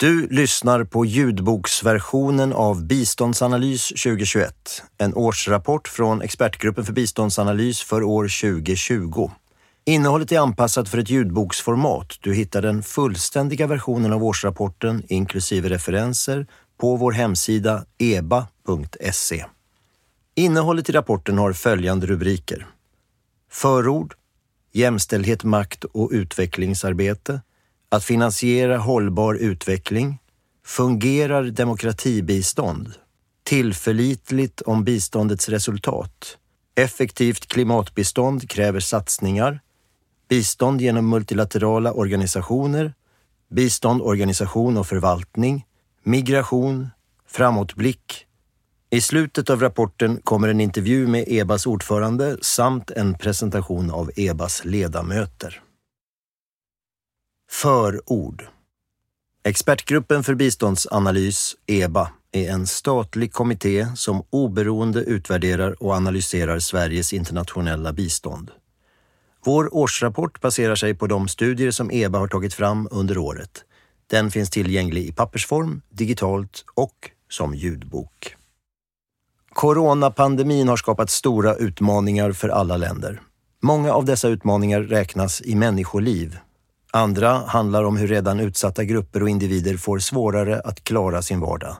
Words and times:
Du 0.00 0.28
lyssnar 0.28 0.84
på 0.84 1.04
ljudboksversionen 1.04 2.52
av 2.52 2.86
Biståndsanalys 2.86 3.88
2021, 3.88 4.82
en 4.98 5.14
årsrapport 5.14 5.88
från 5.88 6.22
Expertgruppen 6.22 6.84
för 6.84 6.92
biståndsanalys 6.92 7.82
för 7.82 8.02
år 8.02 8.22
2020. 8.52 9.30
Innehållet 9.84 10.32
är 10.32 10.38
anpassat 10.38 10.88
för 10.88 10.98
ett 10.98 11.10
ljudboksformat. 11.10 12.18
Du 12.20 12.34
hittar 12.34 12.62
den 12.62 12.82
fullständiga 12.82 13.66
versionen 13.66 14.12
av 14.12 14.24
årsrapporten 14.24 15.02
inklusive 15.08 15.68
referenser 15.68 16.46
på 16.80 16.96
vår 16.96 17.12
hemsida 17.12 17.84
eba.se. 17.98 19.44
Innehållet 20.34 20.88
i 20.88 20.92
rapporten 20.92 21.38
har 21.38 21.52
följande 21.52 22.06
rubriker. 22.06 22.66
Förord, 23.50 24.14
jämställdhet, 24.72 25.44
makt 25.44 25.84
och 25.84 26.10
utvecklingsarbete, 26.12 27.40
att 27.88 28.04
finansiera 28.04 28.78
hållbar 28.78 29.34
utveckling, 29.34 30.18
fungerar 30.64 31.44
demokratibistånd, 31.44 32.92
tillförlitligt 33.44 34.60
om 34.60 34.84
biståndets 34.84 35.48
resultat, 35.48 36.38
effektivt 36.74 37.46
klimatbistånd 37.46 38.50
kräver 38.50 38.80
satsningar, 38.80 39.60
bistånd 40.28 40.80
genom 40.80 41.08
multilaterala 41.08 41.92
organisationer, 41.92 42.94
bistånd, 43.50 44.02
organisation 44.02 44.76
och 44.76 44.86
förvaltning, 44.86 45.66
migration, 46.02 46.88
framåtblick. 47.28 48.26
I 48.90 49.00
slutet 49.00 49.50
av 49.50 49.60
rapporten 49.60 50.20
kommer 50.24 50.48
en 50.48 50.60
intervju 50.60 51.06
med 51.06 51.24
EBAs 51.26 51.66
ordförande 51.66 52.36
samt 52.42 52.90
en 52.90 53.14
presentation 53.14 53.90
av 53.90 54.10
EBAs 54.16 54.64
ledamöter. 54.64 55.62
Förord 57.50 58.46
Expertgruppen 59.44 60.22
för 60.22 60.34
biståndsanalys, 60.34 61.56
EBA, 61.66 62.10
är 62.32 62.50
en 62.50 62.66
statlig 62.66 63.32
kommitté 63.32 63.86
som 63.96 64.22
oberoende 64.30 65.00
utvärderar 65.00 65.82
och 65.82 65.94
analyserar 65.94 66.58
Sveriges 66.58 67.12
internationella 67.12 67.92
bistånd. 67.92 68.50
Vår 69.44 69.76
årsrapport 69.76 70.40
baserar 70.40 70.74
sig 70.74 70.94
på 70.94 71.06
de 71.06 71.28
studier 71.28 71.70
som 71.70 71.90
EBA 71.90 72.18
har 72.18 72.28
tagit 72.28 72.54
fram 72.54 72.88
under 72.90 73.18
året. 73.18 73.64
Den 74.06 74.30
finns 74.30 74.50
tillgänglig 74.50 75.02
i 75.02 75.12
pappersform, 75.12 75.82
digitalt 75.90 76.64
och 76.74 77.10
som 77.30 77.54
ljudbok. 77.54 78.36
Coronapandemin 79.50 80.68
har 80.68 80.76
skapat 80.76 81.10
stora 81.10 81.54
utmaningar 81.54 82.32
för 82.32 82.48
alla 82.48 82.76
länder. 82.76 83.22
Många 83.62 83.92
av 83.92 84.04
dessa 84.04 84.28
utmaningar 84.28 84.80
räknas 84.80 85.42
i 85.42 85.54
människoliv. 85.54 86.38
Andra 86.92 87.32
handlar 87.46 87.84
om 87.84 87.96
hur 87.96 88.08
redan 88.08 88.40
utsatta 88.40 88.84
grupper 88.84 89.22
och 89.22 89.28
individer 89.28 89.76
får 89.76 89.98
svårare 89.98 90.60
att 90.60 90.84
klara 90.84 91.22
sin 91.22 91.40
vardag. 91.40 91.76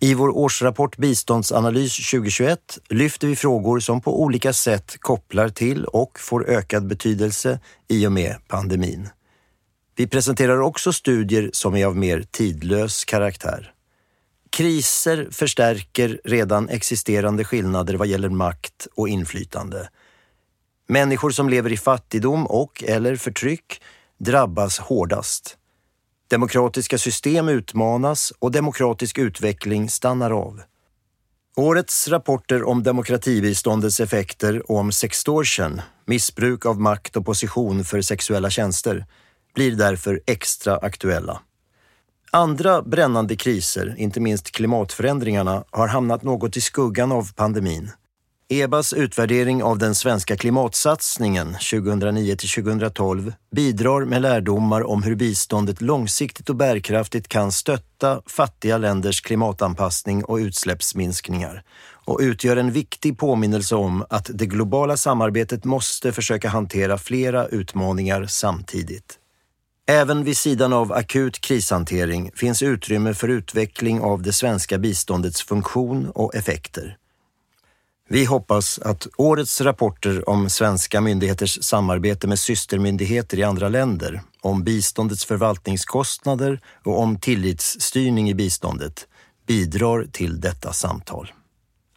I 0.00 0.14
vår 0.14 0.36
årsrapport 0.36 0.96
Biståndsanalys 0.96 2.10
2021 2.10 2.78
lyfter 2.88 3.26
vi 3.28 3.36
frågor 3.36 3.80
som 3.80 4.00
på 4.00 4.22
olika 4.22 4.52
sätt 4.52 4.96
kopplar 5.00 5.48
till 5.48 5.84
och 5.84 6.20
får 6.20 6.48
ökad 6.48 6.86
betydelse 6.86 7.60
i 7.88 8.06
och 8.06 8.12
med 8.12 8.36
pandemin. 8.48 9.08
Vi 9.96 10.06
presenterar 10.06 10.60
också 10.60 10.92
studier 10.92 11.50
som 11.52 11.76
är 11.76 11.86
av 11.86 11.96
mer 11.96 12.24
tidlös 12.30 13.04
karaktär. 13.04 13.72
Kriser 14.50 15.28
förstärker 15.30 16.20
redan 16.24 16.68
existerande 16.68 17.44
skillnader 17.44 17.94
vad 17.94 18.06
gäller 18.06 18.28
makt 18.28 18.86
och 18.94 19.08
inflytande. 19.08 19.88
Människor 20.88 21.30
som 21.30 21.48
lever 21.48 21.72
i 21.72 21.76
fattigdom 21.76 22.46
och 22.46 22.84
eller 22.86 23.16
förtryck 23.16 23.80
drabbas 24.24 24.78
hårdast. 24.78 25.56
Demokratiska 26.30 26.98
system 26.98 27.48
utmanas 27.48 28.32
och 28.38 28.52
demokratisk 28.52 29.18
utveckling 29.18 29.90
stannar 29.90 30.30
av. 30.30 30.62
Årets 31.56 32.08
rapporter 32.08 32.62
om 32.62 32.82
demokratibiståndets 32.82 34.00
effekter 34.00 34.70
och 34.70 34.78
om 34.78 34.92
sextortion, 34.92 35.80
missbruk 36.06 36.66
av 36.66 36.80
makt 36.80 37.16
och 37.16 37.26
position 37.26 37.84
för 37.84 38.00
sexuella 38.00 38.50
tjänster, 38.50 39.06
blir 39.54 39.76
därför 39.76 40.20
extra 40.26 40.76
aktuella. 40.76 41.40
Andra 42.30 42.82
brännande 42.82 43.36
kriser, 43.36 43.94
inte 43.98 44.20
minst 44.20 44.50
klimatförändringarna, 44.50 45.64
har 45.70 45.88
hamnat 45.88 46.22
något 46.22 46.56
i 46.56 46.60
skuggan 46.60 47.12
av 47.12 47.32
pandemin. 47.34 47.90
EBAs 48.48 48.92
utvärdering 48.92 49.62
av 49.62 49.78
den 49.78 49.94
svenska 49.94 50.36
klimatsatsningen 50.36 51.54
2009-2012 51.54 53.32
bidrar 53.56 54.04
med 54.04 54.22
lärdomar 54.22 54.86
om 54.86 55.02
hur 55.02 55.14
biståndet 55.14 55.80
långsiktigt 55.80 56.50
och 56.50 56.56
bärkraftigt 56.56 57.28
kan 57.28 57.52
stötta 57.52 58.22
fattiga 58.26 58.78
länders 58.78 59.20
klimatanpassning 59.20 60.24
och 60.24 60.36
utsläppsminskningar 60.36 61.62
och 62.04 62.18
utgör 62.22 62.56
en 62.56 62.72
viktig 62.72 63.18
påminnelse 63.18 63.74
om 63.74 64.04
att 64.10 64.30
det 64.34 64.46
globala 64.46 64.96
samarbetet 64.96 65.64
måste 65.64 66.12
försöka 66.12 66.48
hantera 66.48 66.98
flera 66.98 67.46
utmaningar 67.46 68.26
samtidigt. 68.26 69.18
Även 69.86 70.24
vid 70.24 70.36
sidan 70.36 70.72
av 70.72 70.92
akut 70.92 71.40
krishantering 71.40 72.30
finns 72.34 72.62
utrymme 72.62 73.14
för 73.14 73.28
utveckling 73.28 74.00
av 74.00 74.22
det 74.22 74.32
svenska 74.32 74.78
biståndets 74.78 75.42
funktion 75.42 76.10
och 76.14 76.34
effekter. 76.34 76.96
Vi 78.08 78.24
hoppas 78.24 78.78
att 78.78 79.06
årets 79.16 79.60
rapporter 79.60 80.28
om 80.28 80.50
svenska 80.50 81.00
myndigheters 81.00 81.64
samarbete 81.64 82.26
med 82.26 82.38
systermyndigheter 82.38 83.38
i 83.38 83.42
andra 83.42 83.68
länder, 83.68 84.22
om 84.40 84.64
biståndets 84.64 85.24
förvaltningskostnader 85.24 86.60
och 86.84 87.00
om 87.00 87.18
tillitsstyrning 87.18 88.30
i 88.30 88.34
biståndet 88.34 89.06
bidrar 89.46 90.06
till 90.12 90.40
detta 90.40 90.72
samtal. 90.72 91.32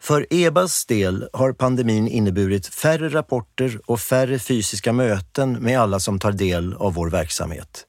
För 0.00 0.26
EBAs 0.30 0.86
del 0.86 1.28
har 1.32 1.52
pandemin 1.52 2.08
inneburit 2.08 2.66
färre 2.66 3.08
rapporter 3.08 3.80
och 3.86 4.00
färre 4.00 4.38
fysiska 4.38 4.92
möten 4.92 5.52
med 5.52 5.80
alla 5.80 6.00
som 6.00 6.18
tar 6.18 6.32
del 6.32 6.74
av 6.74 6.94
vår 6.94 7.10
verksamhet. 7.10 7.87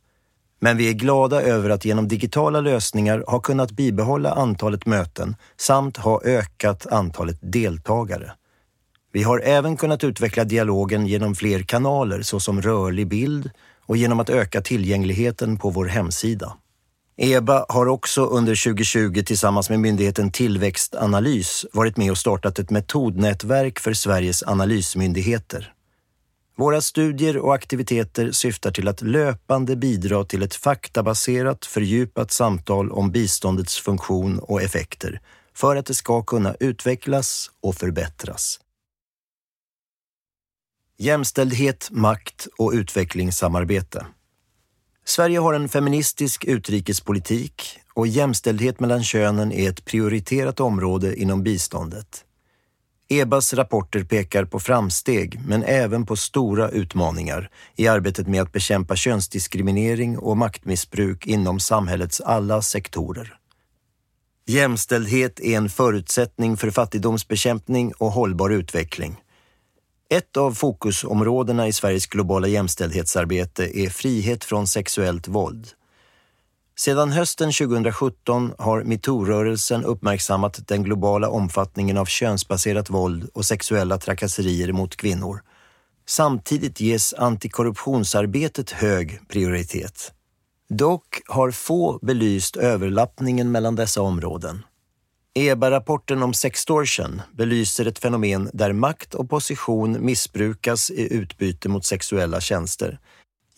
Men 0.60 0.78
vi 0.78 0.90
är 0.90 0.94
glada 0.94 1.42
över 1.42 1.70
att 1.70 1.86
genom 1.86 2.08
digitala 2.08 2.62
lösningar 2.62 3.24
ha 3.28 3.40
kunnat 3.40 3.72
bibehålla 3.72 4.32
antalet 4.32 4.86
möten 4.86 5.36
samt 5.58 5.98
ha 5.98 6.22
ökat 6.24 6.88
antalet 6.88 7.38
deltagare. 7.42 8.32
Vi 9.12 9.24
har 9.24 9.40
även 9.40 9.78
kunnat 9.78 10.04
utveckla 10.04 10.44
dialogen 10.44 11.08
genom 11.08 11.36
fler 11.36 11.64
kanaler 11.64 12.22
såsom 12.22 12.62
rörlig 12.62 13.08
bild 13.08 13.50
och 13.86 13.98
genom 13.98 14.20
att 14.20 14.30
öka 14.30 14.62
tillgängligheten 14.62 15.58
på 15.58 15.70
vår 15.70 15.86
hemsida. 15.86 16.54
EBA 17.18 17.66
har 17.70 17.88
också 17.88 18.26
under 18.26 18.64
2020 18.64 19.24
tillsammans 19.26 19.70
med 19.70 19.80
myndigheten 19.80 20.32
Tillväxtanalys 20.32 21.66
varit 21.74 21.98
med 21.98 22.12
och 22.12 22.18
startat 22.18 22.60
ett 22.60 22.70
metodnätverk 22.70 23.80
för 23.80 23.94
Sveriges 23.94 24.44
analysmyndigheter. 24.44 25.74
Våra 26.60 26.82
studier 26.82 27.38
och 27.38 27.54
aktiviteter 27.54 28.32
syftar 28.32 28.72
till 28.72 28.88
att 28.88 29.02
löpande 29.02 29.76
bidra 29.76 30.24
till 30.24 30.44
ett 30.44 30.56
faktabaserat, 30.56 31.66
fördjupat 31.66 32.32
samtal 32.32 32.92
om 32.92 33.12
biståndets 33.12 33.80
funktion 33.80 34.40
och 34.40 34.62
effekter 34.62 35.22
för 35.54 35.76
att 35.76 35.86
det 35.86 35.94
ska 35.94 36.24
kunna 36.24 36.56
utvecklas 36.60 37.52
och 37.62 37.76
förbättras. 37.76 38.60
Jämställdhet, 40.98 41.90
makt 41.92 42.48
och 42.58 42.72
utvecklingssamarbete. 42.72 44.06
Sverige 45.06 45.40
har 45.40 45.54
en 45.54 45.70
feministisk 45.70 46.46
utrikespolitik 46.46 47.80
och 47.94 48.08
jämställdhet 48.08 48.80
mellan 48.80 49.04
könen 49.04 49.52
är 49.52 49.70
ett 49.70 49.86
prioriterat 49.86 50.60
område 50.60 51.16
inom 51.16 51.44
biståndet. 51.44 52.26
EBAs 53.12 53.54
rapporter 53.54 54.04
pekar 54.04 54.46
på 54.46 54.60
framsteg, 54.60 55.40
men 55.46 55.64
även 55.64 56.06
på 56.06 56.16
stora 56.16 56.70
utmaningar 56.70 57.50
i 57.76 57.88
arbetet 57.88 58.28
med 58.28 58.42
att 58.42 58.52
bekämpa 58.52 58.96
könsdiskriminering 58.96 60.18
och 60.18 60.38
maktmissbruk 60.38 61.28
inom 61.28 61.60
samhällets 61.60 62.22
alla 62.22 62.62
sektorer. 62.62 63.36
Jämställdhet 64.48 65.40
är 65.40 65.58
en 65.58 65.70
förutsättning 65.70 66.58
för 66.58 66.72
fattigdomsbekämpning 66.72 67.94
och 67.98 68.12
hållbar 68.12 68.50
utveckling. 68.50 69.16
Ett 70.10 70.38
av 70.38 70.52
fokusområdena 70.52 71.68
i 71.68 71.74
Sveriges 71.74 72.08
globala 72.08 72.48
jämställdhetsarbete 72.48 73.80
är 73.80 73.90
frihet 73.90 74.44
från 74.44 74.68
sexuellt 74.68 75.28
våld. 75.28 75.68
Sedan 76.80 77.12
hösten 77.12 77.52
2017 77.52 78.54
har 78.58 78.84
metoo-rörelsen 78.84 79.84
uppmärksammat 79.84 80.68
den 80.68 80.84
globala 80.84 81.30
omfattningen 81.30 81.98
av 81.98 82.06
könsbaserat 82.06 82.90
våld 82.90 83.30
och 83.34 83.46
sexuella 83.46 83.98
trakasserier 83.98 84.72
mot 84.72 84.96
kvinnor. 84.96 85.42
Samtidigt 86.08 86.80
ges 86.80 87.14
antikorruptionsarbetet 87.14 88.72
hög 88.72 89.20
prioritet. 89.28 90.14
Dock 90.70 91.22
har 91.28 91.52
få 91.52 92.00
belyst 92.02 92.56
överlappningen 92.56 93.52
mellan 93.52 93.76
dessa 93.76 94.02
områden. 94.02 94.64
EBA-rapporten 95.34 96.24
om 96.24 96.34
sextortion 96.34 97.22
belyser 97.34 97.86
ett 97.86 98.00
fenomen 98.00 98.50
där 98.54 98.74
makt 98.74 99.14
och 99.14 99.30
position 99.30 100.06
missbrukas 100.06 100.90
i 100.90 101.14
utbyte 101.14 101.70
mot 101.70 101.86
sexuella 101.86 102.42
tjänster 102.42 103.00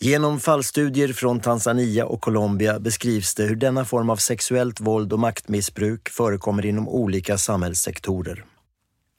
Genom 0.04 0.40
fallstudier 0.40 1.12
från 1.12 1.40
Tanzania 1.40 2.06
och 2.06 2.20
Colombia 2.20 2.80
beskrivs 2.80 3.34
det 3.34 3.42
hur 3.42 3.56
denna 3.56 3.84
form 3.84 4.10
av 4.10 4.16
sexuellt 4.16 4.80
våld 4.80 5.12
och 5.12 5.18
maktmissbruk 5.18 6.08
förekommer 6.08 6.66
inom 6.66 6.88
olika 6.88 7.38
samhällssektorer. 7.38 8.44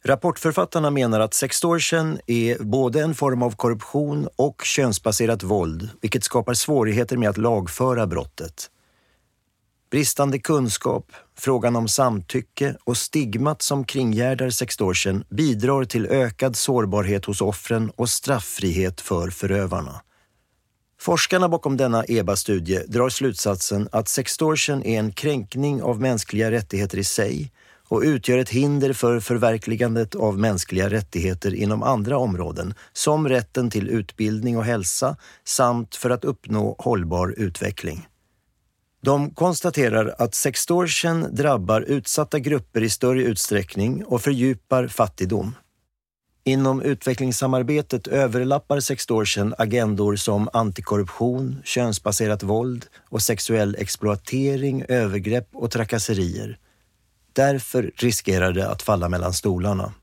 Rapportförfattarna 0.06 0.90
menar 0.90 1.20
att 1.20 1.34
sextortion 1.34 2.20
är 2.28 2.64
både 2.64 3.02
en 3.02 3.16
form 3.16 3.44
av 3.44 3.56
korruption 3.56 4.28
och 4.36 4.62
könsbaserat 4.66 5.44
våld, 5.44 5.90
vilket 6.02 6.24
skapar 6.24 6.54
svårigheter 6.54 7.18
med 7.18 7.30
att 7.30 7.38
lagföra 7.38 8.08
brottet. 8.08 8.70
Bristande 9.92 10.40
kunskap, 10.40 11.12
frågan 11.38 11.76
om 11.76 11.88
samtycke 11.88 12.76
och 12.84 12.98
stigmat 12.98 13.62
som 13.62 13.86
kringgärdar 13.86 14.50
sextortion 14.50 15.24
bidrar 15.30 15.86
till 15.86 16.06
ökad 16.06 16.56
sårbarhet 16.56 17.26
hos 17.26 17.42
offren 17.42 17.92
och 17.96 18.10
strafffrihet 18.10 19.02
för 19.02 19.30
förövarna. 19.30 20.02
Forskarna 21.04 21.50
bakom 21.50 21.78
denna 21.78 22.04
EBA-studie 22.08 22.80
drar 22.88 23.10
slutsatsen 23.10 23.90
att 23.92 24.08
sextortion 24.08 24.84
är 24.84 25.00
en 25.00 25.12
kränkning 25.12 25.82
av 25.82 26.02
mänskliga 26.02 26.52
rättigheter 26.52 26.98
i 26.98 27.04
sig 27.04 27.52
och 27.88 28.02
utgör 28.02 28.38
ett 28.38 28.50
hinder 28.50 28.94
för 28.94 29.20
förverkligandet 29.20 30.16
av 30.16 30.40
mänskliga 30.40 30.90
rättigheter 30.90 31.56
inom 31.56 31.84
andra 31.84 32.18
områden, 32.18 32.74
som 32.94 33.30
rätten 33.30 33.70
till 33.70 33.90
utbildning 33.90 34.58
och 34.58 34.66
hälsa 34.66 35.18
samt 35.44 35.96
för 35.96 36.10
att 36.10 36.26
uppnå 36.26 36.76
hållbar 36.80 37.34
utveckling. 37.38 38.08
De 39.02 39.30
konstaterar 39.30 40.16
att 40.18 40.36
sextortion 40.36 41.36
drabbar 41.36 41.82
utsatta 41.82 42.40
grupper 42.40 42.84
i 42.84 42.90
större 42.90 43.24
utsträckning 43.24 44.06
och 44.06 44.22
fördjupar 44.22 44.88
fattigdom. 44.88 45.56
Inom 46.46 46.82
utvecklingssamarbetet 46.82 48.08
överlappar 48.08 48.80
sextortion 48.80 49.54
agendor 49.58 50.16
som 50.16 50.50
antikorruption, 50.54 51.62
könsbaserat 51.64 52.44
våld 52.44 52.86
och 53.10 53.22
sexuell 53.22 53.76
exploatering, 53.80 54.86
övergrepp 54.88 55.50
och 55.54 55.72
trakasserier. 55.72 56.58
Därför 57.34 57.92
riskerar 57.96 58.54
det 58.54 58.70
att 58.70 58.82
falla 58.82 59.10
mellan 59.10 59.34
stolarna. 59.34 59.94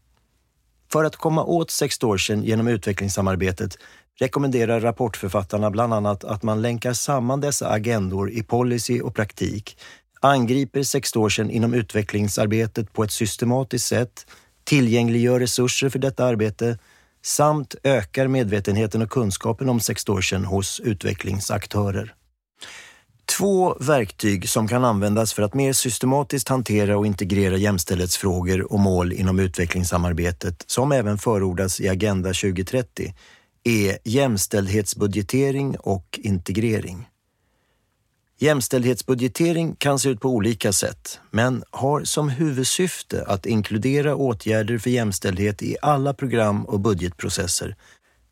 För 0.93 1.05
att 1.05 1.17
komma 1.17 1.45
åt 1.45 1.71
sextortion 1.71 2.43
genom 2.43 2.69
utvecklingssamarbetet 2.69 3.79
rekommenderar 4.21 4.81
rapportförfattarna 4.81 5.71
bland 5.71 5.95
annat 5.95 6.25
att 6.25 6.43
man 6.43 6.63
länkar 6.63 6.93
samman 6.93 7.41
dessa 7.41 7.69
agendor 7.69 8.31
i 8.31 8.43
policy 8.43 9.01
och 9.01 9.15
praktik, 9.15 9.77
angriper 10.21 10.83
sextortion 10.83 11.51
inom 11.51 11.75
utvecklingsarbetet 11.75 12.93
på 12.93 13.05
ett 13.05 13.13
systematiskt 13.13 13.87
sätt, 13.87 14.27
tillgängliggör 14.71 15.41
resurser 15.41 15.89
för 15.89 15.99
detta 15.99 16.25
arbete 16.25 16.79
samt 17.23 17.75
ökar 17.83 18.29
medvetenheten 18.29 19.03
och 19.03 19.11
kunskapen 19.11 19.69
om 19.69 19.81
sextortion 19.81 20.45
hos 20.45 20.81
utvecklingsaktörer. 20.81 22.15
Två 23.39 23.77
verktyg 23.81 24.49
som 24.49 24.69
kan 24.69 24.85
användas 24.85 25.33
för 25.33 25.43
att 25.43 25.55
mer 25.55 25.73
systematiskt 25.73 26.49
hantera 26.49 26.99
och 26.99 27.07
integrera 27.07 27.57
jämställdhetsfrågor 27.57 28.73
och 28.73 28.81
mål 28.81 29.13
inom 29.13 29.39
utvecklingssamarbetet, 29.39 30.65
som 30.67 30.93
även 30.93 31.19
förordas 31.19 31.81
i 31.81 31.89
Agenda 31.89 32.29
2030, 32.29 33.15
är 33.65 33.99
jämställdhetsbudgetering 34.05 35.77
och 35.79 36.21
integrering. 36.23 37.09
Jämställdhetsbudgetering 38.43 39.77
kan 39.79 39.99
se 39.99 40.09
ut 40.09 40.21
på 40.21 40.29
olika 40.29 40.73
sätt, 40.73 41.21
men 41.31 41.65
har 41.71 42.05
som 42.05 42.29
huvudsyfte 42.29 43.25
att 43.27 43.47
inkludera 43.47 44.17
åtgärder 44.17 44.79
för 44.79 44.91
jämställdhet 44.91 45.63
i 45.63 45.77
alla 45.83 46.15
program 46.15 46.65
och 46.65 46.81
budgetprocesser 46.81 47.77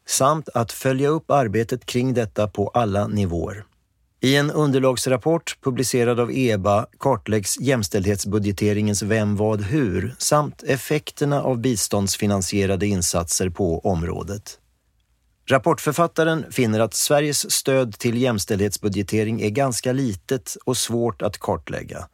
samt 0.07 0.49
att 0.49 0.73
följa 0.73 1.09
upp 1.09 1.31
arbetet 1.31 1.87
kring 1.87 2.15
detta 2.15 2.49
på 2.49 2.69
alla 2.69 3.07
nivåer. 3.07 3.65
I 4.21 4.37
en 4.37 4.51
underlagsrapport 4.51 5.59
publicerad 5.63 6.21
av 6.21 6.31
EBA 6.33 6.87
kartläggs 6.99 7.61
jämställdhetsbudgeteringens 7.61 9.03
vem, 9.03 9.37
vad, 9.37 9.63
hur 9.63 10.15
samt 10.19 10.63
effekterna 10.63 11.43
av 11.43 11.59
biståndsfinansierade 11.59 12.87
insatser 12.87 13.51
på 13.51 13.79
området. 13.79 14.59
Rapportförfattaren 15.51 16.53
finner 16.53 16.81
att 16.81 16.95
Sveriges 16.95 17.51
stöd 17.51 17.99
till 17.99 18.19
jämställdhetsbudgetering 18.19 19.41
är 19.41 19.51
ganska 19.51 19.93
litet 19.93 20.57
och 20.65 20.77
svårt 20.77 21.23
att 21.23 21.39
kartlägga. 21.39 22.09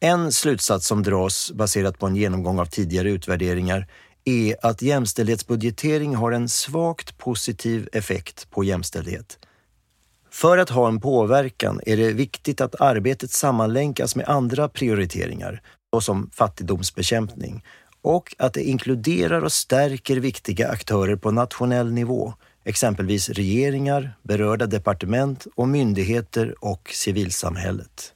En 0.00 0.32
slutsats 0.32 0.86
som 0.86 1.02
dras 1.02 1.52
baserat 1.54 1.98
på 1.98 2.06
en 2.06 2.16
genomgång 2.16 2.58
av 2.58 2.66
tidigare 2.66 3.10
utvärderingar 3.10 3.86
är 4.24 4.56
att 4.62 4.82
jämställdhetsbudgetering 4.82 6.16
har 6.16 6.32
en 6.32 6.48
svagt 6.48 7.18
positiv 7.18 7.88
effekt 7.92 8.50
på 8.50 8.64
jämställdhet. 8.64 9.38
För 10.30 10.58
att 10.58 10.70
ha 10.70 10.88
en 10.88 11.00
påverkan 11.00 11.80
är 11.86 11.96
det 11.96 12.12
viktigt 12.12 12.60
att 12.60 12.80
arbetet 12.80 13.30
sammanlänkas 13.30 14.16
med 14.16 14.28
andra 14.28 14.68
prioriteringar, 14.68 15.62
såsom 15.94 16.30
fattigdomsbekämpning, 16.32 17.64
och 18.02 18.34
att 18.38 18.54
det 18.54 18.62
inkluderar 18.62 19.42
och 19.42 19.52
stärker 19.52 20.16
viktiga 20.16 20.68
aktörer 20.68 21.16
på 21.16 21.30
nationell 21.30 21.92
nivå, 21.92 22.34
exempelvis 22.64 23.28
regeringar, 23.28 24.16
berörda 24.22 24.66
departement 24.66 25.46
och 25.56 25.68
myndigheter 25.68 26.54
och 26.60 26.90
civilsamhället. 26.92 28.12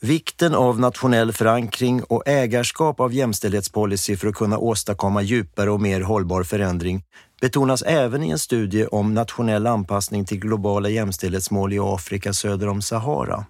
Vikten 0.00 0.54
av 0.54 0.80
nationell 0.80 1.32
förankring 1.32 2.02
och 2.02 2.28
ägarskap 2.28 3.00
av 3.00 3.14
jämställdhetspolicy 3.14 4.16
för 4.16 4.28
att 4.28 4.34
kunna 4.34 4.58
åstadkomma 4.58 5.22
djupare 5.22 5.70
och 5.70 5.80
mer 5.80 6.00
hållbar 6.00 6.42
förändring 6.42 7.04
betonas 7.40 7.82
även 7.82 8.22
i 8.22 8.30
en 8.30 8.38
studie 8.38 8.86
om 8.86 9.14
nationell 9.14 9.66
anpassning 9.66 10.24
till 10.24 10.38
globala 10.38 10.88
jämställdhetsmål 10.88 11.72
i 11.72 11.78
Afrika 11.78 12.32
söder 12.32 12.68
om 12.68 12.82
Sahara. 12.82 13.46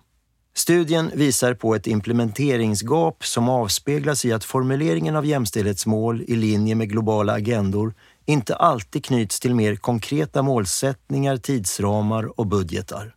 Studien 0.56 1.10
visar 1.14 1.54
på 1.54 1.74
ett 1.74 1.86
implementeringsgap 1.86 3.24
som 3.24 3.48
avspeglas 3.48 4.24
i 4.24 4.32
att 4.32 4.44
formuleringen 4.44 5.16
av 5.16 5.26
jämställdhetsmål 5.26 6.22
i 6.22 6.36
linje 6.36 6.74
med 6.74 6.90
globala 6.90 7.32
agendor 7.32 7.94
inte 8.26 8.56
alltid 8.56 9.04
knyts 9.04 9.40
till 9.40 9.54
mer 9.54 9.76
konkreta 9.76 10.42
målsättningar, 10.42 11.36
tidsramar 11.36 12.40
och 12.40 12.46
budgetar. 12.46 13.14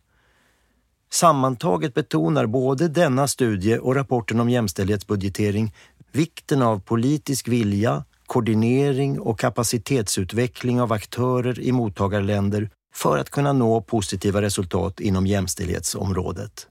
Sammantaget 1.10 1.94
betonar 1.94 2.46
både 2.46 2.88
denna 2.88 3.28
studie 3.28 3.78
och 3.78 3.94
rapporten 3.94 4.40
om 4.40 4.50
jämställdhetsbudgetering 4.50 5.74
vikten 6.12 6.62
av 6.62 6.80
politisk 6.80 7.48
vilja, 7.48 8.04
koordinering 8.26 9.20
och 9.20 9.38
kapacitetsutveckling 9.38 10.80
av 10.80 10.92
aktörer 10.92 11.60
i 11.60 11.72
mottagarländer 11.72 12.70
för 12.94 13.18
att 13.18 13.30
kunna 13.30 13.52
nå 13.52 13.80
positiva 13.80 14.42
resultat 14.42 15.00
inom 15.00 15.26
jämställdhetsområdet. 15.26 16.68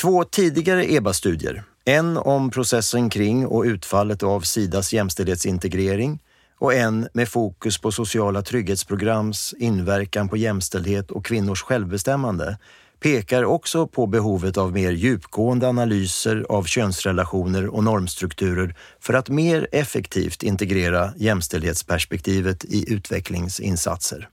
Två 0.00 0.24
tidigare 0.24 0.92
EBA-studier, 0.92 1.64
en 1.84 2.16
om 2.16 2.50
processen 2.50 3.10
kring 3.10 3.46
och 3.46 3.64
utfallet 3.64 4.22
av 4.22 4.40
Sidas 4.40 4.92
jämställdhetsintegrering 4.92 6.22
och 6.58 6.74
en 6.74 7.08
med 7.12 7.28
fokus 7.28 7.78
på 7.78 7.92
sociala 7.92 8.42
trygghetsprograms 8.42 9.54
inverkan 9.58 10.28
på 10.28 10.36
jämställdhet 10.36 11.10
och 11.10 11.24
kvinnors 11.24 11.62
självbestämmande 11.62 12.58
pekar 13.00 13.44
också 13.44 13.86
på 13.86 14.06
behovet 14.06 14.56
av 14.56 14.72
mer 14.72 14.92
djupgående 14.92 15.68
analyser 15.68 16.46
av 16.48 16.64
könsrelationer 16.64 17.66
och 17.66 17.84
normstrukturer 17.84 18.76
för 19.00 19.14
att 19.14 19.28
mer 19.28 19.68
effektivt 19.72 20.42
integrera 20.42 21.12
jämställdhetsperspektivet 21.16 22.64
i 22.64 22.92
utvecklingsinsatser. 22.92 24.28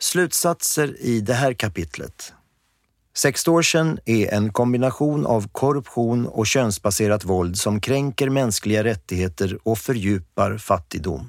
Slutsatser 0.00 0.96
i 1.00 1.20
det 1.20 1.34
här 1.34 1.52
kapitlet. 1.52 2.32
Sextortion 3.14 3.98
är 4.04 4.34
en 4.34 4.52
kombination 4.52 5.26
av 5.26 5.48
korruption 5.48 6.26
och 6.26 6.46
könsbaserat 6.46 7.24
våld 7.24 7.58
som 7.58 7.80
kränker 7.80 8.30
mänskliga 8.30 8.84
rättigheter 8.84 9.58
och 9.62 9.78
fördjupar 9.78 10.58
fattigdom. 10.58 11.28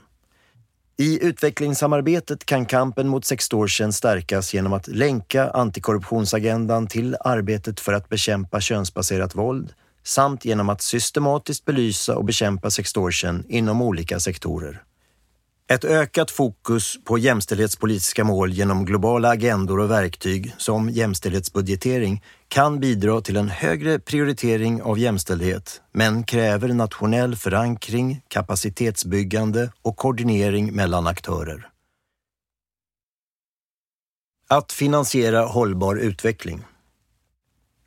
I 0.97 1.25
utvecklingssamarbetet 1.25 2.45
kan 2.45 2.65
kampen 2.65 3.07
mot 3.07 3.25
sextortion 3.25 3.93
stärkas 3.93 4.53
genom 4.53 4.73
att 4.73 4.87
länka 4.87 5.49
antikorruptionsagendan 5.49 6.87
till 6.87 7.15
arbetet 7.19 7.79
för 7.79 7.93
att 7.93 8.09
bekämpa 8.09 8.61
könsbaserat 8.61 9.35
våld 9.35 9.73
samt 10.03 10.45
genom 10.45 10.69
att 10.69 10.81
systematiskt 10.81 11.65
belysa 11.65 12.17
och 12.17 12.25
bekämpa 12.25 12.71
sextortion 12.71 13.43
inom 13.47 13.81
olika 13.81 14.19
sektorer. 14.19 14.83
Ett 15.73 15.85
ökat 15.85 16.31
fokus 16.31 16.97
på 17.03 17.17
jämställdhetspolitiska 17.17 18.23
mål 18.23 18.53
genom 18.53 18.85
globala 18.85 19.29
agendor 19.29 19.79
och 19.79 19.91
verktyg 19.91 20.53
som 20.57 20.89
jämställdhetsbudgetering 20.89 22.23
kan 22.47 22.79
bidra 22.79 23.21
till 23.21 23.37
en 23.37 23.49
högre 23.49 23.99
prioritering 23.99 24.81
av 24.81 24.99
jämställdhet, 24.99 25.81
men 25.91 26.23
kräver 26.23 26.67
nationell 26.67 27.35
förankring, 27.35 28.21
kapacitetsbyggande 28.27 29.71
och 29.81 29.97
koordinering 29.97 30.75
mellan 30.75 31.07
aktörer. 31.07 31.69
Att 34.49 34.71
finansiera 34.71 35.45
hållbar 35.45 35.95
utveckling. 35.95 36.63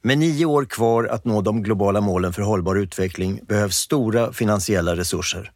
Med 0.02 0.18
nio 0.18 0.46
år 0.46 0.64
kvar 0.64 1.04
att 1.04 1.24
nå 1.24 1.40
de 1.40 1.62
globala 1.62 2.00
målen 2.00 2.32
för 2.32 2.42
hållbar 2.42 2.76
utveckling 2.76 3.40
behövs 3.44 3.76
stora 3.76 4.32
finansiella 4.32 4.96
resurser. 4.96 5.52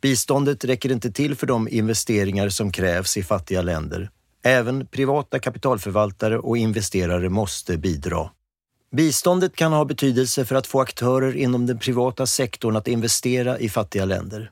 Biståndet 0.00 0.64
räcker 0.64 0.92
inte 0.92 1.10
till 1.10 1.36
för 1.36 1.46
de 1.46 1.68
investeringar 1.68 2.48
som 2.48 2.72
krävs 2.72 3.16
i 3.16 3.22
fattiga 3.22 3.62
länder. 3.62 4.10
Även 4.42 4.86
privata 4.86 5.38
kapitalförvaltare 5.38 6.38
och 6.38 6.56
investerare 6.56 7.28
måste 7.28 7.78
bidra. 7.78 8.30
Biståndet 8.92 9.56
kan 9.56 9.72
ha 9.72 9.84
betydelse 9.84 10.44
för 10.44 10.54
att 10.54 10.66
få 10.66 10.80
aktörer 10.80 11.36
inom 11.36 11.66
den 11.66 11.78
privata 11.78 12.26
sektorn 12.26 12.76
att 12.76 12.88
investera 12.88 13.58
i 13.58 13.68
fattiga 13.68 14.04
länder. 14.04 14.50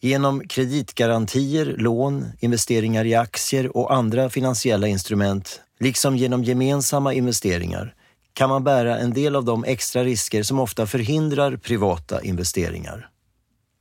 Genom 0.00 0.48
kreditgarantier, 0.48 1.74
lån, 1.78 2.26
investeringar 2.40 3.04
i 3.04 3.14
aktier 3.14 3.76
och 3.76 3.94
andra 3.94 4.30
finansiella 4.30 4.86
instrument, 4.86 5.60
liksom 5.80 6.16
genom 6.16 6.44
gemensamma 6.44 7.12
investeringar, 7.14 7.94
kan 8.32 8.48
man 8.48 8.64
bära 8.64 8.98
en 8.98 9.12
del 9.12 9.36
av 9.36 9.44
de 9.44 9.64
extra 9.64 10.04
risker 10.04 10.42
som 10.42 10.60
ofta 10.60 10.86
förhindrar 10.86 11.56
privata 11.56 12.22
investeringar. 12.22 13.11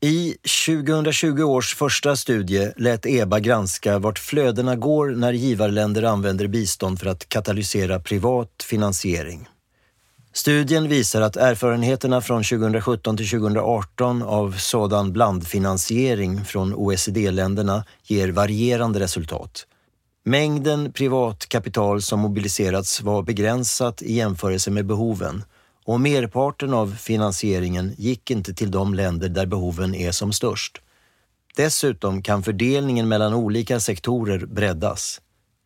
I 0.04 0.36
2020 0.68 1.44
års 1.44 1.76
första 1.76 2.16
studie 2.16 2.72
lät 2.78 3.06
EBA 3.06 3.40
granska 3.40 4.00
vart 4.00 4.20
flödena 4.20 4.76
går 4.76 5.10
när 5.10 5.34
givarländer 5.34 6.04
använder 6.04 6.48
bistånd 6.48 7.00
för 7.00 7.08
att 7.08 7.30
katalysera 7.30 8.00
privat 8.00 8.64
finansiering. 8.64 9.50
Studien 10.34 10.88
visar 10.88 11.22
att 11.22 11.36
erfarenheterna 11.36 12.22
från 12.22 12.44
2017 12.44 13.18
till 13.18 13.30
2018 13.30 14.24
av 14.24 14.56
sådan 14.58 15.14
blandfinansiering 15.14 16.46
från 16.46 16.74
OECD-länderna 16.74 17.84
ger 18.04 18.32
varierande 18.32 19.00
resultat. 19.00 19.68
Mängden 20.24 20.94
privat 20.94 21.46
kapital 21.50 22.02
som 22.02 22.20
mobiliserats 22.20 23.02
var 23.02 23.24
begränsat 23.24 24.02
i 24.02 24.14
jämförelse 24.14 24.72
med 24.72 24.86
behoven 24.86 25.44
och 25.86 26.02
merparten 26.02 26.74
av 26.74 26.96
finansieringen 26.96 27.94
gick 27.98 28.32
inte 28.32 28.54
till 28.54 28.72
de 28.72 28.94
länder 28.94 29.30
där 29.30 29.46
behoven 29.46 29.96
är 29.96 30.12
som 30.12 30.34
störst. 30.34 30.82
Dessutom 31.56 32.22
kan 32.22 32.44
fördelningen 32.44 33.08
mellan 33.08 33.34
olika 33.34 33.80
sektorer 33.80 34.46
breddas. 34.46 35.22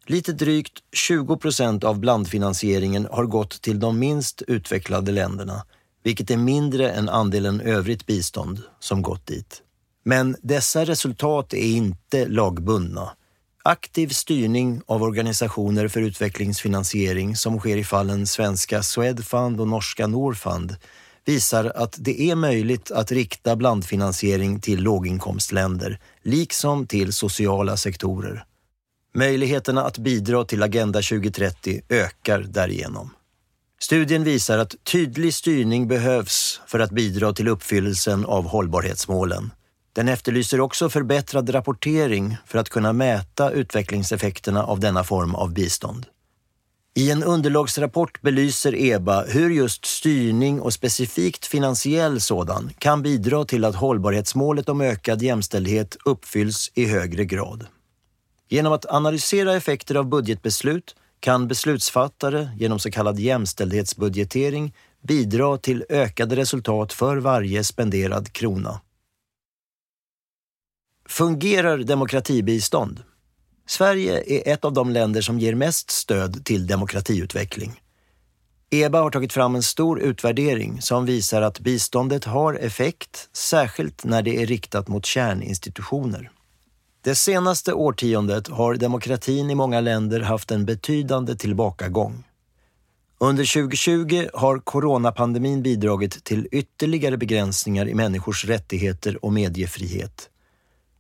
Lite 0.07 0.33
drygt 0.33 0.73
20 0.91 1.37
procent 1.37 1.83
av 1.83 1.99
blandfinansieringen 1.99 3.07
har 3.11 3.25
gått 3.25 3.61
till 3.61 3.79
de 3.79 3.99
minst 3.99 4.41
utvecklade 4.41 5.11
länderna, 5.11 5.65
vilket 6.03 6.31
är 6.31 6.37
mindre 6.37 6.91
än 6.91 7.09
andelen 7.09 7.61
övrigt 7.61 8.05
bistånd 8.05 8.61
som 8.79 9.01
gått 9.01 9.25
dit. 9.25 9.61
Men 10.03 10.35
dessa 10.41 10.85
resultat 10.85 11.53
är 11.53 11.75
inte 11.75 12.27
lagbundna. 12.27 13.09
Aktiv 13.67 14.07
styrning 14.07 14.81
av 14.85 15.03
organisationer 15.03 15.87
för 15.87 16.01
utvecklingsfinansiering 16.01 17.35
som 17.35 17.59
sker 17.59 17.77
i 17.77 17.83
fallen 17.83 18.27
svenska 18.27 18.83
Swedfund 18.83 19.61
och 19.61 19.67
norska 19.67 20.07
Norfund 20.07 20.75
visar 21.25 21.71
att 21.75 21.95
det 21.99 22.21
är 22.21 22.35
möjligt 22.35 22.91
att 22.91 23.11
rikta 23.11 23.55
blandfinansiering 23.55 24.59
till 24.59 24.83
låginkomstländer, 24.83 25.99
liksom 26.23 26.87
till 26.87 27.13
sociala 27.13 27.77
sektorer. 27.77 28.45
Möjligheterna 29.13 29.83
att 29.83 29.97
bidra 29.97 30.45
till 30.45 30.63
Agenda 30.63 31.01
2030 31.01 31.81
ökar 31.89 32.39
därigenom. 32.39 33.09
Studien 33.79 34.23
visar 34.23 34.57
att 34.57 34.75
tydlig 34.83 35.33
styrning 35.33 35.87
behövs 35.87 36.61
för 36.67 36.79
att 36.79 36.91
bidra 36.91 37.33
till 37.33 37.47
uppfyllelsen 37.47 38.25
av 38.25 38.47
hållbarhetsmålen. 38.47 39.51
Den 39.95 40.07
efterlyser 40.07 40.61
också 40.61 40.89
förbättrad 40.89 41.53
rapportering 41.53 42.37
för 42.45 42.59
att 42.59 42.69
kunna 42.69 42.93
mäta 42.93 43.51
utvecklingseffekterna 43.51 44.63
av 44.63 44.79
denna 44.79 45.03
form 45.03 45.35
av 45.35 45.53
bistånd. 45.53 46.05
I 46.95 47.11
en 47.11 47.23
underlagsrapport 47.23 48.21
belyser 48.21 48.75
EBA 48.75 49.23
hur 49.23 49.49
just 49.49 49.85
styrning 49.85 50.61
och 50.61 50.73
specifikt 50.73 51.45
finansiell 51.45 52.21
sådan 52.21 52.71
kan 52.79 53.01
bidra 53.01 53.45
till 53.45 53.65
att 53.65 53.75
hållbarhetsmålet 53.75 54.69
om 54.69 54.81
ökad 54.81 55.21
jämställdhet 55.21 55.97
uppfylls 56.05 56.71
i 56.73 56.85
högre 56.85 57.25
grad. 57.25 57.65
Genom 58.49 58.73
att 58.73 58.85
analysera 58.85 59.53
effekter 59.53 59.95
av 59.95 60.09
budgetbeslut 60.09 60.95
kan 61.19 61.47
beslutsfattare 61.47 62.49
genom 62.57 62.79
så 62.79 62.91
kallad 62.91 63.19
jämställdhetsbudgetering 63.19 64.73
bidra 65.01 65.57
till 65.57 65.85
ökade 65.89 66.35
resultat 66.35 66.93
för 66.93 67.17
varje 67.17 67.63
spenderad 67.63 68.33
krona. 68.33 68.81
Fungerar 71.09 71.77
demokratibistånd? 71.77 73.03
Sverige 73.67 74.23
är 74.27 74.53
ett 74.53 74.65
av 74.65 74.73
de 74.73 74.89
länder 74.89 75.21
som 75.21 75.39
ger 75.39 75.55
mest 75.55 75.91
stöd 75.91 76.45
till 76.45 76.67
demokratiutveckling. 76.67 77.81
EBA 78.69 78.99
har 78.99 79.09
tagit 79.09 79.33
fram 79.33 79.55
en 79.55 79.63
stor 79.63 80.01
utvärdering 80.01 80.81
som 80.81 81.05
visar 81.05 81.41
att 81.41 81.59
biståndet 81.59 82.25
har 82.25 82.53
effekt, 82.53 83.29
särskilt 83.33 84.03
när 84.03 84.21
det 84.21 84.41
är 84.41 84.45
riktat 84.45 84.87
mot 84.87 85.05
kärninstitutioner. 85.05 86.31
Det 87.01 87.15
senaste 87.15 87.73
årtiondet 87.73 88.47
har 88.47 88.75
demokratin 88.75 89.49
i 89.49 89.55
många 89.55 89.81
länder 89.81 90.19
haft 90.19 90.51
en 90.51 90.65
betydande 90.65 91.35
tillbakagång. 91.35 92.23
Under 93.17 93.53
2020 93.53 94.27
har 94.33 94.59
coronapandemin 94.59 95.63
bidragit 95.63 96.23
till 96.23 96.47
ytterligare 96.51 97.17
begränsningar 97.17 97.87
i 97.87 97.93
människors 97.93 98.45
rättigheter 98.45 99.25
och 99.25 99.33
mediefrihet. 99.33 100.29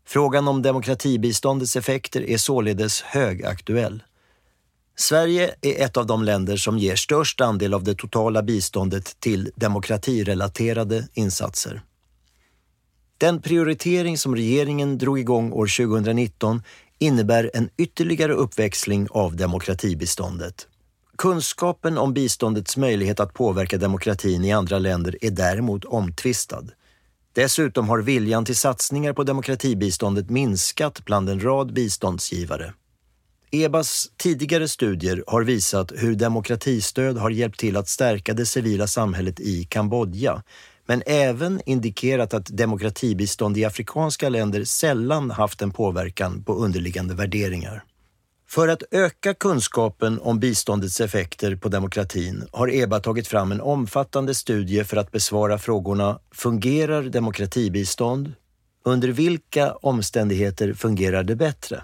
Frågan 0.07 0.47
om 0.47 0.61
demokratibiståndets 0.61 1.75
effekter 1.75 2.29
är 2.29 2.37
således 2.37 3.01
högaktuell. 3.01 4.03
Sverige 4.97 5.55
är 5.61 5.85
ett 5.85 5.97
av 5.97 6.05
de 6.05 6.23
länder 6.23 6.57
som 6.57 6.77
ger 6.77 6.95
störst 6.95 7.41
andel 7.41 7.73
av 7.73 7.83
det 7.83 7.95
totala 7.95 8.43
biståndet 8.43 9.19
till 9.19 9.51
demokratirelaterade 9.55 11.07
insatser. 11.13 11.81
Den 13.17 13.41
prioritering 13.41 14.17
som 14.17 14.35
regeringen 14.35 14.97
drog 14.97 15.19
igång 15.19 15.51
år 15.51 15.85
2019 15.87 16.63
innebär 16.99 17.51
en 17.53 17.69
ytterligare 17.77 18.33
uppväxling 18.33 19.07
av 19.11 19.35
demokratibiståndet. 19.35 20.67
Kunskapen 21.17 21.97
om 21.97 22.13
biståndets 22.13 22.77
möjlighet 22.77 23.19
att 23.19 23.33
påverka 23.33 23.77
demokratin 23.77 24.45
i 24.45 24.51
andra 24.51 24.79
länder 24.79 25.17
är 25.21 25.31
däremot 25.31 25.85
omtvistad. 25.85 26.63
Dessutom 27.35 27.89
har 27.89 27.99
viljan 27.99 28.45
till 28.45 28.55
satsningar 28.55 29.13
på 29.13 29.23
demokratibiståndet 29.23 30.29
minskat 30.29 31.05
bland 31.05 31.29
en 31.29 31.43
rad 31.43 31.73
biståndsgivare. 31.73 32.73
EBAs 33.51 34.07
tidigare 34.17 34.67
studier 34.67 35.23
har 35.27 35.43
visat 35.43 35.91
hur 35.95 36.15
demokratistöd 36.15 37.17
har 37.17 37.29
hjälpt 37.29 37.59
till 37.59 37.77
att 37.77 37.87
stärka 37.87 38.33
det 38.33 38.45
civila 38.45 38.87
samhället 38.87 39.39
i 39.39 39.63
Kambodja 39.63 40.43
men 40.87 41.03
även 41.05 41.61
indikerat 41.65 42.33
att 42.33 42.45
demokratibistånd 42.45 43.57
i 43.57 43.65
afrikanska 43.65 44.29
länder 44.29 44.63
sällan 44.63 45.31
haft 45.31 45.61
en 45.61 45.71
påverkan 45.71 46.43
på 46.43 46.53
underliggande 46.55 47.13
värderingar. 47.13 47.83
För 48.55 48.67
att 48.67 48.83
öka 48.91 49.33
kunskapen 49.33 50.19
om 50.21 50.39
biståndets 50.39 51.01
effekter 51.01 51.55
på 51.55 51.69
demokratin 51.69 52.47
har 52.51 52.73
EBA 52.73 52.99
tagit 52.99 53.27
fram 53.27 53.51
en 53.51 53.61
omfattande 53.61 54.35
studie 54.35 54.83
för 54.83 54.97
att 54.97 55.11
besvara 55.11 55.57
frågorna 55.57 56.19
Fungerar 56.31 57.03
demokratibistånd? 57.03 58.33
Under 58.85 59.07
vilka 59.07 59.73
omständigheter 59.73 60.73
fungerar 60.73 61.23
det 61.23 61.35
bättre? 61.35 61.83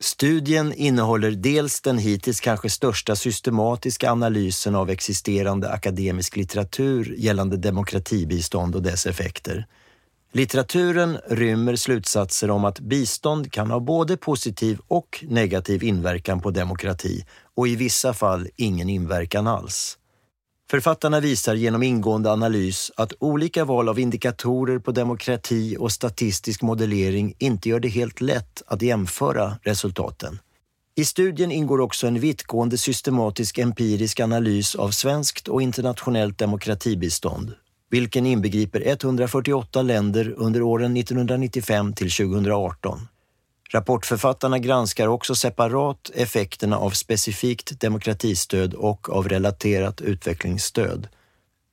Studien 0.00 0.72
innehåller 0.72 1.30
dels 1.30 1.80
den 1.80 1.98
hittills 1.98 2.40
kanske 2.40 2.70
största 2.70 3.16
systematiska 3.16 4.10
analysen 4.10 4.74
av 4.74 4.90
existerande 4.90 5.70
akademisk 5.70 6.36
litteratur 6.36 7.14
gällande 7.18 7.56
demokratibistånd 7.56 8.76
och 8.76 8.82
dess 8.82 9.06
effekter. 9.06 9.66
Litteraturen 10.32 11.18
rymmer 11.26 11.76
slutsatser 11.76 12.50
om 12.50 12.64
att 12.64 12.80
bistånd 12.80 13.52
kan 13.52 13.70
ha 13.70 13.80
både 13.80 14.16
positiv 14.16 14.78
och 14.88 15.24
negativ 15.28 15.82
inverkan 15.82 16.40
på 16.40 16.50
demokrati 16.50 17.24
och 17.56 17.68
i 17.68 17.76
vissa 17.76 18.12
fall 18.12 18.48
ingen 18.56 18.88
inverkan 18.88 19.46
alls. 19.46 19.98
Författarna 20.70 21.20
visar 21.20 21.54
genom 21.54 21.82
ingående 21.82 22.32
analys 22.32 22.90
att 22.96 23.12
olika 23.18 23.64
val 23.64 23.88
av 23.88 23.98
indikatorer 23.98 24.78
på 24.78 24.92
demokrati 24.92 25.76
och 25.78 25.92
statistisk 25.92 26.62
modellering 26.62 27.34
inte 27.38 27.68
gör 27.68 27.80
det 27.80 27.88
helt 27.88 28.20
lätt 28.20 28.62
att 28.66 28.82
jämföra 28.82 29.56
resultaten. 29.62 30.38
I 30.94 31.04
studien 31.04 31.52
ingår 31.52 31.80
också 31.80 32.06
en 32.06 32.20
vittgående 32.20 32.78
systematisk 32.78 33.58
empirisk 33.58 34.20
analys 34.20 34.74
av 34.74 34.90
svenskt 34.90 35.48
och 35.48 35.62
internationellt 35.62 36.38
demokratibistånd, 36.38 37.54
vilken 37.90 38.26
inbegriper 38.26 38.82
148 38.86 39.82
länder 39.82 40.34
under 40.36 40.62
åren 40.62 40.96
1995 40.96 41.92
till 41.92 42.10
2018. 42.10 43.00
Rapportförfattarna 43.72 44.58
granskar 44.58 45.06
också 45.06 45.34
separat 45.34 46.10
effekterna 46.14 46.78
av 46.78 46.90
specifikt 46.90 47.80
demokratistöd 47.80 48.74
och 48.74 49.10
av 49.10 49.28
relaterat 49.28 50.00
utvecklingsstöd. 50.00 51.08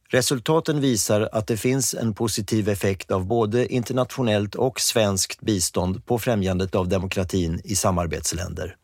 Resultaten 0.10 0.82
visar 0.82 1.30
att 1.32 1.48
det 1.48 1.58
finns 1.58 1.94
en 1.94 2.14
positiv 2.14 2.70
effekt 2.70 3.12
av 3.12 3.26
både 3.26 3.74
internationellt 3.74 4.56
och 4.56 4.80
svenskt 4.80 5.42
bistånd 5.42 6.06
på 6.06 6.20
främjandet 6.20 6.76
av 6.76 6.88
demokratin 6.88 7.62
i 7.64 7.76
samarbetsländer. 7.76 8.76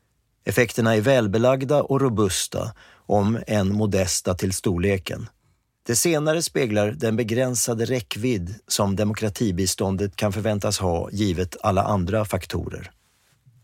Effekterna 0.46 0.96
är 0.96 1.02
välbelagda 1.02 1.84
och 1.84 2.02
robusta, 2.02 2.74
om 3.06 3.40
än 3.48 3.74
modesta 3.74 4.34
till 4.34 4.54
storleken. 4.54 5.28
Det 5.86 5.96
senare 5.96 6.42
speglar 6.42 6.92
den 6.92 7.16
begränsade 7.16 7.86
räckvidd 7.86 8.56
som 8.68 8.96
demokratibiståndet 8.96 10.16
kan 10.16 10.34
förväntas 10.34 10.80
ha 10.80 11.10
givet 11.12 11.58
alla 11.62 11.84
andra 11.84 12.26
faktorer. 12.26 12.92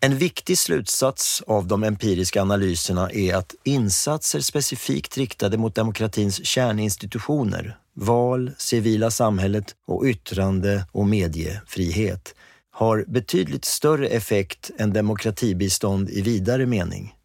En 0.02 0.18
viktig 0.18 0.58
slutsats 0.58 1.44
av 1.48 1.68
de 1.68 1.84
empiriska 1.84 2.42
analyserna 2.42 3.12
är 3.12 3.36
att 3.36 3.56
insatser 3.64 4.40
specifikt 4.40 5.18
riktade 5.18 5.58
mot 5.58 5.76
demokratins 5.76 6.46
kärninstitutioner, 6.46 7.78
val, 7.94 8.52
civila 8.58 9.12
samhället 9.12 9.76
och 9.88 10.06
yttrande 10.06 10.86
och 10.92 11.08
mediefrihet 11.08 12.36
har 12.72 13.06
betydligt 13.08 13.66
större 13.66 14.08
effekt 14.08 14.72
än 14.78 14.94
demokratibistånd 14.94 16.10
i 16.10 16.22
vidare 16.22 16.66
mening. 16.66 17.16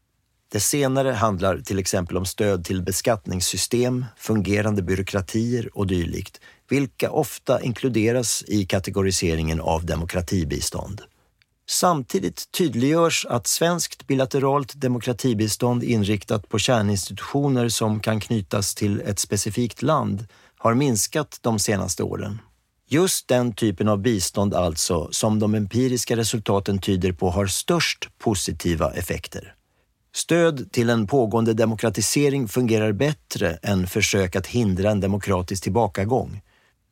Det 0.55 0.61
senare 0.61 1.13
handlar 1.13 1.59
till 1.59 1.79
exempel 1.79 2.17
om 2.17 2.27
stöd 2.27 2.65
till 2.65 2.83
beskattningssystem, 2.83 4.05
fungerande 4.17 4.83
byråkratier 4.83 5.79
och 5.79 5.87
dylikt, 5.87 6.41
vilka 6.69 7.11
ofta 7.11 7.63
inkluderas 7.63 8.45
i 8.47 8.67
kategoriseringen 8.67 9.61
av 9.61 9.87
demokratibistånd. 9.87 11.03
Samtidigt 11.69 12.53
tydliggörs 12.53 13.27
att 13.27 13.47
svenskt 13.47 14.07
bilateralt 14.07 14.81
demokratibistånd 14.81 15.85
inriktat 15.85 16.49
på 16.49 16.59
kärninstitutioner 16.59 17.69
som 17.69 18.01
kan 18.01 18.21
knytas 18.21 18.75
till 18.75 19.01
ett 19.01 19.19
specifikt 19.19 19.83
land 19.83 20.27
har 20.59 20.75
minskat 20.75 21.39
de 21.41 21.59
senaste 21.59 22.03
åren. 22.03 22.41
Just 22.89 23.29
den 23.29 23.55
typen 23.55 23.89
av 23.89 23.99
bistånd 23.99 24.55
alltså 24.55 25.09
som 25.11 25.39
de 25.39 25.55
empiriska 25.55 26.17
resultaten 26.17 26.79
tyder 26.79 27.13
på 27.13 27.31
har 27.31 27.47
störst 27.47 28.09
positiva 28.19 28.93
effekter. 28.93 29.55
Stöd 30.17 30.73
till 30.73 30.91
en 30.91 31.07
pågående 31.07 31.55
demokratisering 31.55 32.49
fungerar 32.49 32.93
bättre 32.93 33.59
än 33.63 33.87
försök 33.87 34.37
att 34.37 34.47
hindra 34.47 34.91
en 34.91 35.01
demokratisk 35.01 35.63
tillbakagång. 35.63 36.43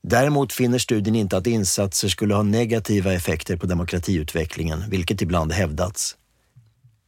Däremot 0.02 0.52
finner 0.52 0.79
studien 0.79 1.17
inte 1.17 1.37
att 1.37 1.47
insatser 1.47 2.09
skulle 2.09 2.35
ha 2.35 2.43
negativa 2.43 3.12
effekter 3.12 3.57
på 3.57 3.67
demokratiutvecklingen, 3.67 4.85
vilket 4.91 5.23
ibland 5.23 5.52
hävdats. 5.52 6.17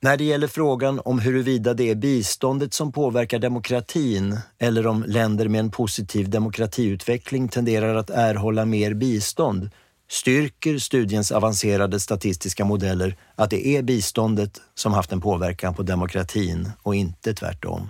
När 0.00 0.16
det 0.16 0.24
gäller 0.24 0.46
frågan 0.46 1.00
om 1.04 1.18
huruvida 1.18 1.74
det 1.74 1.90
är 1.90 1.94
biståndet 1.94 2.74
som 2.74 2.92
påverkar 2.92 3.38
demokratin 3.38 4.38
eller 4.58 4.86
om 4.86 5.04
länder 5.08 5.48
med 5.48 5.60
en 5.60 5.70
positiv 5.70 6.30
demokratiutveckling 6.30 7.48
tenderar 7.48 7.94
att 7.94 8.10
erhålla 8.10 8.64
mer 8.64 8.94
bistånd 8.94 9.70
styrker 10.14 10.78
studiens 10.78 11.32
avancerade 11.32 12.00
statistiska 12.00 12.64
modeller 12.64 13.16
att 13.34 13.50
det 13.50 13.66
är 13.66 13.82
biståndet 13.82 14.60
som 14.74 14.92
haft 14.92 15.12
en 15.12 15.20
påverkan 15.20 15.74
på 15.74 15.82
demokratin 15.82 16.70
och 16.82 16.94
inte 16.94 17.34
tvärtom. 17.34 17.88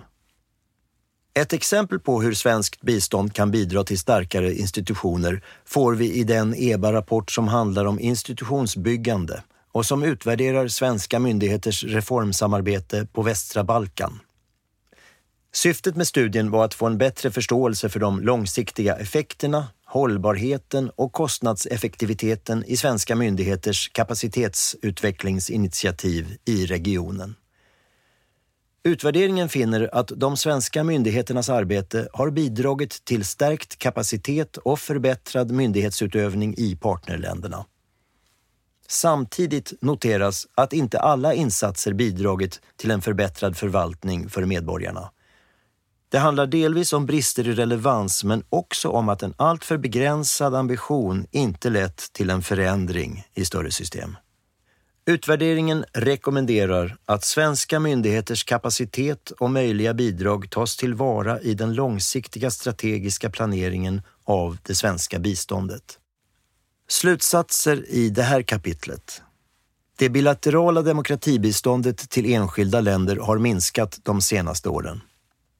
Ett 1.33 1.53
exempel 1.53 1.99
på 1.99 2.21
hur 2.21 2.33
svenskt 2.33 2.81
bistånd 2.81 3.33
kan 3.33 3.51
bidra 3.51 3.83
till 3.83 3.99
starkare 3.99 4.53
institutioner 4.53 5.43
får 5.65 5.95
vi 5.95 6.13
i 6.13 6.23
den 6.23 6.55
EBA-rapport 6.57 7.31
som 7.31 7.47
handlar 7.47 7.85
om 7.85 7.99
institutionsbyggande 7.99 9.43
och 9.71 9.85
som 9.85 10.03
utvärderar 10.03 10.67
svenska 10.67 11.19
myndigheters 11.19 11.83
reformsamarbete 11.83 13.07
på 13.13 13.21
västra 13.21 13.63
Balkan. 13.63 14.19
Syftet 15.53 15.95
med 15.95 16.07
studien 16.07 16.51
var 16.51 16.65
att 16.65 16.73
få 16.73 16.85
en 16.85 16.97
bättre 16.97 17.31
förståelse 17.31 17.89
för 17.89 17.99
de 17.99 18.19
långsiktiga 18.19 18.95
effekterna, 18.95 19.67
hållbarheten 19.95 20.91
och 20.95 21.13
kostnadseffektiviteten 21.13 22.63
i 22.65 22.77
svenska 22.77 23.15
myndigheters 23.15 23.89
kapacitetsutvecklingsinitiativ 23.89 26.37
i 26.45 26.65
regionen. 26.65 27.35
Utvärderingen 28.83 29.49
finner 29.49 29.95
att 29.95 30.07
de 30.07 30.37
svenska 30.37 30.83
myndigheternas 30.83 31.49
arbete 31.49 32.07
har 32.13 32.31
bidragit 32.31 33.05
till 33.05 33.25
stärkt 33.25 33.77
kapacitet 33.77 34.57
och 34.57 34.79
förbättrad 34.79 35.51
myndighetsutövning 35.51 36.55
i 36.57 36.75
partnerländerna. 36.75 37.65
Samtidigt 38.87 39.73
noteras 39.81 40.47
att 40.55 40.73
inte 40.73 40.99
alla 40.99 41.33
insatser 41.33 41.93
bidragit 41.93 42.61
till 42.75 42.91
en 42.91 43.01
förbättrad 43.01 43.57
förvaltning 43.57 44.29
för 44.29 44.45
medborgarna. 44.45 45.11
Det 46.09 46.17
handlar 46.17 46.47
delvis 46.47 46.93
om 46.93 47.05
brister 47.05 47.47
i 47.47 47.53
relevans 47.53 48.23
men 48.23 48.43
också 48.49 48.89
om 48.89 49.09
att 49.09 49.23
en 49.23 49.33
alltför 49.37 49.77
begränsad 49.77 50.55
ambition 50.55 51.27
inte 51.31 51.69
lett 51.69 52.13
till 52.13 52.29
en 52.29 52.41
förändring 52.41 53.23
i 53.33 53.45
större 53.45 53.71
system. 53.71 54.17
Utvärderingen 55.07 55.85
rekommenderar 55.93 56.97
att 57.05 57.23
svenska 57.23 57.79
myndigheters 57.79 58.43
kapacitet 58.43 59.31
och 59.31 59.51
möjliga 59.51 59.93
bidrag 59.93 60.49
tas 60.49 60.77
tillvara 60.77 61.39
i 61.39 61.53
den 61.53 61.73
långsiktiga 61.73 62.51
strategiska 62.51 63.29
planeringen 63.29 64.01
av 64.23 64.57
det 64.63 64.75
svenska 64.75 65.19
biståndet. 65.19 65.99
Slutsatser 66.87 67.85
i 67.89 68.09
det 68.09 68.23
här 68.23 68.41
kapitlet. 68.41 69.21
Det 69.97 70.09
bilaterala 70.09 70.81
demokratibiståndet 70.81 72.09
till 72.09 72.33
enskilda 72.33 72.81
länder 72.81 73.15
har 73.15 73.37
minskat 73.37 73.99
de 74.03 74.21
senaste 74.21 74.69
åren. 74.69 75.01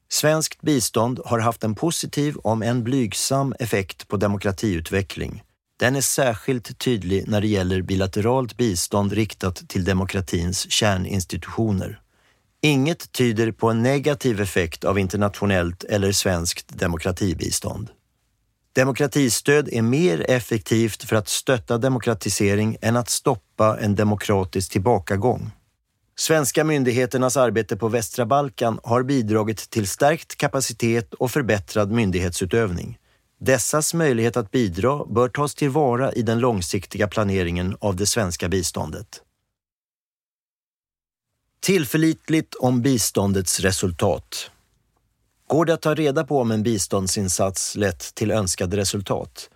Svenskt 0.08 0.62
bistånd 0.62 1.20
har 1.24 1.38
haft 1.38 1.64
en 1.64 1.74
positiv, 1.74 2.36
om 2.36 2.62
en 2.62 2.84
blygsam, 2.84 3.54
effekt 3.58 4.08
på 4.08 4.16
demokratiutveckling 4.16 5.42
den 5.78 5.96
är 5.96 6.00
särskilt 6.00 6.78
tydlig 6.78 7.28
när 7.28 7.40
det 7.40 7.46
gäller 7.46 7.82
bilateralt 7.82 8.56
bistånd 8.56 9.12
riktat 9.12 9.68
till 9.68 9.84
demokratins 9.84 10.70
kärninstitutioner. 10.70 12.00
Inget 12.62 13.12
tyder 13.12 13.52
på 13.52 13.70
en 13.70 13.82
negativ 13.82 14.40
effekt 14.40 14.84
av 14.84 14.98
internationellt 14.98 15.84
eller 15.84 16.12
svenskt 16.12 16.78
demokratibistånd. 16.78 17.90
Demokratistöd 18.72 19.68
är 19.72 19.82
mer 19.82 20.30
effektivt 20.30 21.02
för 21.02 21.16
att 21.16 21.28
stötta 21.28 21.78
demokratisering 21.78 22.76
än 22.80 22.96
att 22.96 23.10
stoppa 23.10 23.78
en 23.80 23.94
demokratisk 23.94 24.72
tillbakagång. 24.72 25.50
Svenska 26.18 26.64
myndigheternas 26.64 27.36
arbete 27.36 27.76
på 27.76 27.88
västra 27.88 28.26
Balkan 28.26 28.80
har 28.82 29.02
bidragit 29.02 29.70
till 29.70 29.88
stärkt 29.88 30.36
kapacitet 30.36 31.14
och 31.14 31.30
förbättrad 31.30 31.90
myndighetsutövning. 31.90 32.98
Dessas 33.40 33.94
möjlighet 33.94 34.36
att 34.36 34.50
bidra 34.50 35.04
bör 35.04 35.28
tas 35.28 35.54
tillvara 35.54 36.12
i 36.12 36.22
den 36.22 36.38
långsiktiga 36.38 37.08
planeringen 37.08 37.76
av 37.80 37.96
det 37.96 38.06
svenska 38.06 38.48
biståndet. 38.48 39.22
Tillförlitligt 41.60 42.54
om 42.54 42.82
biståndets 42.82 43.60
resultat. 43.60 44.50
Går 45.46 45.64
det 45.64 45.74
att 45.74 45.82
ta 45.82 45.94
reda 45.94 46.24
på 46.24 46.40
om 46.40 46.50
en 46.50 46.62
biståndsinsats 46.62 47.76
lett 47.76 48.14
till 48.14 48.30
önskade 48.30 48.76
resultat? 48.76 49.50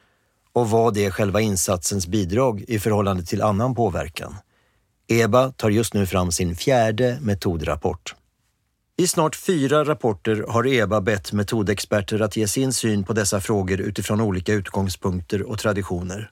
Och 0.52 0.70
vad 0.70 0.96
är 0.96 1.10
själva 1.10 1.40
insatsens 1.40 2.06
bidrag 2.06 2.64
i 2.68 2.78
förhållande 2.78 3.24
till 3.24 3.42
annan 3.42 3.74
påverkan? 3.74 4.34
EBA 5.12 5.52
tar 5.52 5.70
just 5.70 5.94
nu 5.94 6.06
fram 6.06 6.32
sin 6.32 6.56
fjärde 6.56 7.18
metodrapport. 7.20 8.14
I 8.96 9.06
snart 9.06 9.36
fyra 9.36 9.84
rapporter 9.84 10.44
har 10.48 10.66
EBA 10.66 11.00
bett 11.00 11.32
metodexperter 11.32 12.20
att 12.20 12.36
ge 12.36 12.48
sin 12.48 12.72
syn 12.72 13.04
på 13.04 13.12
dessa 13.12 13.40
frågor 13.40 13.80
utifrån 13.80 14.20
olika 14.20 14.52
utgångspunkter 14.52 15.42
och 15.42 15.58
traditioner. 15.58 16.30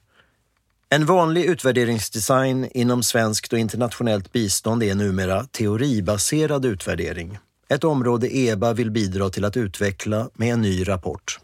En 0.89 1.05
vanlig 1.05 1.45
utvärderingsdesign 1.45 2.67
inom 2.71 3.03
svenskt 3.03 3.53
och 3.53 3.59
internationellt 3.59 4.31
bistånd 4.31 4.83
är 4.83 4.95
numera 4.95 5.43
teoribaserad 5.43 6.65
utvärdering. 6.65 7.37
Ett 7.69 7.83
område 7.83 8.37
EBA 8.37 8.73
vill 8.73 8.91
bidra 8.91 9.29
till 9.29 9.45
att 9.45 9.57
utveckla 9.57 10.29
med 10.33 10.53
en 10.53 10.61
ny 10.61 10.87
rapport. 10.87 11.39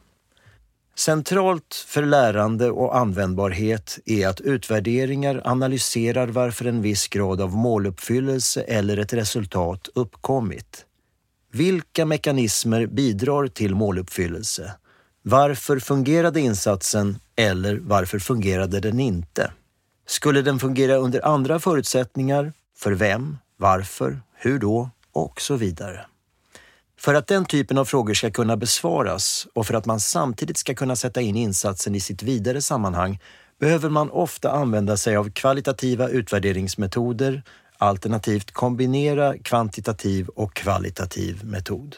Centralt 0.98 1.86
för 1.88 2.06
lärande 2.06 2.72
och 2.72 2.98
användbarhet 2.98 4.00
är 4.06 4.28
att 4.28 4.42
utvärderingar 4.42 5.42
analyserar 5.46 6.28
varför 6.28 6.66
en 6.66 6.82
viss 6.82 7.08
grad 7.08 7.42
av 7.42 7.56
måluppfyllelse 7.56 8.62
eller 8.62 8.98
ett 8.98 9.14
resultat 9.14 9.90
uppkommit. 9.96 10.86
Vilka 11.52 12.06
mekanismer 12.06 12.86
bidrar 12.86 13.48
till 13.48 13.76
måluppfyllelse? 13.76 14.72
Varför 15.22 15.80
fungerade 15.80 16.42
insatsen 16.42 17.20
eller 17.36 17.80
varför 17.82 18.20
fungerade 18.20 18.80
den 18.80 19.00
inte? 19.00 19.52
Skulle 20.08 20.42
den 20.42 20.60
fungera 20.60 20.96
under 20.96 21.26
andra 21.26 21.60
förutsättningar? 21.60 22.54
För 22.78 22.92
vem? 22.92 23.38
Varför? 23.58 24.22
Hur 24.34 24.60
då? 24.60 24.90
Och 25.12 25.42
så 25.42 25.56
vidare. 25.56 26.06
För 27.06 27.14
att 27.14 27.28
den 27.28 27.46
typen 27.46 27.78
av 27.78 27.86
frågor 27.86 28.14
ska 28.14 28.32
kunna 28.32 28.58
besvaras 28.58 29.48
och 29.54 29.68
för 29.68 29.74
att 29.74 29.86
man 29.86 30.00
samtidigt 30.00 30.58
ska 30.58 30.76
kunna 30.76 30.96
sätta 30.96 31.22
in 31.22 31.36
insatsen 31.36 31.96
i 31.96 32.00
sitt 32.00 32.24
vidare 32.24 32.62
sammanhang 32.62 33.20
behöver 33.60 33.90
man 33.90 34.10
ofta 34.10 34.52
använda 34.52 34.98
sig 34.98 35.16
av 35.16 35.32
kvalitativa 35.32 36.08
utvärderingsmetoder, 36.08 37.44
alternativt 37.78 38.52
kombinera 38.52 39.38
kvantitativ 39.38 40.28
och 40.28 40.54
kvalitativ 40.54 41.46
metod. 41.46 41.96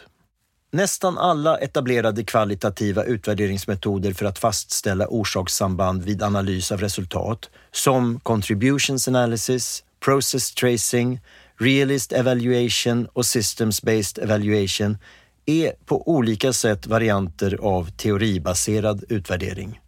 Nästan 0.71 1.17
alla 1.17 1.57
etablerade 1.57 2.23
kvalitativa 2.23 3.03
utvärderingsmetoder 3.03 4.13
för 4.13 4.25
att 4.25 4.39
fastställa 4.39 5.07
orsakssamband 5.07 6.03
vid 6.03 6.23
analys 6.23 6.71
av 6.71 6.79
resultat, 6.79 7.49
som 7.71 8.19
contributions 8.19 9.07
analysis, 9.07 9.83
process 9.99 10.51
tracing, 10.51 11.19
realist 11.59 12.11
evaluation 12.11 13.07
och 13.13 13.25
systems-based 13.25 14.23
evaluation, 14.23 14.97
är 15.45 15.73
på 15.85 16.09
olika 16.09 16.53
sätt 16.53 16.87
varianter 16.87 17.57
av 17.61 17.89
teoribaserad 17.91 19.03
utvärdering. 19.09 19.79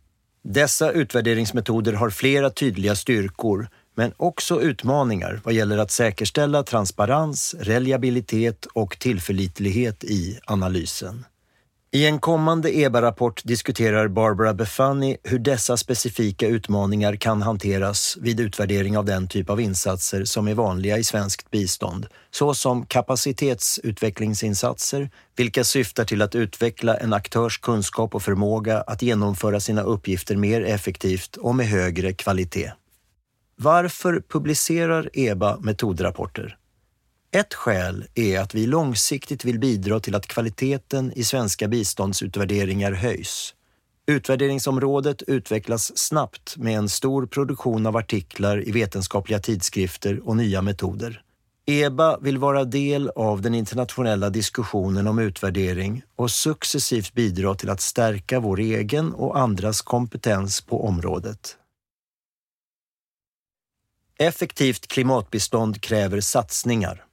Dessa 0.43 0.91
utvärderingsmetoder 0.91 1.93
har 1.93 2.09
flera 2.09 2.49
tydliga 2.49 2.95
styrkor 2.95 3.69
men 3.95 4.13
också 4.17 4.61
utmaningar 4.61 5.41
vad 5.43 5.53
gäller 5.53 5.77
att 5.77 5.91
säkerställa 5.91 6.63
transparens, 6.63 7.55
reliabilitet 7.59 8.65
och 8.65 8.99
tillförlitlighet 8.99 10.03
i 10.03 10.39
analysen. 10.45 11.25
I 11.91 12.05
en 12.05 12.19
kommande 12.19 12.77
EBA-rapport 12.77 13.41
diskuterar 13.43 14.07
Barbara 14.07 14.53
Befani 14.53 15.17
hur 15.23 15.39
dessa 15.39 15.77
specifika 15.77 16.47
utmaningar 16.47 17.15
kan 17.15 17.41
hanteras 17.41 18.17
vid 18.21 18.39
utvärdering 18.39 18.97
av 18.97 19.05
den 19.05 19.27
typ 19.27 19.49
av 19.49 19.61
insatser 19.61 20.25
som 20.25 20.47
är 20.47 20.53
vanliga 20.53 20.97
i 20.97 21.03
svenskt 21.03 21.51
bistånd, 21.51 22.07
såsom 22.31 22.85
kapacitetsutvecklingsinsatser, 22.85 25.09
vilka 25.35 25.63
syftar 25.63 26.05
till 26.05 26.21
att 26.21 26.35
utveckla 26.35 26.97
en 26.97 27.13
aktörs 27.13 27.57
kunskap 27.57 28.15
och 28.15 28.23
förmåga 28.23 28.81
att 28.81 29.01
genomföra 29.01 29.59
sina 29.59 29.81
uppgifter 29.81 30.35
mer 30.35 30.61
effektivt 30.61 31.35
och 31.35 31.55
med 31.55 31.67
högre 31.67 32.13
kvalitet. 32.13 32.71
Varför 33.55 34.23
publicerar 34.29 35.09
EBA 35.13 35.57
metodrapporter? 35.59 36.58
Ett 37.31 37.53
skäl 37.53 38.05
är 38.15 38.39
att 38.39 38.55
vi 38.55 38.67
långsiktigt 38.67 39.45
vill 39.45 39.59
bidra 39.59 39.99
till 39.99 40.15
att 40.15 40.27
kvaliteten 40.27 41.13
i 41.15 41.23
svenska 41.23 41.67
biståndsutvärderingar 41.67 42.91
höjs. 42.91 43.55
Utvärderingsområdet 44.05 45.21
utvecklas 45.21 45.97
snabbt 45.97 46.57
med 46.57 46.77
en 46.77 46.89
stor 46.89 47.25
produktion 47.25 47.85
av 47.85 47.97
artiklar 47.97 48.67
i 48.67 48.71
vetenskapliga 48.71 49.39
tidskrifter 49.39 50.27
och 50.27 50.37
nya 50.37 50.61
metoder. 50.61 51.21
EBA 51.65 52.17
vill 52.17 52.37
vara 52.37 52.63
del 52.63 53.09
av 53.09 53.41
den 53.41 53.53
internationella 53.53 54.29
diskussionen 54.29 55.07
om 55.07 55.19
utvärdering 55.19 56.03
och 56.15 56.31
successivt 56.31 57.13
bidra 57.13 57.55
till 57.55 57.69
att 57.69 57.81
stärka 57.81 58.39
vår 58.39 58.59
egen 58.59 59.13
och 59.13 59.39
andras 59.39 59.81
kompetens 59.81 60.61
på 60.61 60.85
området. 60.85 61.57
Effektivt 64.19 64.87
klimatbistånd 64.87 65.81
kräver 65.81 66.21
satsningar. 66.21 67.05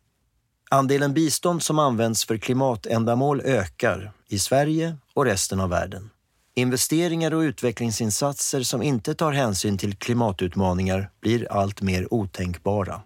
Andelen 0.71 1.15
bistånd 1.15 1.63
som 1.63 1.79
används 1.79 2.25
för 2.25 2.37
klimatändamål 2.37 3.41
ökar 3.41 4.13
i 4.29 4.39
Sverige 4.39 4.97
och 5.15 5.25
resten 5.25 5.61
av 5.61 5.71
världen. 5.71 6.11
Investeringar 6.55 7.35
och 7.35 7.41
utvecklingsinsatser 7.41 8.63
som 8.63 8.83
inte 8.83 9.15
tar 9.15 9.33
hänsyn 9.33 9.79
till 9.79 9.97
klimatutmaningar 9.97 11.11
blir 11.21 11.53
allt 11.53 11.83
mer 11.83 12.15
otänkbara. 12.15 13.01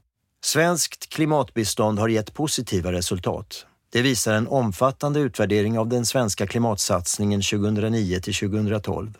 Svenskt 0.44 1.08
klimatbistånd 1.08 1.98
har 1.98 2.08
gett 2.08 2.34
positiva 2.34 2.92
resultat. 2.92 3.66
Det 3.92 4.02
visar 4.02 4.34
en 4.34 4.48
omfattande 4.48 5.20
utvärdering 5.20 5.78
av 5.78 5.88
den 5.88 6.06
svenska 6.06 6.46
klimatsatsningen 6.46 7.42
2009 7.42 8.20
till 8.20 8.34
2012. 8.34 9.18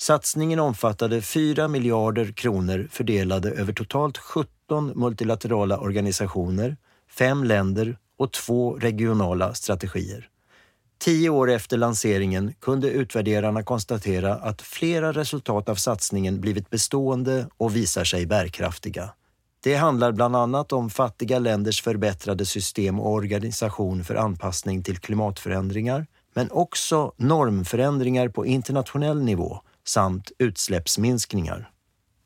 Satsningen 0.00 0.60
omfattade 0.60 1.22
4 1.22 1.68
miljarder 1.68 2.32
kronor 2.32 2.88
fördelade 2.90 3.50
över 3.50 3.72
totalt 3.72 4.18
17 4.18 4.92
multilaterala 4.94 5.78
organisationer 5.78 6.76
fem 7.10 7.44
länder 7.44 7.98
och 8.16 8.32
två 8.32 8.74
regionala 8.74 9.54
strategier. 9.54 10.28
Tio 10.98 11.30
år 11.30 11.50
efter 11.50 11.76
lanseringen 11.76 12.54
kunde 12.60 12.90
utvärderarna 12.90 13.62
konstatera 13.62 14.34
att 14.34 14.62
flera 14.62 15.12
resultat 15.12 15.68
av 15.68 15.74
satsningen 15.74 16.40
blivit 16.40 16.70
bestående 16.70 17.46
och 17.56 17.76
visar 17.76 18.04
sig 18.04 18.26
bärkraftiga. 18.26 19.10
Det 19.62 19.74
handlar 19.74 20.12
bland 20.12 20.36
annat 20.36 20.72
om 20.72 20.90
fattiga 20.90 21.38
länders 21.38 21.82
förbättrade 21.82 22.46
system 22.46 23.00
och 23.00 23.12
organisation 23.12 24.04
för 24.04 24.14
anpassning 24.14 24.82
till 24.82 24.98
klimatförändringar, 24.98 26.06
men 26.34 26.50
också 26.50 27.12
normförändringar 27.16 28.28
på 28.28 28.46
internationell 28.46 29.22
nivå 29.22 29.60
samt 29.84 30.32
utsläppsminskningar. 30.38 31.70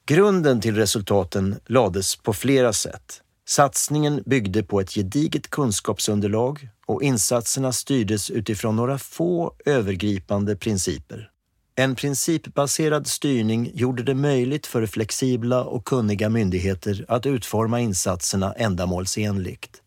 Grunden 0.06 0.60
till 0.60 0.76
resultaten 0.76 1.60
lades 1.66 2.16
på 2.16 2.32
flera 2.32 2.72
sätt. 2.72 3.23
Satsningen 3.48 4.22
byggde 4.26 4.62
på 4.62 4.80
ett 4.80 4.90
gediget 4.90 5.50
kunskapsunderlag 5.50 6.68
och 6.86 7.02
insatserna 7.02 7.72
styrdes 7.72 8.30
utifrån 8.30 8.76
några 8.76 8.98
få 8.98 9.54
övergripande 9.64 10.56
principer. 10.56 11.30
En 11.76 11.94
principbaserad 11.94 13.06
styrning 13.06 13.70
gjorde 13.74 14.02
det 14.02 14.14
möjligt 14.14 14.66
för 14.66 14.86
flexibla 14.86 15.64
och 15.64 15.84
kunniga 15.84 16.28
myndigheter 16.28 17.04
att 17.08 17.26
utforma 17.26 17.80
insatserna 17.80 18.52
ändamålsenligt. 18.52 19.82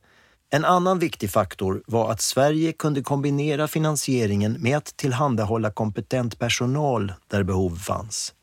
En 0.49 0.65
annan 0.65 0.99
viktig 0.99 1.31
faktor 1.31 1.83
var 1.87 2.11
att 2.11 2.21
Sverige 2.21 2.73
kunde 2.73 3.01
kombinera 3.01 3.67
finansieringen 3.67 4.57
med 4.59 4.77
att 4.77 4.97
tillhandahålla 4.97 5.71
kompetent 5.71 6.39
personal 6.39 7.13
där 7.27 7.43
behov 7.43 7.75
fanns. 7.75 8.33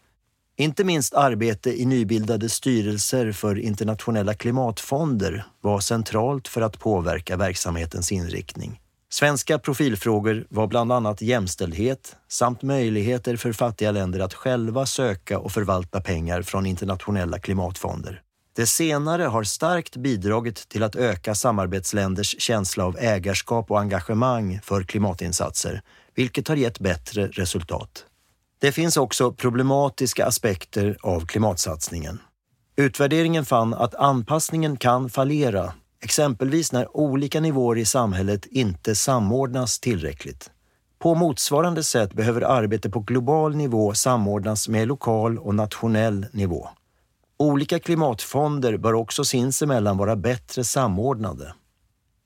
Inte 0.57 0.85
minst 0.85 1.15
arbete 1.15 1.81
i 1.81 1.85
nybildade 1.85 2.49
styrelser 2.49 3.33
för 3.33 3.59
internationella 3.59 4.35
klimatfonder 4.35 5.45
var 5.61 5.81
centralt 5.81 6.49
för 6.49 6.61
att 6.61 6.79
påverka 6.79 7.37
verksamhetens 7.37 8.13
inriktning. 8.13 8.81
Svenska 9.09 9.59
profilfrågor 9.59 10.47
var 10.49 10.67
bland 10.67 10.93
annat 10.93 11.23
jämställdhet 11.23 12.17
samt 12.29 12.63
möjligheter 12.63 13.37
för 13.37 13.53
fattiga 13.53 13.91
länder 13.91 14.21
att 14.21 14.35
själva 14.35 14.87
söka 14.87 15.39
och 15.39 15.53
förvalta 15.53 16.01
pengar 16.01 16.43
från 16.43 16.67
internationella 16.67 17.39
klimatfonder. 17.39 18.21
Det 18.57 18.67
senare 18.67 19.23
har 19.23 19.45
starkt 19.45 19.97
bidragit 19.97 20.69
till 20.69 20.83
att 20.83 20.97
öka 20.97 21.35
samarbetsländers 21.35 22.37
känsla 22.39 22.85
av 22.85 22.97
ägarskap 22.99 23.71
och 23.71 23.81
engagemang 23.81 24.61
för 24.63 24.83
klimatinsatser, 24.83 25.83
vilket 26.15 26.49
har 26.49 26.57
gett 26.57 26.79
bättre 26.79 27.27
resultat. 27.27 28.07
Det 28.65 28.73
finns 28.73 28.97
också 28.97 29.33
problematiska 29.33 30.27
aspekter 30.27 30.97
av 31.03 31.27
klimatsatsningen. 31.27 32.21
Utvärderingen 32.77 33.45
fann 33.45 33.75
att 33.75 33.95
anpassningen 33.95 34.77
kan 34.77 35.11
fallera, 35.11 35.73
exempelvis 36.03 36.73
när 36.73 36.97
olika 36.97 37.41
nivåer 37.41 37.79
i 37.79 37.85
samhället 37.85 38.47
inte 38.47 38.95
samordnas 38.95 39.81
tillräckligt. 39.81 40.51
På 40.99 41.15
motsvarande 41.15 41.83
sätt 41.83 42.13
behöver 42.13 42.41
arbete 42.41 42.91
på 42.91 43.01
global 43.01 43.57
nivå 43.57 43.95
samordnas 43.95 44.69
med 44.69 44.89
lokal 44.89 45.39
och 45.39 45.55
nationell 45.55 46.27
nivå. 46.33 46.69
Olika 47.37 47.79
klimatfonder 47.79 48.77
bör 48.77 48.93
också 48.93 49.25
sinsemellan 49.25 49.97
vara 49.97 50.17
bättre 50.17 50.65
samordnade. 50.65 51.55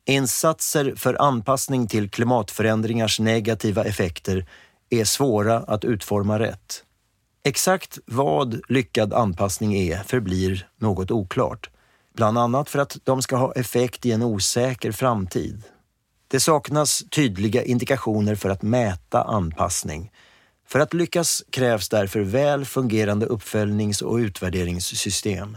Insatser 0.07 0.94
för 0.96 1.22
anpassning 1.22 1.87
till 1.87 2.11
klimatförändringars 2.11 3.20
negativa 3.20 3.85
effekter 3.85 4.46
är 4.90 5.05
svåra 5.05 5.59
att 5.59 5.85
utforma 5.85 6.38
rätt. 6.38 6.85
Exakt 7.44 7.98
vad 8.07 8.61
lyckad 8.68 9.12
anpassning 9.12 9.74
är 9.74 10.03
förblir 10.03 10.68
något 10.77 11.11
oklart. 11.11 11.70
Bland 12.14 12.38
annat 12.38 12.70
för 12.70 12.79
att 12.79 12.96
de 13.05 13.22
ska 13.22 13.37
ha 13.37 13.53
effekt 13.53 14.07
i 14.07 14.12
en 14.12 14.22
osäker 14.22 14.92
framtid. 14.92 15.62
Det 16.29 16.40
saknas 16.40 17.05
tydliga 17.11 17.64
indikationer 17.64 18.35
för 18.35 18.51
att 18.51 18.62
mäta 18.62 19.22
anpassning. 19.22 20.12
För 20.66 20.79
att 20.79 20.94
lyckas 20.94 21.44
krävs 21.51 21.88
därför 21.88 22.20
väl 22.20 22.64
fungerande 22.64 23.27
uppföljnings 23.27 24.03
och 24.03 24.16
utvärderingssystem. 24.16 25.57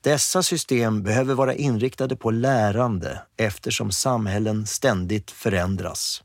Dessa 0.00 0.42
system 0.42 1.02
behöver 1.02 1.34
vara 1.34 1.54
inriktade 1.54 2.16
på 2.16 2.30
lärande 2.30 3.22
eftersom 3.36 3.92
samhällen 3.92 4.66
ständigt 4.66 5.30
förändras. 5.30 6.22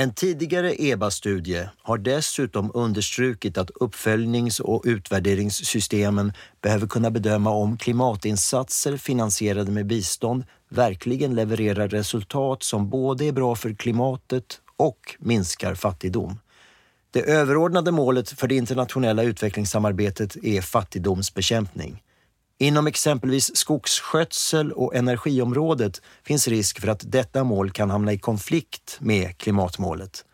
En 0.00 0.14
tidigare 0.14 0.82
EBA-studie 0.82 1.68
har 1.82 1.98
dessutom 1.98 2.70
understrukit 2.74 3.58
att 3.58 3.70
uppföljnings 3.70 4.60
och 4.60 4.82
utvärderingssystemen 4.84 6.32
behöver 6.60 6.86
kunna 6.86 7.10
bedöma 7.10 7.50
om 7.50 7.78
klimatinsatser 7.78 8.96
finansierade 8.96 9.70
med 9.70 9.86
bistånd 9.86 10.44
verkligen 10.68 11.34
levererar 11.34 11.88
resultat 11.88 12.62
som 12.62 12.90
både 12.90 13.24
är 13.24 13.32
bra 13.32 13.54
för 13.54 13.74
klimatet 13.74 14.60
och 14.76 15.16
minskar 15.18 15.74
fattigdom. 15.74 16.38
Det 17.10 17.20
överordnade 17.20 17.90
målet 17.90 18.30
för 18.30 18.48
det 18.48 18.56
internationella 18.56 19.22
utvecklingssamarbetet 19.22 20.36
är 20.44 20.60
fattigdomsbekämpning. 20.60 22.02
Inom 22.62 22.86
exempelvis 22.86 23.56
skogsskötsel 23.56 24.72
och 24.72 24.94
energiområdet 24.94 26.02
finns 26.24 26.48
risk 26.48 26.80
för 26.80 26.88
att 26.88 27.12
detta 27.12 27.44
mål 27.44 27.70
kan 27.70 27.90
hamna 27.90 28.12
i 28.12 28.18
konflikt 28.18 28.96
med 29.00 29.38
klimatmålet. 29.38 30.24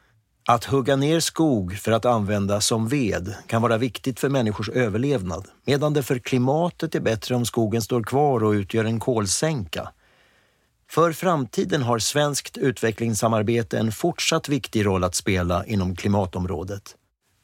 Att 0.49 0.65
hugga 0.65 0.97
ner 0.97 1.21
skog 1.21 1.79
för 1.79 1.93
att 1.93 2.05
använda 2.05 2.61
som 2.61 2.89
ved 2.89 3.35
kan 3.47 3.63
vara 3.63 3.79
viktigt 3.79 4.21
för 4.21 4.29
människors 4.29 4.69
överlevnad, 4.69 5.49
medan 5.65 5.93
det 5.93 6.03
för 6.03 6.19
klimatet 6.19 6.95
är 6.95 7.01
bättre 7.01 7.35
om 7.35 7.47
skogen 7.47 7.83
står 7.83 8.03
kvar 8.03 8.45
och 8.45 8.53
utgör 8.53 8.85
en 8.85 9.01
kolsänka. 9.01 9.89
För 10.91 11.13
framtiden 11.13 11.83
har 11.83 11.99
svenskt 11.99 12.57
utvecklingssamarbete 12.57 13.79
en 13.79 13.93
fortsatt 13.93 14.49
viktig 14.49 14.87
roll 14.87 15.05
att 15.05 15.15
spela 15.15 15.67
inom 15.67 15.97
klimatområdet. 15.97 16.97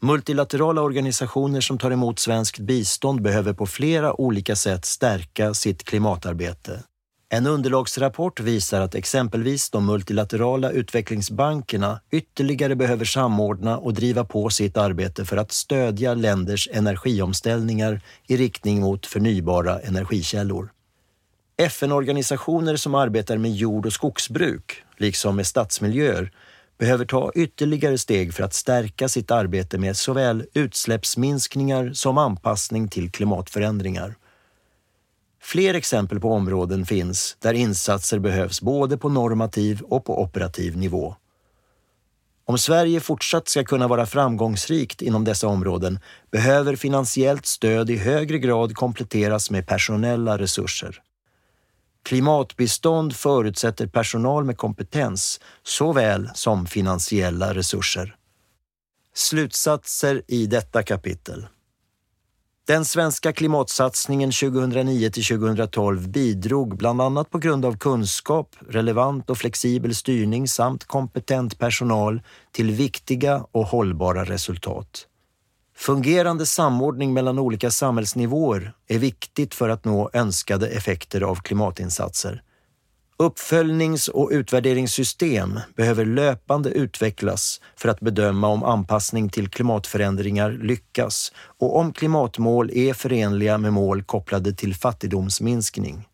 Multilaterala 0.04 0.80
organisationer 0.80 1.60
som 1.60 1.78
tar 1.78 1.90
emot 1.90 2.18
svenskt 2.18 2.58
bistånd 2.58 3.22
behöver 3.22 3.52
på 3.52 3.66
flera 3.66 4.20
olika 4.20 4.56
sätt 4.56 4.84
stärka 4.84 5.54
sitt 5.54 5.84
klimatarbete. 5.84 6.82
En 7.28 7.46
underlagsrapport 7.46 8.40
visar 8.40 8.80
att 8.80 8.94
exempelvis 8.94 9.70
de 9.70 9.86
multilaterala 9.86 10.70
utvecklingsbankerna 10.70 12.00
ytterligare 12.10 12.76
behöver 12.76 13.04
samordna 13.04 13.78
och 13.78 13.94
driva 13.94 14.24
på 14.24 14.50
sitt 14.50 14.76
arbete 14.76 15.24
för 15.24 15.36
att 15.36 15.52
stödja 15.52 16.14
länders 16.14 16.68
energiomställningar 16.72 18.00
i 18.28 18.36
riktning 18.36 18.80
mot 18.80 19.06
förnybara 19.06 19.80
energikällor. 19.80 20.72
FN-organisationer 21.56 22.76
som 22.76 22.94
arbetar 22.94 23.38
med 23.38 23.52
jord 23.52 23.86
och 23.86 23.92
skogsbruk, 23.92 24.84
liksom 24.96 25.36
med 25.36 25.46
stadsmiljöer, 25.46 26.32
behöver 26.78 27.04
ta 27.04 27.32
ytterligare 27.34 27.98
steg 27.98 28.34
för 28.34 28.42
att 28.42 28.54
stärka 28.54 29.08
sitt 29.08 29.30
arbete 29.30 29.78
med 29.78 29.96
såväl 29.96 30.44
utsläppsminskningar 30.54 31.92
som 31.92 32.18
anpassning 32.18 32.88
till 32.88 33.10
klimatförändringar. 33.10 34.14
Fler 35.42 35.74
exempel 35.74 36.20
på 36.20 36.32
områden 36.32 36.86
finns 36.86 37.36
där 37.38 37.54
insatser 37.54 38.18
behövs 38.18 38.60
både 38.60 38.98
på 38.98 39.08
normativ 39.08 39.82
och 39.82 40.04
på 40.04 40.22
operativ 40.22 40.76
nivå. 40.76 41.16
Om 42.44 42.58
Sverige 42.58 43.00
fortsatt 43.00 43.48
ska 43.48 43.64
kunna 43.64 43.88
vara 43.88 44.06
framgångsrikt 44.06 45.02
inom 45.02 45.24
dessa 45.24 45.48
områden 45.48 45.98
behöver 46.30 46.76
finansiellt 46.76 47.46
stöd 47.46 47.90
i 47.90 47.96
högre 47.96 48.38
grad 48.38 48.74
kompletteras 48.74 49.50
med 49.50 49.66
personella 49.66 50.38
resurser. 50.38 51.02
Klimatbistånd 52.02 53.16
förutsätter 53.16 53.86
personal 53.86 54.44
med 54.44 54.56
kompetens 54.56 55.40
såväl 55.62 56.30
som 56.34 56.66
finansiella 56.66 57.54
resurser. 57.54 58.16
Slutsatser 59.14 60.22
i 60.28 60.46
detta 60.46 60.82
kapitel. 60.82 61.46
Den 62.66 62.84
svenska 62.84 63.32
klimatsatsningen 63.32 64.32
2009 64.32 65.10
till 65.10 65.24
2012 65.24 66.08
bidrog 66.08 66.76
bland 66.76 67.00
annat 67.00 67.30
på 67.30 67.38
grund 67.38 67.64
av 67.64 67.76
kunskap, 67.76 68.56
relevant 68.68 69.30
och 69.30 69.38
flexibel 69.38 69.94
styrning 69.94 70.48
samt 70.48 70.84
kompetent 70.84 71.58
personal 71.58 72.20
till 72.52 72.70
viktiga 72.70 73.46
och 73.52 73.66
hållbara 73.66 74.24
resultat. 74.24 75.06
Fungerande 75.76 76.46
samordning 76.46 77.12
mellan 77.12 77.38
olika 77.38 77.70
samhällsnivåer 77.70 78.72
är 78.88 78.98
viktigt 78.98 79.54
för 79.54 79.68
att 79.68 79.84
nå 79.84 80.10
önskade 80.12 80.68
effekter 80.68 81.20
av 81.20 81.34
klimatinsatser. 81.36 82.42
Uppföljnings 83.16 84.08
och 84.08 84.28
utvärderingssystem 84.32 85.60
behöver 85.76 86.04
löpande 86.04 86.70
utvecklas 86.70 87.60
för 87.76 87.88
att 87.88 88.00
bedöma 88.00 88.48
om 88.48 88.62
anpassning 88.62 89.28
till 89.28 89.48
klimatförändringar 89.48 90.50
lyckas 90.50 91.32
och 91.58 91.78
om 91.78 91.92
klimatmål 91.92 92.70
är 92.70 92.94
förenliga 92.94 93.58
med 93.58 93.72
mål 93.72 94.02
kopplade 94.02 94.52
till 94.52 94.74
fattigdomsminskning. 94.74 96.06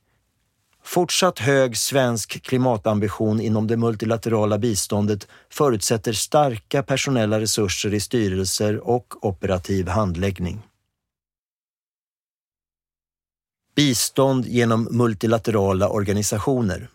Fortsatt 0.89 1.39
hög 1.39 1.77
svensk 1.77 2.43
klimatambition 2.43 3.41
inom 3.41 3.67
det 3.67 3.77
multilaterala 3.77 4.59
biståndet 4.59 5.29
förutsätter 5.51 6.13
starka 6.13 6.83
personella 6.83 7.41
resurser 7.41 7.95
i 7.95 8.01
styrelser 8.01 8.89
och 8.89 9.27
operativ 9.27 9.89
handläggning. 9.89 10.63
Bistånd 13.77 14.47
genom 14.47 14.89
multilaterala 14.91 15.89
organisationer. 15.89 16.91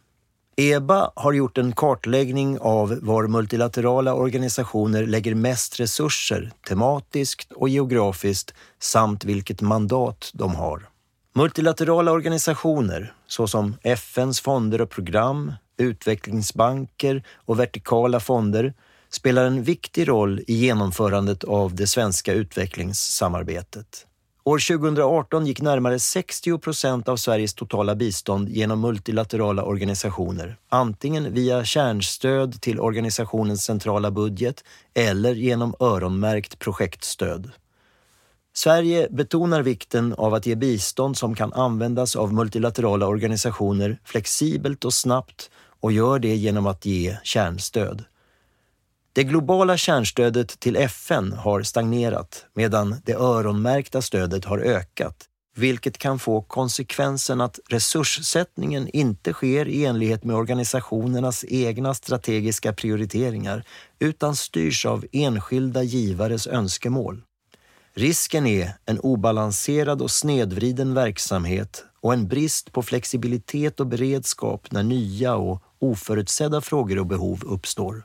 EBA 0.56 1.12
har 1.15 1.34
gjort 1.34 1.58
en 1.58 1.73
kartläggning 1.73 2.60
av 2.60 2.99
var 3.01 3.27
multilaterala 3.27 4.13
organisationer 4.13 5.06
lägger 5.06 5.36
mest 5.36 5.79
resurser 5.79 6.51
tematiskt 6.67 7.51
och 7.51 7.69
geografiskt 7.69 8.53
samt 8.79 9.25
vilket 9.25 9.62
mandat 9.62 10.32
de 10.34 10.56
har. 10.56 10.92
Multilaterala 11.36 12.12
organisationer 12.12 13.13
såsom 13.28 13.76
FNs 13.84 14.41
fonder 14.41 14.82
och 14.82 14.89
program, 14.89 15.54
utvecklingsbanker 15.78 17.24
och 17.46 17.60
vertikala 17.60 18.19
fonder 18.19 18.74
spelar 19.10 19.46
en 19.46 19.63
viktig 19.63 20.08
roll 20.08 20.39
i 20.48 20.54
genomförandet 20.54 21.43
av 21.43 21.76
det 21.76 21.88
svenska 21.88 22.34
utvecklingssamarbetet. 22.34 24.08
År 24.43 24.78
2018 24.78 25.46
gick 25.46 25.62
närmare 25.62 26.00
60 26.00 26.58
procent 26.58 27.10
av 27.10 27.17
Sveriges 27.17 27.54
totala 27.54 27.96
bistånd 27.96 28.50
genom 28.50 28.82
multilaterala 28.82 29.63
organisationer, 29.63 30.58
antingen 30.69 31.34
via 31.34 31.65
kärnstöd 31.65 32.62
till 32.62 32.80
organisationens 32.80 33.63
centrala 33.63 34.12
budget 34.12 34.63
eller 34.93 35.34
genom 35.36 35.76
öronmärkt 35.80 36.60
projektstöd. 36.60 37.52
Sverige 38.56 39.08
betonar 39.12 39.62
vikten 39.62 40.13
av 40.13 40.34
att 40.34 40.46
ge 40.46 40.56
bistånd 40.56 41.18
som 41.18 41.36
kan 41.36 41.54
användas 41.54 42.16
av 42.16 42.34
multilaterala 42.34 43.08
organisationer 43.08 44.00
flexibelt 44.04 44.86
och 44.86 44.94
snabbt 44.94 45.50
och 45.80 45.92
gör 45.92 46.20
det 46.20 46.36
genom 46.36 46.68
att 46.68 46.86
ge 46.86 47.18
kärnstöd. 47.24 48.04
Det 49.13 49.24
globala 49.24 49.78
kärnstödet 49.78 50.60
till 50.60 50.76
FN 50.76 51.34
har 51.34 51.63
stagnerat 51.63 52.46
medan 52.54 52.96
det 53.06 53.13
öronmärkta 53.13 54.02
stödet 54.02 54.46
har 54.46 54.60
ökat, 54.60 55.26
vilket 55.56 55.98
kan 55.98 56.20
få 56.20 56.42
konsekvensen 56.42 57.42
att 57.42 57.60
resurssättningen 57.70 58.89
inte 58.94 59.34
sker 59.34 59.68
i 59.68 59.86
enlighet 59.86 60.24
med 60.24 60.36
organisationernas 60.36 61.46
egna 61.48 61.94
strategiska 61.94 62.74
prioriteringar 62.74 63.63
utan 64.00 64.36
styrs 64.36 64.86
av 64.86 65.06
enskilda 65.12 65.84
givares 65.84 66.48
önskemål. 66.48 67.22
Risken 67.95 68.47
är 68.47 68.71
en 68.86 68.99
obalanserad 68.99 70.01
och 70.01 70.12
snedvriden 70.12 70.93
verksamhet 70.93 71.86
och 72.01 72.13
en 72.13 72.27
brist 72.27 72.71
på 72.71 72.84
flexibilitet 72.84 73.79
och 73.79 73.88
beredskap 73.88 74.71
när 74.71 74.84
nya 74.84 75.36
och 75.36 75.62
oförutsedda 75.79 76.62
frågor 76.62 76.99
och 76.99 77.06
behov 77.06 77.43
uppstår. 77.45 78.03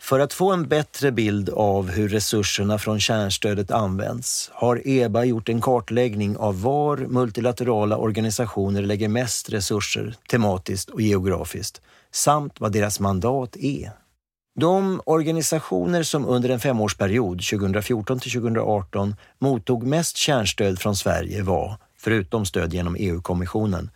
För 0.00 0.20
att 0.20 0.32
få 0.32 0.52
en 0.52 0.68
bättre 0.68 1.12
bild 1.12 1.50
av 1.50 1.90
hur 1.90 2.08
resurserna 2.08 2.78
från 2.78 3.00
kärnstödet 3.00 3.70
används 3.70 4.50
har 4.52 4.88
EBA 4.88 5.24
gjort 5.24 5.48
en 5.48 5.60
kartläggning 5.60 6.36
av 6.36 6.62
var 6.62 6.96
multilaterala 6.96 7.96
organisationer 7.96 8.82
lägger 8.82 9.08
mest 9.08 9.50
resurser 9.50 10.16
tematiskt 10.30 10.90
och 10.90 11.00
geografiskt 11.00 11.80
samt 12.12 12.60
vad 12.60 12.72
deras 12.72 13.00
mandat 13.00 13.56
är. 13.56 14.03
De 14.56 15.00
organisationer 15.06 16.02
som 16.02 16.26
under 16.26 16.48
en 16.48 16.60
femårsperiod, 16.60 17.42
2014 17.50 18.20
till 18.20 18.32
2018, 18.32 19.16
mottog 19.38 19.86
mest 19.86 20.16
kärnstöd 20.16 20.78
från 20.78 20.96
Sverige 20.96 21.42
var, 21.42 21.76
förutom 21.98 22.46
stöd 22.46 22.74
genom 22.74 22.96
EU-kommissionen, 22.98 23.90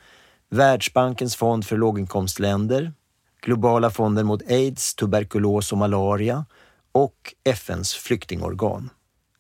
Världsbankens 0.51 1.37
fond 1.37 1.67
för 1.67 1.77
låginkomstländer, 1.77 2.93
Globala 3.43 3.91
fonden 3.91 4.27
mot 4.27 4.51
aids, 4.51 4.95
tuberkulos 4.95 5.73
och 5.73 5.79
malaria 5.79 6.45
och 6.93 7.35
FNs 7.45 7.95
flyktingorgan. 7.95 8.91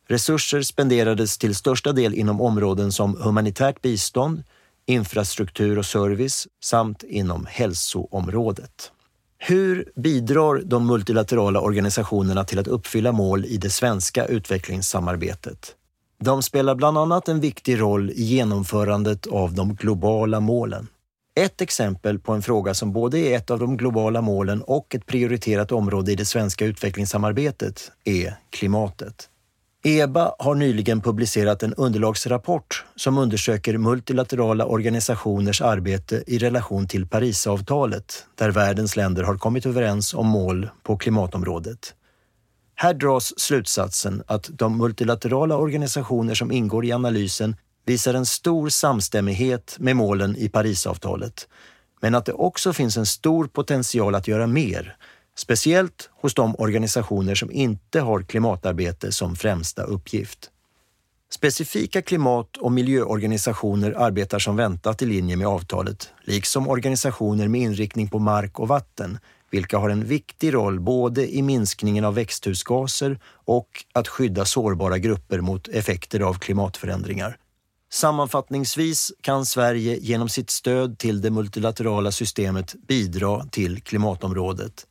Resurser 0.08 0.62
spenderades 0.62 1.38
till 1.38 1.54
största 1.54 1.92
del 1.92 2.14
inom 2.14 2.40
områden 2.40 2.92
som 2.92 3.20
humanitärt 3.22 3.82
bistånd, 3.82 4.42
infrastruktur 4.86 5.78
och 5.78 5.86
service 5.86 6.48
samt 6.60 7.02
inom 7.02 7.46
hälsoområdet. 7.50 8.92
Hur 9.38 9.92
bidrar 9.96 10.62
de 10.64 10.86
multilaterala 10.86 11.60
organisationerna 11.60 12.44
till 12.44 12.58
att 12.58 12.68
uppfylla 12.68 13.12
mål 13.12 13.44
i 13.44 13.56
det 13.56 13.70
svenska 13.70 14.26
utvecklingssamarbetet? 14.26 15.74
De 16.20 16.42
spelar 16.42 16.74
bland 16.74 16.98
annat 16.98 17.28
en 17.28 17.40
viktig 17.40 17.80
roll 17.80 18.10
i 18.10 18.22
genomförandet 18.22 19.26
av 19.26 19.54
de 19.54 19.74
globala 19.74 20.40
målen. 20.40 20.88
Ett 21.40 21.60
exempel 21.60 22.18
på 22.18 22.32
en 22.32 22.42
fråga 22.42 22.74
som 22.74 22.92
både 22.92 23.18
är 23.18 23.36
ett 23.36 23.50
av 23.50 23.58
de 23.58 23.76
globala 23.76 24.20
målen 24.20 24.62
och 24.62 24.94
ett 24.94 25.06
prioriterat 25.06 25.72
område 25.72 26.12
i 26.12 26.14
det 26.14 26.24
svenska 26.24 26.64
utvecklingssamarbetet 26.64 27.92
är 28.04 28.34
klimatet. 28.50 29.28
EBA 29.82 30.34
har 30.38 30.54
nyligen 30.54 31.00
publicerat 31.00 31.62
en 31.62 31.74
underlagsrapport 31.74 32.84
som 32.96 33.18
undersöker 33.18 33.78
multilaterala 33.78 34.66
organisationers 34.66 35.60
arbete 35.60 36.24
i 36.26 36.38
relation 36.38 36.88
till 36.88 37.06
Parisavtalet, 37.06 38.26
där 38.34 38.50
världens 38.50 38.96
länder 38.96 39.22
har 39.22 39.36
kommit 39.36 39.66
överens 39.66 40.14
om 40.14 40.26
mål 40.26 40.70
på 40.82 40.96
klimatområdet. 40.96 41.94
Här 42.74 42.94
dras 42.94 43.40
slutsatsen 43.40 44.22
att 44.26 44.50
de 44.52 44.78
multilaterala 44.78 45.56
organisationer 45.56 46.34
som 46.34 46.52
ingår 46.52 46.84
i 46.84 46.92
analysen 46.92 47.56
visar 47.86 48.14
en 48.14 48.26
stor 48.26 48.68
samstämmighet 48.68 49.76
med 49.78 49.96
målen 49.96 50.36
i 50.36 50.48
Parisavtalet, 50.48 51.48
men 52.00 52.14
att 52.14 52.26
det 52.26 52.32
också 52.32 52.72
finns 52.72 52.96
en 52.96 53.06
stor 53.06 53.46
potential 53.46 54.14
att 54.14 54.28
göra 54.28 54.46
mer, 54.46 54.96
speciellt 55.38 56.10
hos 56.20 56.34
de 56.34 56.54
organisationer 56.58 57.34
som 57.34 57.50
inte 57.50 58.00
har 58.00 58.22
klimatarbete 58.22 59.12
som 59.12 59.36
främsta 59.36 59.82
uppgift. 59.82 60.50
Specifika 61.30 62.02
klimat 62.02 62.56
och 62.56 62.72
miljöorganisationer 62.72 63.94
arbetar 63.96 64.38
som 64.38 64.56
väntat 64.56 65.02
i 65.02 65.06
linje 65.06 65.36
med 65.36 65.46
avtalet, 65.46 66.10
liksom 66.24 66.68
organisationer 66.68 67.48
med 67.48 67.60
inriktning 67.60 68.08
på 68.08 68.18
mark 68.18 68.58
och 68.58 68.68
vatten, 68.68 69.18
vilka 69.50 69.78
har 69.78 69.90
en 69.90 70.04
viktig 70.04 70.54
roll 70.54 70.80
både 70.80 71.34
i 71.34 71.42
minskningen 71.42 72.04
av 72.04 72.14
växthusgaser 72.14 73.20
och 73.44 73.68
att 73.92 74.08
skydda 74.08 74.44
sårbara 74.44 74.98
grupper 74.98 75.40
mot 75.40 75.68
effekter 75.68 76.20
av 76.20 76.34
klimatförändringar. 76.34 77.36
Sammanfattningsvis 77.90 79.12
kan 79.20 79.46
Sverige 79.46 79.98
genom 80.00 80.28
sitt 80.28 80.50
stöd 80.50 80.98
till 80.98 81.20
det 81.20 81.30
multilaterala 81.30 82.12
systemet 82.12 82.74
bidra 82.88 83.44
till 83.44 83.82
klimatområdet. 83.82 84.86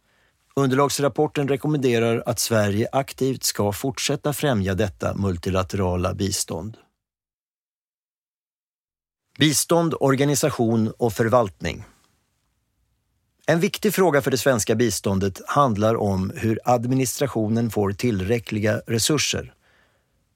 Underlagsrapporten 0.57 1.47
rekommenderar 1.47 2.23
att 2.25 2.39
Sverige 2.39 2.87
aktivt 2.91 3.43
ska 3.43 3.71
fortsätta 3.71 4.33
främja 4.33 4.73
detta 4.73 5.13
multilaterala 5.15 6.13
bistånd. 6.13 6.77
Bistånd, 9.39 9.93
organisation 9.99 10.93
och 10.97 11.13
förvaltning. 11.13 11.85
En 13.45 13.59
viktig 13.59 13.93
fråga 13.93 14.21
för 14.21 14.31
det 14.31 14.37
svenska 14.37 14.75
biståndet 14.75 15.41
handlar 15.47 15.95
om 15.95 16.31
hur 16.35 16.59
administrationen 16.63 17.69
får 17.69 17.91
tillräckliga 17.91 18.81
resurser. 18.87 19.53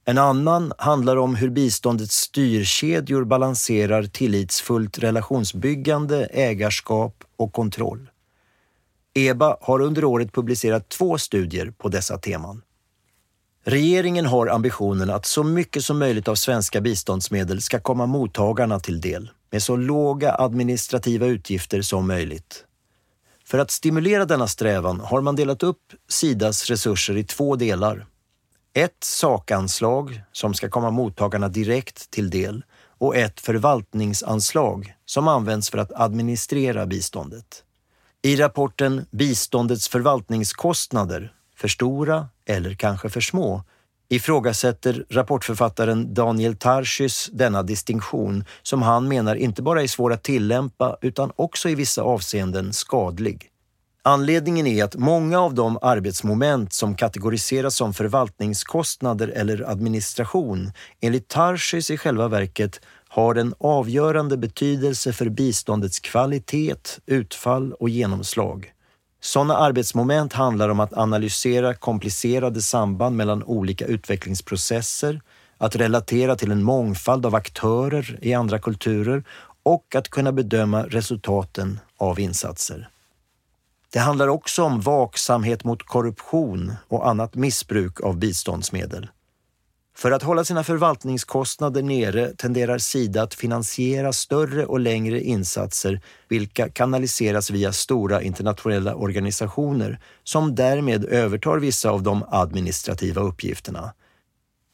En 0.06 0.18
annan 0.18 0.74
handlar 0.78 1.18
om 1.18 1.36
hur 1.36 1.50
biståndets 1.50 2.16
styrkedjor 2.16 3.24
balanserar 3.24 4.04
tillitsfullt 4.04 5.00
relationsbyggande, 5.00 6.26
ägarskap 6.26 7.24
och 7.36 7.54
kontroll. 7.54 8.10
EBA 9.14 9.58
har 9.62 9.82
under 9.82 10.04
året 10.04 10.34
publicerat 10.34 10.90
två 10.90 11.18
studier 11.18 11.72
på 11.78 11.90
dessa 11.90 12.18
teman. 12.18 12.62
Regeringen 13.64 14.26
har 14.26 14.48
ambitionen 14.48 15.10
att 15.10 15.26
så 15.26 15.44
mycket 15.44 15.86
som 15.86 16.00
möjligt 16.00 16.28
av 16.28 16.36
svenska 16.36 16.82
biståndsmedel 16.82 17.62
ska 17.62 17.80
komma 17.80 18.06
mottagarna 18.06 18.80
till 18.80 19.02
del 19.02 19.30
med 19.52 19.64
så 19.64 19.76
låga 19.76 20.36
administrativa 20.36 21.26
utgifter 21.26 21.82
som 21.82 22.08
möjligt. 22.08 22.66
För 23.46 23.60
att 23.60 23.72
stimulera 23.72 24.26
denna 24.26 24.48
strävan 24.48 25.00
har 25.00 25.22
man 25.22 25.36
delat 25.36 25.64
upp 25.64 25.94
Sidas 26.10 26.66
resurser 26.66 27.18
i 27.18 27.24
två 27.24 27.56
delar. 27.56 28.06
Ett 28.74 29.04
sakanslag 29.04 30.22
som 30.32 30.54
ska 30.54 30.70
komma 30.70 30.92
mottagarna 30.92 31.50
direkt 31.50 32.12
till 32.12 32.30
del 32.30 32.64
och 32.98 33.16
ett 33.16 33.40
förvaltningsanslag 33.40 34.94
som 35.06 35.28
används 35.28 35.70
för 35.70 35.78
att 35.78 35.92
administrera 35.92 36.86
biståndet. 36.86 37.64
I 38.24 38.36
rapporten 38.36 39.06
Biståndets 39.12 39.90
förvaltningskostnader, 39.90 41.34
för 41.56 41.68
stora 41.68 42.28
eller 42.46 42.74
kanske 42.74 43.10
för 43.10 43.22
små, 43.22 43.64
ifrågasätter 44.10 45.06
rapportförfattaren 45.10 46.14
Daniel 46.14 46.56
Tarschys 46.56 47.30
denna 47.34 47.64
distinktion 47.64 48.46
som 48.62 48.82
han 48.82 49.08
menar 49.08 49.36
inte 49.36 49.62
bara 49.62 49.84
är 49.84 49.88
svår 49.88 50.14
att 50.14 50.24
tillämpa 50.24 50.98
utan 51.02 51.32
också 51.36 51.70
i 51.70 51.76
vissa 51.76 52.02
avseenden 52.02 52.74
skadlig. 52.74 53.48
Anledningen 54.04 54.68
är 54.68 54.84
att 54.84 54.96
många 54.96 55.40
av 55.40 55.54
de 55.54 55.80
arbetsmoment 55.82 56.74
som 56.74 56.96
kategoriseras 56.96 57.76
som 57.76 57.94
förvaltningskostnader 57.94 59.28
eller 59.28 59.70
administration 59.72 60.72
enligt 61.00 61.28
Tarschys 61.28 61.92
i 61.92 61.98
själva 61.98 62.28
verket 62.28 62.82
har 63.14 63.36
en 63.36 63.54
avgörande 63.60 64.38
betydelse 64.38 65.14
för 65.14 65.30
biståndets 65.30 66.00
kvalitet, 66.00 67.00
utfall 67.06 67.74
och 67.74 67.90
genomslag. 67.90 68.74
Sådana 69.22 69.58
arbetsmoment 69.58 70.34
handlar 70.34 70.70
om 70.70 70.80
att 70.80 70.94
analysera 70.94 71.74
komplicerade 71.74 72.62
samband 72.62 73.16
mellan 73.16 73.44
olika 73.44 73.86
utvecklingsprocesser, 73.86 75.22
att 75.58 75.76
relatera 75.76 76.36
till 76.36 76.52
en 76.52 76.64
mångfald 76.64 77.26
av 77.26 77.36
aktörer 77.36 78.20
i 78.22 78.34
andra 78.34 78.60
kulturer 78.60 79.24
och 79.64 79.96
att 79.96 80.10
kunna 80.10 80.32
bedöma 80.32 80.84
resultaten 80.84 81.80
av 81.98 82.20
insatser. 82.20 82.90
Det 83.94 84.00
handlar 84.00 84.28
också 84.28 84.64
om 84.64 84.82
vaksamhet 84.82 85.64
mot 85.64 85.84
korruption 85.84 86.74
och 86.88 87.08
annat 87.10 87.36
missbruk 87.36 88.02
av 88.02 88.18
biståndsmedel. 88.18 89.08
För 89.98 90.12
att 90.12 90.24
hålla 90.24 90.44
sina 90.44 90.64
förvaltningskostnader 90.64 91.84
nere 91.84 92.34
tenderar 92.34 92.78
Sida 92.78 93.24
att 93.24 93.34
finansiera 93.34 94.14
större 94.14 94.66
och 94.66 94.80
längre 94.80 95.22
insatser 95.22 96.02
vilka 96.28 96.70
kanaliseras 96.70 97.50
via 97.50 97.72
stora 97.72 98.22
internationella 98.22 98.96
organisationer 98.96 100.00
som 100.24 100.56
därmed 100.56 101.06
övertar 101.06 101.58
vissa 101.58 101.90
av 101.90 102.04
de 102.04 102.24
administrativa 102.30 103.22
uppgifterna. 103.22 103.94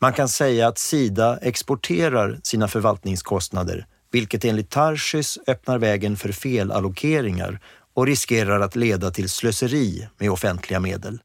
Man 0.02 0.14
kan 0.14 0.30
säga 0.30 0.68
att 0.68 0.78
Sida 0.78 1.38
exporterar 1.42 2.40
sina 2.44 2.68
förvaltningskostnader 2.68 3.86
vilket 4.12 4.46
enligt 4.46 4.70
Tarschys 4.70 5.38
öppnar 5.48 5.78
vägen 5.78 6.18
för 6.18 6.32
felallokeringar 6.32 7.60
och 7.94 8.06
riskerar 8.08 8.60
att 8.60 8.76
leda 8.76 9.12
till 9.12 9.30
slöseri 9.30 10.08
med 10.18 10.32
offentliga 10.32 10.80
medel. 10.80 11.20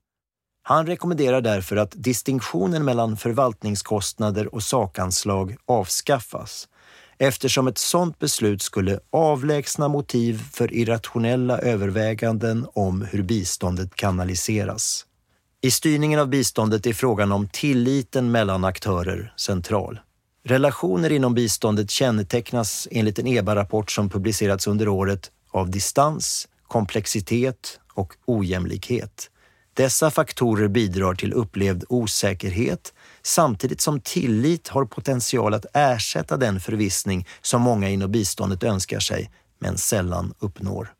Han 0.62 0.87
rekommenderar 0.87 1.40
därför 1.40 1.77
att 1.77 1.92
distinktionen 1.94 2.85
mellan 2.85 3.16
förvaltningskostnader 3.16 4.55
och 4.55 4.62
sakanslag 4.62 5.57
avskaffas 5.66 6.68
eftersom 7.18 7.68
ett 7.68 7.79
sådant 7.79 8.18
beslut 8.18 8.62
skulle 8.62 9.01
avlägsna 9.11 9.88
motiv 9.88 10.42
för 10.53 10.75
irrationella 10.75 11.59
överväganden 11.59 12.66
om 12.75 13.03
hur 13.03 13.22
biståndet 13.22 13.94
kanaliseras. 13.94 15.07
I 15.61 15.70
styrningen 15.70 16.20
av 16.20 16.29
biståndet 16.29 16.87
är 16.87 16.92
frågan 16.92 17.33
om 17.33 17.48
tilliten 17.48 18.31
mellan 18.31 18.64
aktörer 18.64 19.35
central. 19.37 20.01
Relationer 20.44 21.12
inom 21.12 21.35
biståndet 21.35 21.90
kännetecknas 21.90 22.88
enligt 22.90 23.18
en 23.18 23.27
EBA-rapport 23.27 23.90
som 23.90 24.11
publicerats 24.11 24.66
under 24.66 24.88
året 24.88 25.31
av 25.51 25.70
distans, 25.70 26.48
komplexitet 26.62 27.81
och 27.94 28.12
ojämlikhet. 28.27 29.31
Dessa 29.74 30.11
faktorer 30.11 30.68
bidrar 30.68 31.14
till 31.14 31.32
upplevd 31.32 31.85
osäkerhet 31.88 32.92
samtidigt 33.22 33.80
som 33.80 34.00
tillit 34.00 34.68
har 34.68 34.85
potential 34.85 35.54
att 35.54 35.66
ersätta 35.72 36.37
den 36.37 36.61
förvissning 36.61 37.26
som 37.42 37.62
många 37.62 37.88
inom 37.88 38.12
biståndet 38.12 38.62
önskar 38.64 39.00
sig 39.00 39.30
men 39.58 39.78
sällan 39.78 40.35
uppnår. 40.38 40.92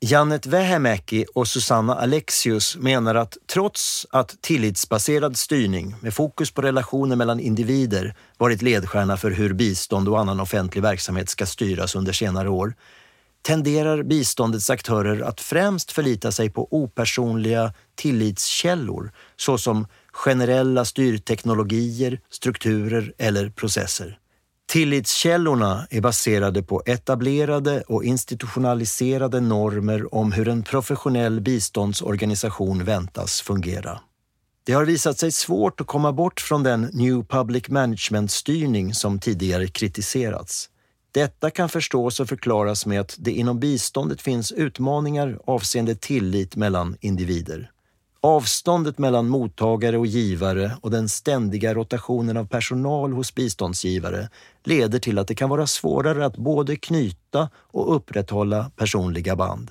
Janet 0.00 0.46
Vähämäki 0.46 1.24
och 1.34 1.48
Susanna 1.48 1.94
Alexius 1.94 2.76
menar 2.76 3.14
att 3.14 3.36
trots 3.46 4.06
att 4.10 4.42
tillitsbaserad 4.42 5.36
styrning 5.36 5.94
med 6.00 6.14
fokus 6.14 6.50
på 6.50 6.62
relationer 6.62 7.16
mellan 7.16 7.40
individer 7.40 8.14
varit 8.36 8.62
ledstjärna 8.62 9.16
för 9.16 9.30
hur 9.30 9.52
bistånd 9.52 10.08
och 10.08 10.20
annan 10.20 10.40
offentlig 10.40 10.82
verksamhet 10.82 11.28
ska 11.28 11.46
styras 11.46 11.94
under 11.94 12.12
senare 12.12 12.48
år 12.48 12.74
tenderar 13.42 14.02
biståndets 14.02 14.70
aktörer 14.70 15.20
att 15.20 15.40
främst 15.40 15.92
förlita 15.92 16.32
sig 16.32 16.50
på 16.50 16.68
opersonliga 16.70 17.72
tillitskällor 17.94 19.12
såsom 19.36 19.86
generella 20.12 20.84
styrteknologier, 20.84 22.20
strukturer 22.30 23.12
eller 23.18 23.50
processer. 23.50 24.18
Tillitskällorna 24.68 25.86
är 25.90 26.00
baserade 26.00 26.62
på 26.62 26.82
etablerade 26.86 27.82
och 27.82 28.04
institutionaliserade 28.04 29.40
normer 29.40 30.14
om 30.14 30.32
hur 30.32 30.48
en 30.48 30.62
professionell 30.62 31.40
biståndsorganisation 31.40 32.84
väntas 32.84 33.40
fungera. 33.40 34.00
Det 34.64 34.72
har 34.72 34.84
visat 34.84 35.18
sig 35.18 35.32
svårt 35.32 35.80
att 35.80 35.86
komma 35.86 36.12
bort 36.12 36.40
från 36.40 36.62
den 36.62 36.90
New 36.92 37.24
Public 37.24 37.68
Management-styrning 37.68 38.94
som 38.94 39.18
tidigare 39.18 39.66
kritiserats. 39.68 40.70
Detta 41.18 41.50
kan 41.50 41.68
förstås 41.68 42.20
och 42.20 42.28
förklaras 42.28 42.86
med 42.86 43.00
att 43.00 43.16
det 43.18 43.32
inom 43.32 43.60
biståndet 43.60 44.20
finns 44.20 44.52
utmaningar 44.52 45.38
avseende 45.44 45.94
tillit 45.94 46.56
mellan 46.56 46.96
individer. 47.00 47.70
Avståndet 48.20 48.98
mellan 48.98 49.28
mottagare 49.28 49.98
och 49.98 50.06
givare 50.06 50.72
och 50.80 50.90
den 50.90 51.08
ständiga 51.08 51.74
rotationen 51.74 52.36
av 52.36 52.46
personal 52.46 53.12
hos 53.12 53.34
biståndsgivare 53.34 54.28
leder 54.64 54.98
till 54.98 55.18
att 55.18 55.28
det 55.28 55.34
kan 55.34 55.50
vara 55.50 55.66
svårare 55.66 56.26
att 56.26 56.36
både 56.36 56.76
knyta 56.76 57.50
och 57.56 57.96
upprätthålla 57.96 58.70
personliga 58.76 59.36
band. 59.36 59.70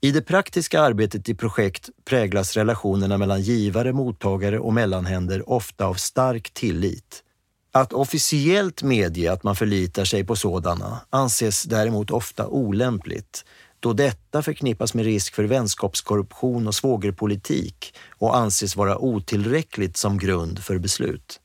I 0.00 0.10
det 0.10 0.22
praktiska 0.22 0.80
arbetet 0.80 1.28
i 1.28 1.34
projekt 1.34 1.90
präglas 2.04 2.56
relationerna 2.56 3.18
mellan 3.18 3.42
givare, 3.42 3.92
mottagare 3.92 4.58
och 4.58 4.72
mellanhänder 4.72 5.50
ofta 5.50 5.86
av 5.86 5.94
stark 5.94 6.50
tillit. 6.50 7.23
Att 7.76 7.92
officiellt 7.92 8.82
medge 8.82 9.32
att 9.32 9.42
man 9.42 9.56
förlitar 9.56 10.04
sig 10.04 10.24
på 10.24 10.36
sådana 10.36 11.00
anses 11.10 11.62
däremot 11.62 12.10
ofta 12.10 12.46
olämpligt 12.46 13.44
då 13.80 13.92
detta 13.92 14.42
förknippas 14.42 14.94
med 14.94 15.04
risk 15.04 15.34
för 15.34 15.44
vänskapskorruption 15.44 16.66
och 16.66 16.74
svågerpolitik 16.74 17.94
och 18.18 18.36
anses 18.36 18.76
vara 18.76 18.98
otillräckligt 18.98 19.96
som 19.96 20.18
grund 20.18 20.58
för 20.58 20.78
beslut. 20.78 21.40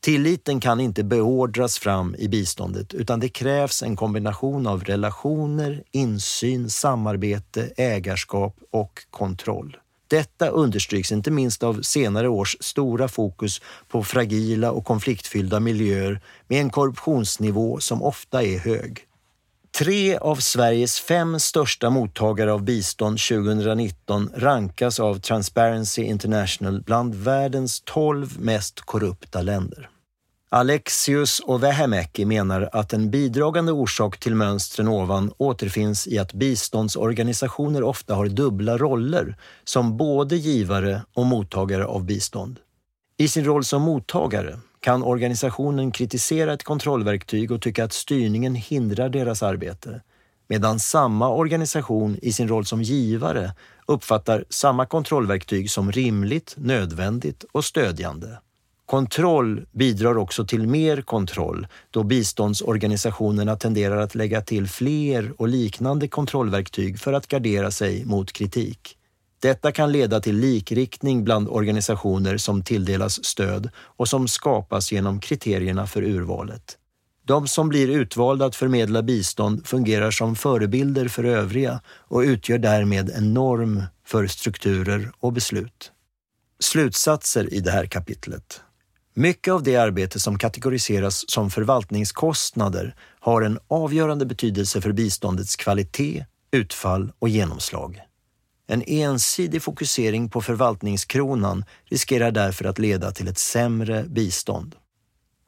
Tilliten 0.00 0.60
kan 0.60 0.80
inte 0.80 1.04
beordras 1.04 1.78
fram 1.78 2.14
i 2.18 2.28
biståndet 2.28 2.94
utan 2.94 3.20
det 3.20 3.28
krävs 3.28 3.82
en 3.82 3.96
kombination 3.96 4.66
av 4.66 4.84
relationer, 4.84 5.82
insyn, 5.90 6.70
samarbete, 6.70 7.72
ägarskap 7.76 8.56
och 8.70 9.06
kontroll. 9.10 9.76
Detta 10.10 10.48
understryks 10.48 11.12
inte 11.12 11.30
minst 11.30 11.62
av 11.62 11.82
senare 11.82 12.28
års 12.28 12.56
stora 12.60 13.08
fokus 13.08 13.60
på 13.88 14.04
fragila 14.04 14.70
och 14.70 14.84
konfliktfyllda 14.84 15.60
miljöer 15.60 16.20
med 16.48 16.60
en 16.60 16.70
korruptionsnivå 16.70 17.80
som 17.80 18.02
ofta 18.02 18.42
är 18.42 18.58
hög. 18.58 19.06
Tre 19.78 20.16
av 20.16 20.36
Sveriges 20.36 21.00
fem 21.00 21.40
största 21.40 21.90
mottagare 21.90 22.52
av 22.52 22.62
bistånd 22.62 23.18
2019 23.18 24.30
rankas 24.34 25.00
av 25.00 25.20
Transparency 25.20 26.02
International 26.02 26.82
bland 26.82 27.14
världens 27.14 27.80
tolv 27.80 28.40
mest 28.40 28.80
korrupta 28.80 29.42
länder. 29.42 29.90
Alexius 30.52 31.40
och 31.40 31.62
Vähämäki 31.62 32.24
menar 32.24 32.68
att 32.72 32.92
en 32.92 33.10
bidragande 33.10 33.72
orsak 33.72 34.18
till 34.18 34.34
mönstren 34.34 34.88
ovan 34.88 35.32
återfinns 35.36 36.06
i 36.06 36.18
att 36.18 36.32
biståndsorganisationer 36.32 37.82
ofta 37.82 38.14
har 38.14 38.26
dubbla 38.26 38.78
roller 38.78 39.36
som 39.64 39.96
både 39.96 40.36
givare 40.36 41.02
och 41.14 41.26
mottagare 41.26 41.86
av 41.86 42.04
bistånd. 42.04 42.60
I 43.16 43.28
sin 43.28 43.44
roll 43.44 43.64
som 43.64 43.82
mottagare 43.82 44.58
kan 44.80 45.02
organisationen 45.02 45.90
kritisera 45.90 46.52
ett 46.52 46.64
kontrollverktyg 46.64 47.52
och 47.52 47.62
tycka 47.62 47.84
att 47.84 47.92
styrningen 47.92 48.54
hindrar 48.54 49.08
deras 49.08 49.42
arbete, 49.42 50.00
medan 50.48 50.78
samma 50.78 51.28
organisation 51.28 52.18
i 52.22 52.32
sin 52.32 52.48
roll 52.48 52.64
som 52.64 52.82
givare 52.82 53.52
uppfattar 53.86 54.44
samma 54.48 54.86
kontrollverktyg 54.86 55.70
som 55.70 55.92
rimligt, 55.92 56.54
nödvändigt 56.56 57.44
och 57.52 57.64
stödjande. 57.64 58.38
Kontroll 58.90 59.66
bidrar 59.72 60.18
också 60.18 60.46
till 60.46 60.66
mer 60.66 61.02
kontroll 61.02 61.66
då 61.90 62.02
biståndsorganisationerna 62.02 63.56
tenderar 63.56 63.96
att 63.96 64.14
lägga 64.14 64.40
till 64.40 64.68
fler 64.68 65.32
och 65.36 65.48
liknande 65.48 66.08
kontrollverktyg 66.08 67.00
för 67.00 67.12
att 67.12 67.26
gardera 67.26 67.70
sig 67.70 68.04
mot 68.04 68.32
kritik. 68.32 68.96
Detta 69.40 69.72
kan 69.72 69.92
leda 69.92 70.20
till 70.20 70.36
likriktning 70.36 71.24
bland 71.24 71.48
organisationer 71.48 72.36
som 72.36 72.62
tilldelas 72.62 73.24
stöd 73.24 73.70
och 73.76 74.08
som 74.08 74.28
skapas 74.28 74.92
genom 74.92 75.20
kriterierna 75.20 75.86
för 75.86 76.02
urvalet. 76.02 76.78
De 77.26 77.48
som 77.48 77.68
blir 77.68 77.88
utvalda 77.88 78.46
att 78.46 78.56
förmedla 78.56 79.02
bistånd 79.02 79.66
fungerar 79.66 80.10
som 80.10 80.36
förebilder 80.36 81.08
för 81.08 81.24
övriga 81.24 81.80
och 81.88 82.20
utgör 82.20 82.58
därmed 82.58 83.10
en 83.10 83.34
norm 83.34 83.82
för 84.06 84.26
strukturer 84.26 85.12
och 85.20 85.32
beslut. 85.32 85.92
Slutsatser 86.60 87.54
i 87.54 87.60
det 87.60 87.70
här 87.70 87.86
kapitlet. 87.86 88.60
Mycket 89.14 89.52
av 89.54 89.62
det 89.62 89.76
arbete 89.76 90.20
som 90.20 90.38
kategoriseras 90.38 91.30
som 91.30 91.50
förvaltningskostnader 91.50 92.94
har 93.20 93.42
en 93.42 93.58
avgörande 93.68 94.26
betydelse 94.26 94.80
för 94.80 94.92
biståndets 94.92 95.56
kvalitet, 95.56 96.24
utfall 96.52 97.12
och 97.18 97.28
genomslag. 97.28 98.00
En 98.66 98.82
ensidig 98.86 99.62
fokusering 99.62 100.30
på 100.30 100.40
förvaltningskronan 100.40 101.64
riskerar 101.84 102.30
därför 102.30 102.64
att 102.64 102.78
leda 102.78 103.10
till 103.10 103.28
ett 103.28 103.38
sämre 103.38 104.04
bistånd. 104.08 104.76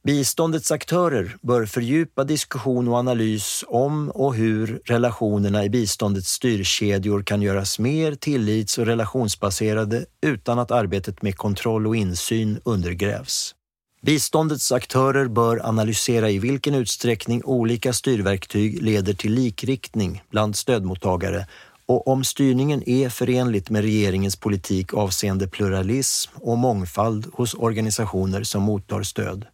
Biståndets 0.06 0.72
aktörer 0.72 1.36
bör 1.42 1.66
fördjupa 1.66 2.24
diskussion 2.24 2.88
och 2.88 2.96
analys 2.96 3.64
om 3.68 4.10
och 4.10 4.34
hur 4.34 4.80
relationerna 4.84 5.64
i 5.64 5.70
biståndets 5.70 6.28
styrkedjor 6.28 7.22
kan 7.22 7.42
göras 7.42 7.78
mer 7.78 8.14
tillits 8.14 8.78
och 8.78 8.86
relationsbaserade 8.86 10.04
utan 10.20 10.58
att 10.58 10.70
arbetet 10.70 11.22
med 11.22 11.36
kontroll 11.36 11.86
och 11.86 11.96
insyn 11.96 12.60
undergrävs. 12.64 13.54
Biståndets 14.02 14.72
aktörer 14.72 15.28
bör 15.28 15.66
analysera 15.66 16.30
i 16.30 16.38
vilken 16.38 16.74
utsträckning 16.74 17.44
olika 17.44 17.92
styrverktyg 17.92 18.82
leder 18.82 19.14
till 19.14 19.32
likriktning 19.32 20.22
bland 20.30 20.56
stödmottagare 20.56 21.46
och 21.86 22.08
om 22.08 22.24
styrningen 22.24 22.88
är 22.88 23.08
förenligt 23.08 23.70
med 23.70 23.82
regeringens 23.82 24.36
politik 24.36 24.94
avseende 24.94 25.48
pluralism 25.48 26.32
och 26.34 26.58
mångfald 26.58 27.26
hos 27.32 27.54
organisationer 27.54 28.42
som 28.42 28.62
mottar 28.62 29.02
stöd. 29.02 29.46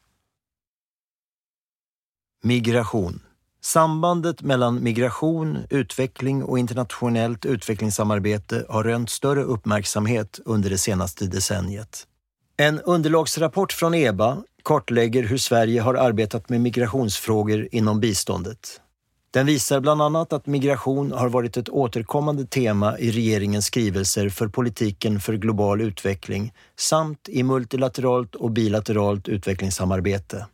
Migration. 2.42 3.20
Sambandet 3.60 4.42
mellan 4.42 4.82
migration, 4.82 5.58
utveckling 5.70 6.42
och 6.42 6.58
internationellt 6.58 7.46
utvecklingssamarbete 7.46 8.66
har 8.68 8.84
rönt 8.84 9.10
större 9.10 9.42
uppmärksamhet 9.42 10.40
under 10.44 10.70
det 10.70 10.78
senaste 10.78 11.26
decenniet. 11.26 12.06
En 12.56 12.80
underlagsrapport 12.80 13.72
från 13.72 13.94
EBA 13.94 14.42
kartlägger 14.64 15.22
hur 15.22 15.38
Sverige 15.38 15.80
har 15.80 15.94
arbetat 15.94 16.48
med 16.48 16.60
migrationsfrågor 16.60 17.68
inom 17.70 18.00
biståndet. 18.00 18.80
Den 19.30 19.46
visar 19.46 19.80
bland 19.80 20.02
annat 20.02 20.32
att 20.32 20.46
migration 20.46 21.12
har 21.12 21.28
varit 21.28 21.56
ett 21.56 21.68
återkommande 21.68 22.46
tema 22.46 22.98
i 22.98 23.10
regeringens 23.10 23.66
skrivelser 23.66 24.28
för 24.28 24.48
politiken 24.48 25.20
för 25.20 25.34
global 25.34 25.80
utveckling 25.80 26.52
samt 26.76 27.28
i 27.28 27.42
multilateralt 27.42 28.34
och 28.34 28.50
bilateralt 28.50 29.28
utvecklingssamarbete. 29.28 30.46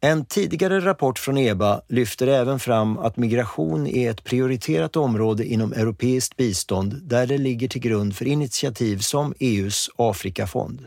En 0.00 0.24
tidigare 0.24 0.80
rapport 0.80 1.18
från 1.18 1.38
EBA 1.38 1.80
lyfter 1.88 2.26
även 2.26 2.58
fram 2.58 2.98
att 2.98 3.16
migration 3.16 3.86
är 3.86 4.10
ett 4.10 4.24
prioriterat 4.24 4.96
område 4.96 5.44
inom 5.44 5.72
europeiskt 5.72 6.36
bistånd 6.36 7.00
där 7.02 7.26
det 7.26 7.38
ligger 7.38 7.68
till 7.68 7.80
grund 7.80 8.16
för 8.16 8.26
initiativ 8.26 8.98
som 8.98 9.34
EUs 9.38 9.90
Afrikafond. 9.96 10.86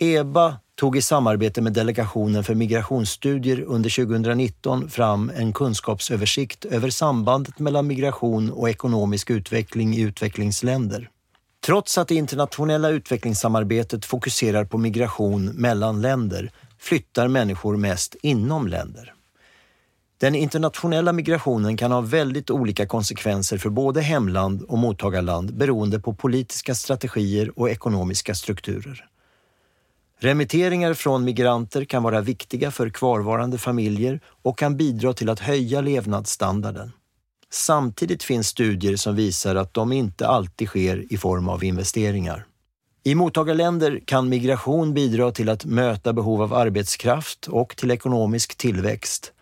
EBA 0.00 0.56
tog 0.74 0.96
i 0.96 1.02
samarbete 1.02 1.62
med 1.62 1.72
Delegationen 1.72 2.44
för 2.44 2.54
migrationsstudier 2.54 3.60
under 3.60 4.04
2019 4.06 4.90
fram 4.90 5.32
en 5.36 5.52
kunskapsöversikt 5.52 6.64
över 6.64 6.90
sambandet 6.90 7.58
mellan 7.58 7.86
migration 7.86 8.52
och 8.52 8.70
ekonomisk 8.70 9.30
utveckling 9.30 9.94
i 9.94 10.00
utvecklingsländer. 10.00 11.10
Trots 11.66 11.98
att 11.98 12.08
det 12.08 12.14
internationella 12.14 12.88
utvecklingssamarbetet 12.88 14.04
fokuserar 14.04 14.64
på 14.64 14.78
migration 14.78 15.46
mellan 15.46 16.02
länder 16.02 16.50
flyttar 16.78 17.28
människor 17.28 17.76
mest 17.76 18.16
inom 18.22 18.68
länder. 18.68 19.12
Den 20.18 20.34
internationella 20.34 21.12
migrationen 21.12 21.76
kan 21.76 21.92
ha 21.92 22.00
väldigt 22.00 22.50
olika 22.50 22.86
konsekvenser 22.86 23.58
för 23.58 23.70
både 23.70 24.00
hemland 24.00 24.62
och 24.62 24.78
mottagarland 24.78 25.54
beroende 25.54 26.00
på 26.00 26.14
politiska 26.14 26.74
strategier 26.74 27.58
och 27.58 27.70
ekonomiska 27.70 28.34
strukturer. 28.34 29.08
Remitteringar 30.18 30.94
från 30.94 31.24
migranter 31.24 31.84
kan 31.84 32.02
vara 32.02 32.20
viktiga 32.20 32.70
för 32.70 32.90
kvarvarande 32.90 33.58
familjer 33.58 34.20
och 34.42 34.58
kan 34.58 34.76
bidra 34.76 35.12
till 35.12 35.28
att 35.28 35.40
höja 35.40 35.80
levnadsstandarden. 35.80 36.92
Samtidigt 37.50 38.22
finns 38.22 38.48
studier 38.48 38.96
som 38.96 39.16
visar 39.16 39.56
att 39.56 39.74
de 39.74 39.92
inte 39.92 40.26
alltid 40.28 40.68
sker 40.68 41.12
i 41.12 41.16
form 41.16 41.48
av 41.48 41.64
investeringar. 41.64 42.46
I 43.06 43.14
mottagarländer 43.14 44.00
kan 44.04 44.28
migration 44.28 44.94
bidra 44.94 45.32
till 45.32 45.48
att 45.48 45.64
möta 45.64 46.12
behov 46.12 46.42
av 46.42 46.54
arbetskraft 46.54 47.46
och 47.46 47.76
till 47.76 47.90
ekonomisk 47.90 48.56
tillväxt. 48.56 49.32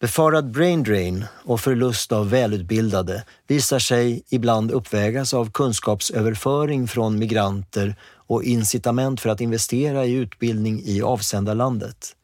Befarad 0.00 0.50
brain 0.50 0.82
drain 0.82 1.24
och 1.44 1.60
förlust 1.60 2.12
av 2.12 2.30
välutbildade 2.30 3.24
visar 3.46 3.78
sig 3.78 4.22
ibland 4.28 4.70
uppvägas 4.70 5.34
av 5.34 5.50
kunskapsöverföring 5.50 6.88
från 6.88 7.18
migranter 7.18 7.94
och 8.26 8.44
incitament 8.44 9.20
för 9.20 9.30
att 9.30 9.40
investera 9.40 10.04
i 10.04 10.12
utbildning 10.12 10.82
i 10.84 11.02
avsändarlandet. 11.02 12.16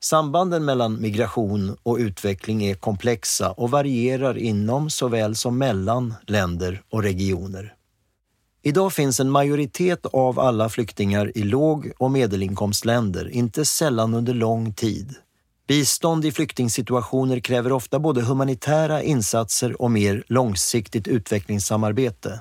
Sambanden 0.00 0.64
mellan 0.64 1.00
migration 1.00 1.76
och 1.82 1.96
utveckling 1.96 2.64
är 2.64 2.74
komplexa 2.74 3.50
och 3.50 3.70
varierar 3.70 4.38
inom 4.38 4.90
såväl 4.90 5.36
som 5.36 5.58
mellan 5.58 6.14
länder 6.26 6.82
och 6.90 7.02
regioner. 7.02 7.74
Idag 8.62 8.92
finns 8.92 9.20
en 9.20 9.30
majoritet 9.30 10.06
av 10.06 10.40
alla 10.40 10.68
flyktingar 10.68 11.32
i 11.38 11.42
låg 11.42 11.92
och 11.98 12.10
medelinkomstländer, 12.10 13.28
inte 13.28 13.64
sällan 13.64 14.14
under 14.14 14.34
lång 14.34 14.74
tid. 14.74 15.14
Bistånd 15.68 16.24
i 16.24 16.32
flyktingsituationer 16.32 17.40
kräver 17.40 17.72
ofta 17.72 17.98
både 17.98 18.22
humanitära 18.22 19.02
insatser 19.02 19.82
och 19.82 19.90
mer 19.90 20.24
långsiktigt 20.26 21.08
utvecklingssamarbete. 21.08 22.40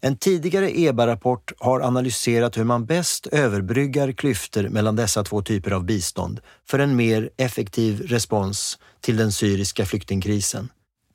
En 0.00 0.16
tidigare 0.16 0.80
EBA-rapport 0.80 1.52
har 1.58 1.80
analyserat 1.80 2.58
hur 2.58 2.64
man 2.64 2.86
bäst 2.86 3.26
överbryggar 3.26 4.12
klyftor 4.12 4.68
mellan 4.68 4.96
dessa 4.96 5.24
två 5.24 5.42
typer 5.42 5.70
av 5.70 5.84
bistånd 5.84 6.40
för 6.68 6.78
en 6.78 6.96
mer 6.96 7.30
effektiv 7.36 8.00
respons 8.00 8.78
till 9.00 9.16
den 9.16 9.32
syriska 9.32 9.86
flyktingkrisen. 9.86 10.68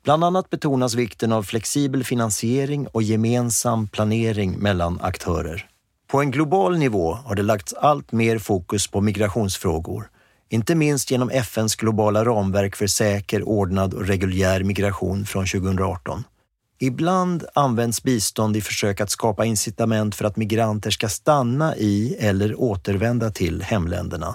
Bland 0.04 0.24
annat 0.24 0.50
betonas 0.50 0.94
vikten 0.94 1.32
av 1.32 1.42
flexibel 1.42 2.04
finansiering 2.04 2.86
och 2.86 3.02
gemensam 3.02 3.88
planering 3.88 4.58
mellan 4.58 5.00
aktörer. 5.00 5.68
På 6.06 6.20
en 6.20 6.30
global 6.30 6.78
nivå 6.78 7.12
har 7.12 7.34
det 7.34 7.42
lagts 7.42 7.72
allt 7.72 8.12
mer 8.12 8.38
fokus 8.38 8.86
på 8.86 9.00
migrationsfrågor, 9.00 10.10
inte 10.48 10.74
minst 10.74 11.10
genom 11.10 11.30
FNs 11.30 11.76
globala 11.76 12.24
ramverk 12.24 12.76
för 12.76 12.86
säker, 12.86 13.48
ordnad 13.48 13.94
och 13.94 14.06
reguljär 14.06 14.62
migration 14.62 15.26
från 15.26 15.46
2018. 15.46 16.24
Ibland 16.78 17.44
används 17.54 18.02
bistånd 18.02 18.56
i 18.56 18.60
försök 18.60 19.00
att 19.00 19.10
skapa 19.10 19.44
incitament 19.44 20.14
för 20.14 20.24
att 20.24 20.36
migranter 20.36 20.90
ska 20.90 21.08
stanna 21.08 21.76
i 21.76 22.16
eller 22.18 22.60
återvända 22.60 23.30
till 23.30 23.62
hemländerna. 23.62 24.34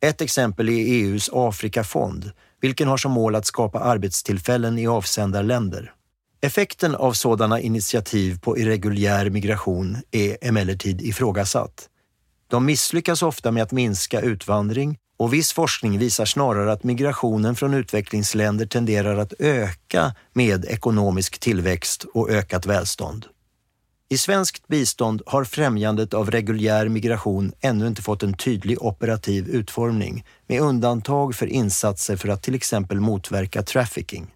Ett 0.00 0.20
exempel 0.20 0.68
är 0.68 0.72
EUs 0.72 1.30
Afrikafond, 1.32 2.32
vilken 2.60 2.88
har 2.88 2.96
som 2.96 3.12
mål 3.12 3.34
att 3.34 3.46
skapa 3.46 3.78
arbetstillfällen 3.78 4.78
i 4.78 4.86
avsändarländer. 4.86 5.92
Effekten 6.40 6.94
av 6.94 7.12
sådana 7.12 7.60
initiativ 7.60 8.40
på 8.40 8.58
irreguljär 8.58 9.30
migration 9.30 9.96
är 10.10 10.36
emellertid 10.40 11.00
ifrågasatt. 11.00 11.88
De 12.50 12.64
misslyckas 12.64 13.22
ofta 13.22 13.50
med 13.50 13.62
att 13.62 13.72
minska 13.72 14.20
utvandring 14.20 14.98
och 15.18 15.32
viss 15.32 15.52
forskning 15.52 15.98
visar 15.98 16.24
snarare 16.24 16.72
att 16.72 16.84
migrationen 16.84 17.54
från 17.54 17.74
utvecklingsländer 17.74 18.66
tenderar 18.66 19.16
att 19.16 19.32
öka 19.38 20.14
med 20.32 20.64
ekonomisk 20.64 21.38
tillväxt 21.38 22.04
och 22.14 22.30
ökat 22.30 22.66
välstånd. 22.66 23.26
I 24.10 24.18
svenskt 24.18 24.68
bistånd 24.68 25.22
har 25.26 25.44
främjandet 25.44 26.14
av 26.14 26.30
reguljär 26.30 26.88
migration 26.88 27.52
ännu 27.60 27.86
inte 27.86 28.02
fått 28.02 28.22
en 28.22 28.34
tydlig 28.34 28.82
operativ 28.82 29.48
utformning, 29.48 30.24
med 30.46 30.60
undantag 30.60 31.34
för 31.34 31.46
insatser 31.46 32.16
för 32.16 32.28
att 32.28 32.42
till 32.42 32.54
exempel 32.54 33.00
motverka 33.00 33.62
trafficking. 33.62 34.26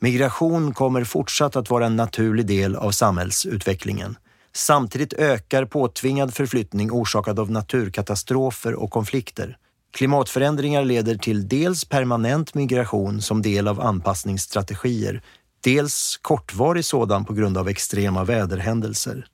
Migration 0.00 0.74
kommer 0.74 1.04
fortsatt 1.04 1.56
att 1.56 1.70
vara 1.70 1.86
en 1.86 1.96
naturlig 1.96 2.46
del 2.46 2.76
av 2.76 2.90
samhällsutvecklingen. 2.90 4.16
Samtidigt 4.52 5.12
ökar 5.12 5.64
påtvingad 5.64 6.34
förflyttning 6.34 6.92
orsakad 6.92 7.38
av 7.38 7.50
naturkatastrofer 7.50 8.74
och 8.74 8.90
konflikter. 8.90 9.56
Klimatförändringar 9.92 10.84
leder 10.84 11.14
till 11.14 11.48
dels 11.48 11.84
permanent 11.84 12.54
migration 12.54 13.22
som 13.22 13.42
del 13.42 13.68
av 13.68 13.80
anpassningsstrategier, 13.80 15.22
dels 15.64 16.18
kortvarig 16.22 16.84
sådan 16.84 17.24
på 17.24 17.32
grund 17.32 17.58
av 17.58 17.68
extrema 17.68 18.24
väderhändelser. 18.24 19.26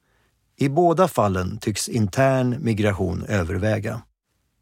I 0.57 0.69
båda 0.69 1.09
fallen 1.09 1.59
tycks 1.59 1.89
intern 1.89 2.57
migration 2.61 3.25
överväga. 3.29 4.03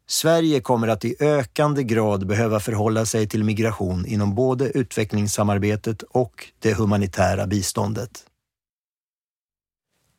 Sverige 0.09 0.61
kommer 0.61 0.87
att 0.87 1.05
i 1.05 1.15
ökande 1.19 1.83
grad 1.83 2.27
behöva 2.27 2.59
förhålla 2.59 3.05
sig 3.05 3.27
till 3.27 3.43
migration 3.43 4.05
inom 4.05 4.35
både 4.35 4.69
utvecklingssamarbetet 4.69 6.01
och 6.01 6.51
det 6.59 6.73
humanitära 6.73 7.47
biståndet. 7.47 8.23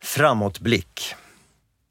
Framåtblick. 0.03 1.15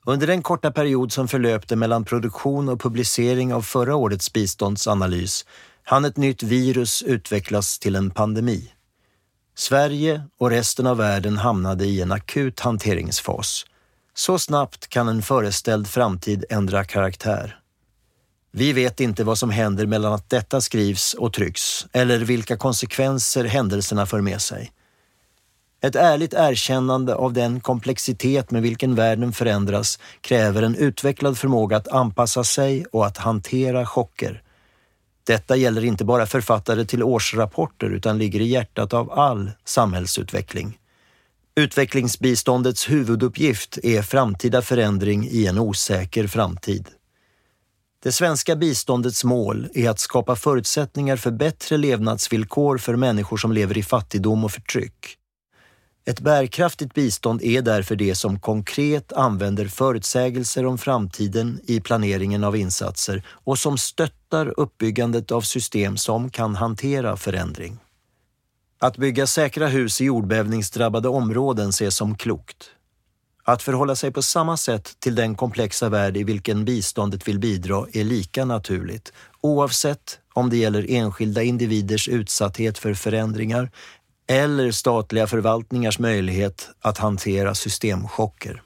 Under 0.05 0.27
den 0.27 0.41
korta 0.41 0.71
period 0.71 1.11
som 1.11 1.27
förlöpte 1.27 1.75
mellan 1.75 2.05
produktion 2.05 2.69
och 2.69 2.81
publicering 2.81 3.53
av 3.53 3.61
förra 3.61 3.95
årets 3.95 4.33
biståndsanalys 4.33 5.45
hann 5.83 6.05
ett 6.05 6.17
nytt 6.17 6.43
virus 6.43 7.01
utvecklas 7.01 7.79
till 7.79 7.95
en 7.95 8.11
pandemi. 8.11 8.71
Sverige 9.59 10.23
och 10.39 10.49
resten 10.49 10.87
av 10.87 10.97
världen 10.97 11.37
hamnade 11.37 11.85
i 11.85 12.01
en 12.01 12.11
akut 12.11 12.59
hanteringsfas. 12.59 13.65
Så 14.13 14.39
snabbt 14.39 14.87
kan 14.87 15.07
en 15.07 15.21
föreställd 15.21 15.87
framtid 15.87 16.45
ändra 16.49 16.83
karaktär. 16.83 17.59
Vi 18.51 18.73
vet 18.73 18.99
inte 18.99 19.23
vad 19.23 19.37
som 19.37 19.49
händer 19.49 19.85
mellan 19.85 20.13
att 20.13 20.29
detta 20.29 20.61
skrivs 20.61 21.13
och 21.13 21.33
trycks 21.33 21.85
eller 21.91 22.19
vilka 22.19 22.57
konsekvenser 22.57 23.45
händelserna 23.45 24.05
för 24.05 24.21
med 24.21 24.41
sig. 24.41 24.71
Ett 25.81 25.95
ärligt 25.95 26.33
erkännande 26.33 27.15
av 27.15 27.33
den 27.33 27.59
komplexitet 27.59 28.51
med 28.51 28.61
vilken 28.61 28.95
världen 28.95 29.33
förändras 29.33 29.99
kräver 30.21 30.61
en 30.63 30.75
utvecklad 30.75 31.37
förmåga 31.37 31.77
att 31.77 31.87
anpassa 31.87 32.43
sig 32.43 32.85
och 32.85 33.05
att 33.05 33.17
hantera 33.17 33.85
chocker. 33.85 34.43
Detta 35.27 35.55
gäller 35.55 35.85
inte 35.85 36.05
bara 36.05 36.25
författare 36.25 36.85
till 36.85 37.03
årsrapporter 37.03 37.89
utan 37.89 38.17
ligger 38.17 38.39
i 38.39 38.45
hjärtat 38.45 38.93
av 38.93 39.11
all 39.11 39.51
samhällsutveckling. 39.65 40.77
Utvecklingsbiståndets 41.55 42.89
huvuduppgift 42.89 43.77
är 43.83 44.01
framtida 44.01 44.61
förändring 44.61 45.27
i 45.31 45.47
en 45.47 45.59
osäker 45.59 46.27
framtid. 46.27 46.87
Det 48.03 48.11
svenska 48.11 48.55
biståndets 48.55 49.23
mål 49.23 49.69
är 49.73 49.89
att 49.89 49.99
skapa 49.99 50.35
förutsättningar 50.35 51.17
för 51.17 51.31
bättre 51.31 51.77
levnadsvillkor 51.77 52.77
för 52.77 52.95
människor 52.95 53.37
som 53.37 53.51
lever 53.51 53.77
i 53.77 53.83
fattigdom 53.83 54.43
och 54.43 54.51
förtryck. 54.51 55.16
Ett 56.09 56.19
bärkraftigt 56.19 56.93
bistånd 56.93 57.41
är 57.43 57.61
därför 57.61 57.95
det 57.95 58.15
som 58.15 58.39
konkret 58.39 59.13
använder 59.13 59.67
förutsägelser 59.67 60.65
om 60.65 60.77
framtiden 60.77 61.59
i 61.63 61.79
planeringen 61.79 62.43
av 62.43 62.55
insatser 62.55 63.23
och 63.29 63.59
som 63.59 63.77
stöttar 63.77 64.53
uppbyggandet 64.59 65.31
av 65.31 65.41
system 65.41 65.97
som 65.97 66.29
kan 66.29 66.55
hantera 66.55 67.17
förändring. 67.17 67.77
Att 68.79 68.97
bygga 68.97 69.27
säkra 69.27 69.67
hus 69.67 70.01
i 70.01 70.05
jordbävningsdrabbade 70.05 71.09
områden 71.09 71.69
ses 71.69 71.95
som 71.95 72.17
klokt. 72.17 72.69
Att 73.43 73.63
förhålla 73.63 73.95
sig 73.95 74.11
på 74.11 74.21
samma 74.21 74.57
sätt 74.57 74.95
till 74.99 75.15
den 75.15 75.35
komplexa 75.35 75.89
värld 75.89 76.17
i 76.17 76.23
vilken 76.23 76.65
biståndet 76.65 77.27
vill 77.27 77.39
bidra 77.39 77.85
är 77.93 78.03
lika 78.03 78.45
naturligt, 78.45 79.13
oavsett 79.41 80.19
om 80.33 80.49
det 80.49 80.57
gäller 80.57 80.85
enskilda 80.89 81.43
individers 81.43 82.07
utsatthet 82.07 82.77
för 82.77 82.93
förändringar 82.93 83.71
eller 84.27 84.71
statliga 84.71 85.27
förvaltningars 85.27 85.99
möjlighet 85.99 86.69
att 86.81 86.97
hantera 86.97 87.55
systemchocker. 87.55 88.61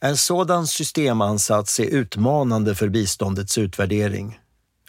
En 0.00 0.16
sådan 0.16 0.66
systemansats 0.66 1.80
är 1.80 1.84
utmanande 1.84 2.74
för 2.74 2.88
biståndets 2.88 3.58
utvärdering. 3.58 4.38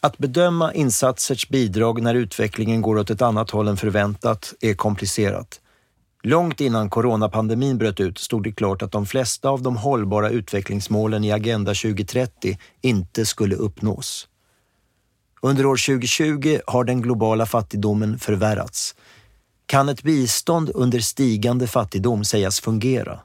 Att 0.01 0.17
bedöma 0.17 0.73
insatsers 0.73 1.49
bidrag 1.49 2.01
när 2.01 2.15
utvecklingen 2.15 2.81
går 2.81 2.97
åt 2.97 3.09
ett 3.09 3.21
annat 3.21 3.51
håll 3.51 3.67
än 3.67 3.77
förväntat 3.77 4.53
är 4.61 4.73
komplicerat. 4.73 5.61
Långt 6.23 6.61
innan 6.61 6.89
coronapandemin 6.89 7.77
bröt 7.77 7.99
ut 7.99 8.17
stod 8.17 8.43
det 8.43 8.51
klart 8.51 8.81
att 8.81 8.91
de 8.91 9.05
flesta 9.05 9.49
av 9.49 9.61
de 9.61 9.77
hållbara 9.77 10.29
utvecklingsmålen 10.29 11.23
i 11.23 11.31
Agenda 11.31 11.73
2030 11.73 12.57
inte 12.81 13.25
skulle 13.25 13.55
uppnås. 13.55 14.27
Under 15.41 15.65
år 15.65 15.77
2020 15.87 16.59
har 16.67 16.83
den 16.83 17.01
globala 17.01 17.45
fattigdomen 17.45 18.19
förvärrats. 18.19 18.95
Kan 19.71 19.89
ett 19.89 20.03
bistånd 20.03 20.71
under 20.75 20.99
stigande 20.99 21.67
fattigdom 21.67 22.23
sägas 22.23 22.59
fungera? 22.59 23.19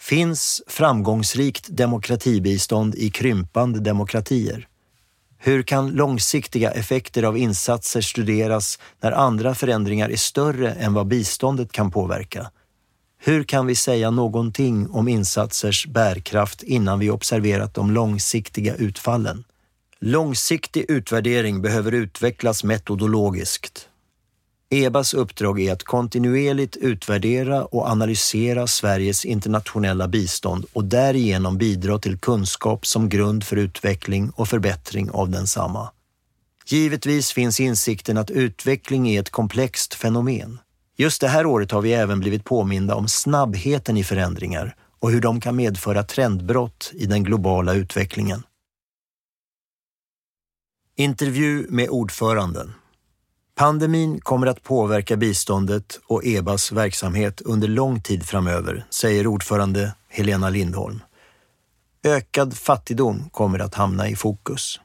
Finns 0.00 0.62
framgångsrikt 0.66 1.68
demokratibistånd 1.68 2.94
i 2.94 3.10
krympande 3.10 3.80
demokratier? 3.80 4.68
Hur 5.38 5.62
kan 5.62 5.90
långsiktiga 5.90 6.70
effekter 6.70 7.22
av 7.22 7.38
insatser 7.38 8.00
studeras 8.00 8.78
när 9.00 9.12
andra 9.12 9.54
förändringar 9.54 10.08
är 10.08 10.16
större 10.16 10.72
än 10.72 10.94
vad 10.94 11.06
biståndet 11.06 11.72
kan 11.72 11.90
påverka? 11.90 12.50
Hur 13.18 13.44
kan 13.44 13.66
vi 13.66 13.74
säga 13.74 14.10
någonting 14.10 14.90
om 14.90 15.08
insatsers 15.08 15.86
bärkraft 15.86 16.62
innan 16.62 16.98
vi 16.98 17.10
observerat 17.10 17.74
de 17.74 17.90
långsiktiga 17.90 18.74
utfallen? 18.74 19.44
Långsiktig 20.00 20.84
utvärdering 20.88 21.62
behöver 21.62 21.92
utvecklas 21.92 22.64
metodologiskt. 22.64 23.88
EBAs 24.74 25.14
uppdrag 25.14 25.60
är 25.60 25.72
att 25.72 25.82
kontinuerligt 25.82 26.76
utvärdera 26.76 27.64
och 27.64 27.86
analysera 27.86 28.66
Sveriges 28.66 29.24
internationella 29.24 30.08
bistånd 30.08 30.66
och 30.72 30.84
därigenom 30.84 31.58
bidra 31.58 31.98
till 31.98 32.18
kunskap 32.18 32.86
som 32.86 33.08
grund 33.08 33.44
för 33.44 33.56
utveckling 33.56 34.30
och 34.30 34.48
förbättring 34.48 35.10
av 35.10 35.30
densamma. 35.30 35.90
Givetvis 36.66 37.32
finns 37.32 37.60
insikten 37.60 38.18
att 38.18 38.30
utveckling 38.30 39.08
är 39.08 39.20
ett 39.20 39.30
komplext 39.30 39.94
fenomen. 39.94 40.58
Just 40.96 41.20
det 41.20 41.28
här 41.28 41.46
året 41.46 41.70
har 41.70 41.82
vi 41.82 41.92
även 41.92 42.20
blivit 42.20 42.44
påminda 42.44 42.94
om 42.94 43.08
snabbheten 43.08 43.96
i 43.96 44.04
förändringar 44.04 44.76
och 45.00 45.10
hur 45.10 45.20
de 45.20 45.40
kan 45.40 45.56
medföra 45.56 46.02
trendbrott 46.02 46.90
i 46.94 47.06
den 47.06 47.24
globala 47.24 47.74
utvecklingen. 47.74 48.42
Intervju 50.96 51.66
med 51.68 51.88
ordföranden 51.88 52.72
Pandemin 53.54 54.20
kommer 54.20 54.46
att 54.46 54.62
påverka 54.62 55.16
biståndet 55.16 56.00
och 56.06 56.24
EBAs 56.24 56.72
verksamhet 56.72 57.40
under 57.40 57.68
lång 57.68 58.00
tid 58.00 58.26
framöver, 58.26 58.86
säger 58.90 59.26
ordförande 59.26 59.94
Helena 60.08 60.50
Lindholm. 60.50 61.00
Ökad 62.04 62.56
fattigdom 62.56 63.30
kommer 63.30 63.58
att 63.58 63.74
hamna 63.74 64.08
i 64.08 64.16
fokus. 64.16 64.80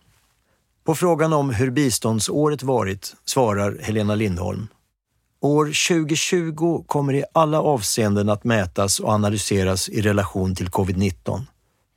På 0.86 0.96
frågan 0.96 1.34
om 1.34 1.50
hur 1.50 1.72
biståndsåret 1.72 2.64
varit 2.64 3.16
svarar 3.26 3.78
Helena 3.82 4.16
Lindholm. 4.16 4.68
År 5.42 5.66
2020 5.66 6.84
kommer 6.88 7.14
i 7.14 7.24
alla 7.34 7.62
avseenden 7.62 8.30
att 8.30 8.44
mätas 8.44 9.00
och 9.00 9.10
analyseras 9.10 9.90
i 9.90 10.02
relation 10.02 10.56
till 10.56 10.70
covid-19. 10.70 11.42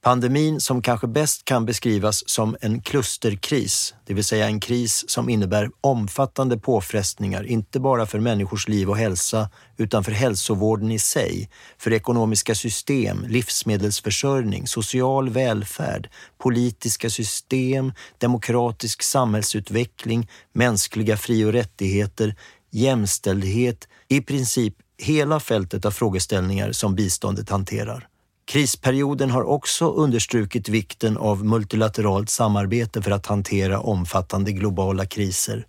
Pandemin 0.03 0.61
som 0.61 0.83
kanske 0.83 1.07
bäst 1.07 1.45
kan 1.45 1.67
beskrivas 1.67 2.29
som 2.29 2.57
en 2.61 2.83
klusterkris, 2.83 3.95
det 4.07 4.15
vill 4.15 4.25
säga 4.25 4.47
en 4.47 4.61
kris 4.61 5.05
som 5.09 5.29
innebär 5.29 5.71
omfattande 5.81 6.59
påfrestningar, 6.59 7.45
inte 7.45 7.81
bara 7.81 8.07
för 8.07 8.21
människors 8.21 8.69
liv 8.69 8.91
och 8.91 8.97
hälsa, 8.97 9.51
utan 9.77 10.05
för 10.05 10.13
hälsovården 10.13 10.91
i 10.91 10.99
sig, 10.99 11.51
för 11.79 11.93
ekonomiska 11.93 12.55
system, 12.55 13.25
livsmedelsförsörjning, 13.29 14.67
social 14.67 15.29
välfärd, 15.29 16.11
politiska 16.39 17.11
system, 17.11 17.93
demokratisk 18.19 19.03
samhällsutveckling, 19.03 20.31
mänskliga 20.53 21.17
fri 21.17 21.45
och 21.45 21.53
rättigheter, 21.53 22.37
jämställdhet, 22.71 23.89
i 24.09 24.21
princip 24.21 24.75
hela 24.99 25.41
fältet 25.41 25.85
av 25.85 25.91
frågeställningar 25.91 26.73
som 26.73 26.95
biståndet 26.95 27.51
hanterar. 27.51 28.07
Krisperioden 28.51 29.31
har 29.31 29.43
också 29.43 29.91
understrukit 29.91 30.69
vikten 30.69 31.17
av 31.17 31.45
multilateralt 31.45 32.31
samarbete 32.31 33.03
för 33.03 33.11
att 33.11 33.27
hantera 33.27 33.81
omfattande 33.81 34.53
globala 34.53 35.07
kriser. 35.07 35.67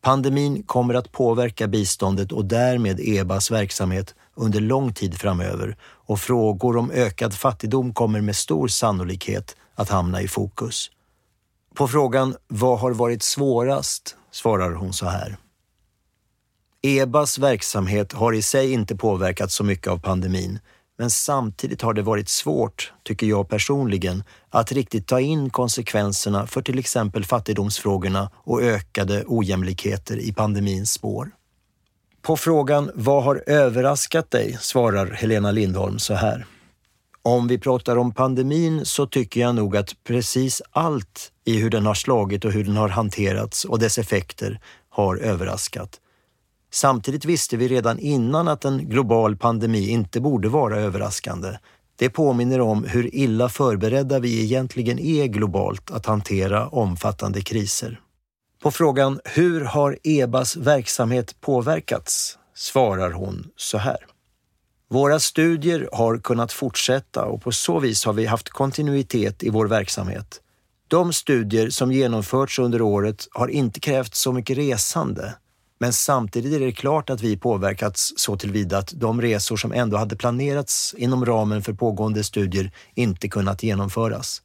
Pandemin 0.00 0.62
kommer 0.62 0.94
att 0.94 1.12
påverka 1.12 1.68
biståndet 1.68 2.32
och 2.32 2.44
därmed 2.44 3.00
EBAs 3.00 3.50
verksamhet 3.50 4.14
under 4.34 4.60
lång 4.60 4.92
tid 4.92 5.14
framöver 5.14 5.76
och 5.82 6.20
frågor 6.20 6.76
om 6.76 6.90
ökad 6.90 7.34
fattigdom 7.34 7.94
kommer 7.94 8.20
med 8.20 8.36
stor 8.36 8.68
sannolikhet 8.68 9.56
att 9.74 9.88
hamna 9.88 10.22
i 10.22 10.28
fokus. 10.28 10.90
På 11.74 11.88
frågan 11.88 12.36
vad 12.48 12.78
har 12.78 12.92
varit 12.92 13.22
svårast 13.22 14.16
svarar 14.30 14.72
hon 14.72 14.92
så 14.92 15.06
här. 15.06 15.36
EBAs 16.82 17.38
verksamhet 17.38 18.12
har 18.12 18.32
i 18.32 18.42
sig 18.42 18.72
inte 18.72 18.96
påverkats 18.96 19.54
så 19.54 19.64
mycket 19.64 19.88
av 19.88 19.98
pandemin 19.98 20.58
men 20.98 21.10
samtidigt 21.10 21.82
har 21.82 21.94
det 21.94 22.02
varit 22.02 22.28
svårt, 22.28 22.92
tycker 23.02 23.26
jag 23.26 23.48
personligen, 23.48 24.24
att 24.50 24.72
riktigt 24.72 25.06
ta 25.06 25.20
in 25.20 25.50
konsekvenserna 25.50 26.46
för 26.46 26.62
till 26.62 26.78
exempel 26.78 27.24
fattigdomsfrågorna 27.24 28.30
och 28.34 28.62
ökade 28.62 29.24
ojämlikheter 29.26 30.16
i 30.16 30.32
pandemins 30.32 30.92
spår. 30.92 31.30
På 32.22 32.36
frågan 32.36 32.90
Vad 32.94 33.24
har 33.24 33.44
överraskat 33.46 34.30
dig? 34.30 34.58
svarar 34.60 35.06
Helena 35.06 35.50
Lindholm 35.50 35.98
så 35.98 36.14
här. 36.14 36.46
Om 37.22 37.48
vi 37.48 37.58
pratar 37.58 37.96
om 37.96 38.14
pandemin 38.14 38.84
så 38.84 39.06
tycker 39.06 39.40
jag 39.40 39.54
nog 39.54 39.76
att 39.76 40.04
precis 40.04 40.62
allt 40.70 41.32
i 41.44 41.58
hur 41.58 41.70
den 41.70 41.86
har 41.86 41.94
slagit 41.94 42.44
och 42.44 42.52
hur 42.52 42.64
den 42.64 42.76
har 42.76 42.88
hanterats 42.88 43.64
och 43.64 43.78
dess 43.78 43.98
effekter 43.98 44.60
har 44.88 45.16
överraskat. 45.16 46.00
Samtidigt 46.74 47.24
visste 47.24 47.56
vi 47.56 47.68
redan 47.68 47.98
innan 47.98 48.48
att 48.48 48.64
en 48.64 48.88
global 48.88 49.36
pandemi 49.36 49.88
inte 49.88 50.20
borde 50.20 50.48
vara 50.48 50.80
överraskande. 50.80 51.48
Det 51.96 52.10
påminner 52.10 52.60
om 52.60 52.84
hur 52.84 53.14
illa 53.14 53.48
förberedda 53.48 54.18
vi 54.18 54.44
egentligen 54.44 54.98
är 54.98 55.26
globalt 55.26 55.90
att 55.90 56.06
hantera 56.06 56.68
omfattande 56.68 57.40
kriser. 57.40 58.00
På 58.62 58.70
frågan 58.70 59.20
hur 59.24 59.60
har 59.60 59.98
EBAs 60.02 60.56
verksamhet 60.56 61.40
påverkats 61.40 62.38
svarar 62.54 63.10
hon 63.10 63.46
så 63.56 63.78
här. 63.78 64.06
Våra 64.90 65.20
studier 65.20 65.88
har 65.92 66.18
kunnat 66.18 66.52
fortsätta 66.52 67.24
och 67.24 67.42
på 67.42 67.52
så 67.52 67.80
vis 67.80 68.04
har 68.04 68.12
vi 68.12 68.26
haft 68.26 68.48
kontinuitet 68.48 69.42
i 69.42 69.50
vår 69.50 69.66
verksamhet. 69.66 70.40
De 70.88 71.12
studier 71.12 71.70
som 71.70 71.92
genomförts 71.92 72.58
under 72.58 72.82
året 72.82 73.28
har 73.30 73.48
inte 73.48 73.80
krävt 73.80 74.14
så 74.14 74.32
mycket 74.32 74.58
resande. 74.58 75.34
Men 75.84 75.92
samtidigt 75.92 76.52
är 76.52 76.60
det 76.60 76.72
klart 76.72 77.10
att 77.10 77.22
vi 77.22 77.36
påverkats 77.36 78.12
så 78.16 78.36
tillvida 78.36 78.78
att 78.78 78.92
de 78.96 79.22
resor 79.22 79.56
som 79.56 79.72
ändå 79.72 79.96
hade 79.96 80.16
planerats 80.16 80.94
inom 80.98 81.26
ramen 81.26 81.62
för 81.62 81.72
pågående 81.72 82.24
studier 82.24 82.70
inte 82.94 83.28
kunnat 83.28 83.62
genomföras. 83.62 84.42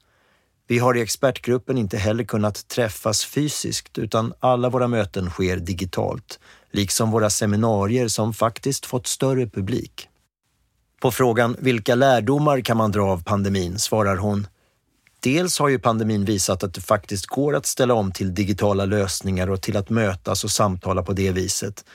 Vi 0.67 0.79
har 0.79 0.97
i 0.97 1.01
expertgruppen 1.01 1.77
inte 1.77 1.97
heller 1.97 2.23
kunnat 2.23 2.67
träffas 2.67 3.25
fysiskt 3.25 3.97
utan 3.97 4.33
alla 4.39 4.69
våra 4.69 4.87
möten 4.87 5.29
sker 5.29 5.57
digitalt, 5.57 6.39
liksom 6.71 7.11
våra 7.11 7.29
seminarier 7.29 8.07
som 8.07 8.33
faktiskt 8.33 8.85
fått 8.85 9.07
större 9.07 9.47
publik. 9.47 10.07
På 11.01 11.11
frågan 11.11 11.55
vilka 11.59 11.95
lärdomar 11.95 12.61
kan 12.61 12.77
man 12.77 12.91
dra 12.91 13.03
av 13.03 13.23
pandemin 13.23 13.79
svarar 13.79 14.15
hon 14.15 14.47
Dels 15.19 15.59
har 15.59 15.69
ju 15.69 15.79
pandemin 15.79 16.25
visat 16.25 16.63
att 16.63 16.73
det 16.73 16.81
faktiskt 16.81 17.25
går 17.25 17.55
att 17.55 17.65
ställa 17.65 17.93
om 17.93 18.11
till 18.11 18.33
digitala 18.33 18.85
lösningar 18.85 19.49
och 19.49 19.61
till 19.61 19.77
att 19.77 19.89
mötas 19.89 20.43
och 20.43 20.51
samtala 20.51 21.03
på 21.03 21.13
det 21.13 21.31
viset. 21.31 21.85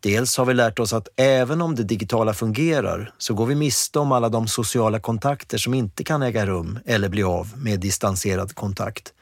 Dels 0.00 0.36
har 0.36 0.44
vi 0.44 0.54
lärt 0.54 0.78
oss 0.78 0.92
att 0.92 1.08
även 1.16 1.62
om 1.62 1.74
det 1.74 1.82
digitala 1.82 2.34
fungerar 2.34 3.12
så 3.18 3.34
går 3.34 3.46
vi 3.46 3.54
miste 3.54 3.98
om 3.98 4.12
alla 4.12 4.28
de 4.28 4.48
sociala 4.48 5.00
kontakter 5.00 5.58
som 5.58 5.74
inte 5.74 6.04
kan 6.04 6.22
äga 6.22 6.46
rum 6.46 6.78
eller 6.84 7.08
bli 7.08 7.22
av 7.22 7.52
med 7.56 7.80
distanserad 7.80 8.54
kontakt. 8.54 9.12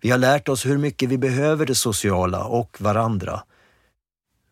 Vi 0.00 0.10
har 0.10 0.18
lärt 0.18 0.48
oss 0.48 0.66
hur 0.66 0.78
mycket 0.78 1.08
vi 1.08 1.18
behöver 1.18 1.66
det 1.66 1.74
sociala 1.74 2.44
och 2.44 2.76
varandra. 2.80 3.42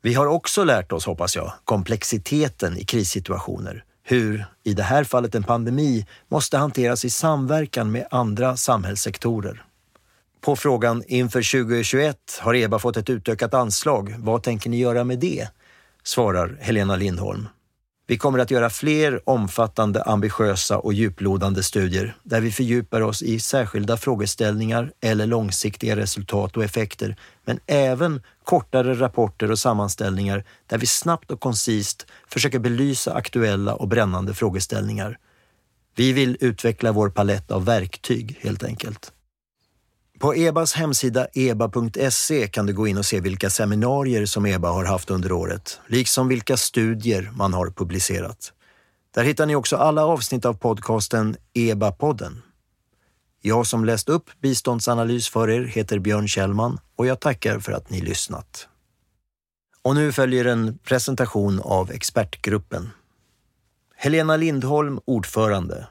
Vi 0.02 0.14
har 0.14 0.26
också 0.26 0.64
lärt 0.64 0.92
oss, 0.92 1.06
hoppas 1.06 1.36
jag, 1.36 1.52
komplexiteten 1.64 2.78
i 2.78 2.84
krissituationer 2.84 3.84
hur, 4.10 4.44
i 4.64 4.74
det 4.74 4.82
här 4.82 5.04
fallet 5.04 5.34
en 5.34 5.42
pandemi, 5.42 6.06
måste 6.28 6.56
hanteras 6.58 7.04
i 7.04 7.10
samverkan 7.10 7.90
med 7.90 8.06
andra 8.10 8.56
samhällssektorer. 8.56 9.64
På 10.40 10.56
frågan 10.56 11.02
inför 11.06 11.64
2021 11.64 12.16
har 12.40 12.54
EBA 12.54 12.78
fått 12.78 12.96
ett 12.96 13.10
utökat 13.10 13.54
anslag. 13.54 14.14
Vad 14.18 14.42
tänker 14.42 14.70
ni 14.70 14.78
göra 14.78 15.04
med 15.04 15.18
det? 15.18 15.48
svarar 16.04 16.58
Helena 16.60 16.96
Lindholm. 16.96 17.48
Vi 18.10 18.18
kommer 18.18 18.38
att 18.38 18.50
göra 18.50 18.70
fler 18.70 19.28
omfattande, 19.28 20.02
ambitiösa 20.02 20.78
och 20.78 20.92
djuplodande 20.92 21.62
studier 21.62 22.16
där 22.22 22.40
vi 22.40 22.52
fördjupar 22.52 23.00
oss 23.00 23.22
i 23.22 23.40
särskilda 23.40 23.96
frågeställningar 23.96 24.92
eller 25.00 25.26
långsiktiga 25.26 25.96
resultat 25.96 26.56
och 26.56 26.64
effekter, 26.64 27.16
men 27.44 27.60
även 27.66 28.22
kortare 28.44 28.94
rapporter 28.94 29.50
och 29.50 29.58
sammanställningar 29.58 30.44
där 30.66 30.78
vi 30.78 30.86
snabbt 30.86 31.30
och 31.30 31.40
koncist 31.40 32.06
försöker 32.28 32.58
belysa 32.58 33.14
aktuella 33.14 33.74
och 33.74 33.88
brännande 33.88 34.34
frågeställningar. 34.34 35.18
Vi 35.96 36.12
vill 36.12 36.36
utveckla 36.40 36.92
vår 36.92 37.10
palett 37.10 37.50
av 37.50 37.64
verktyg 37.64 38.38
helt 38.40 38.64
enkelt. 38.64 39.12
På 40.18 40.34
EBAs 40.34 40.72
hemsida 40.72 41.26
eba.se 41.34 42.46
kan 42.46 42.66
du 42.66 42.72
gå 42.72 42.86
in 42.86 42.98
och 42.98 43.06
se 43.06 43.20
vilka 43.20 43.50
seminarier 43.50 44.26
som 44.26 44.46
EBA 44.46 44.68
har 44.68 44.84
haft 44.84 45.10
under 45.10 45.32
året, 45.32 45.80
liksom 45.86 46.28
vilka 46.28 46.56
studier 46.56 47.30
man 47.34 47.54
har 47.54 47.70
publicerat. 47.70 48.52
Där 49.14 49.24
hittar 49.24 49.46
ni 49.46 49.54
också 49.56 49.76
alla 49.76 50.04
avsnitt 50.04 50.44
av 50.44 50.54
podcasten 50.54 51.36
EBA-podden. 51.54 52.42
Jag 53.42 53.66
som 53.66 53.84
läst 53.84 54.08
upp 54.08 54.30
biståndsanalys 54.40 55.28
för 55.28 55.50
er 55.50 55.64
heter 55.64 55.98
Björn 55.98 56.28
Kjellman 56.28 56.78
och 56.96 57.06
jag 57.06 57.20
tackar 57.20 57.58
för 57.58 57.72
att 57.72 57.90
ni 57.90 58.00
lyssnat. 58.00 58.68
Och 59.82 59.94
nu 59.94 60.12
följer 60.12 60.44
en 60.44 60.78
presentation 60.78 61.60
av 61.60 61.90
expertgruppen. 61.90 62.90
Helena 63.96 64.36
Lindholm, 64.36 65.00
ordförande 65.04 65.86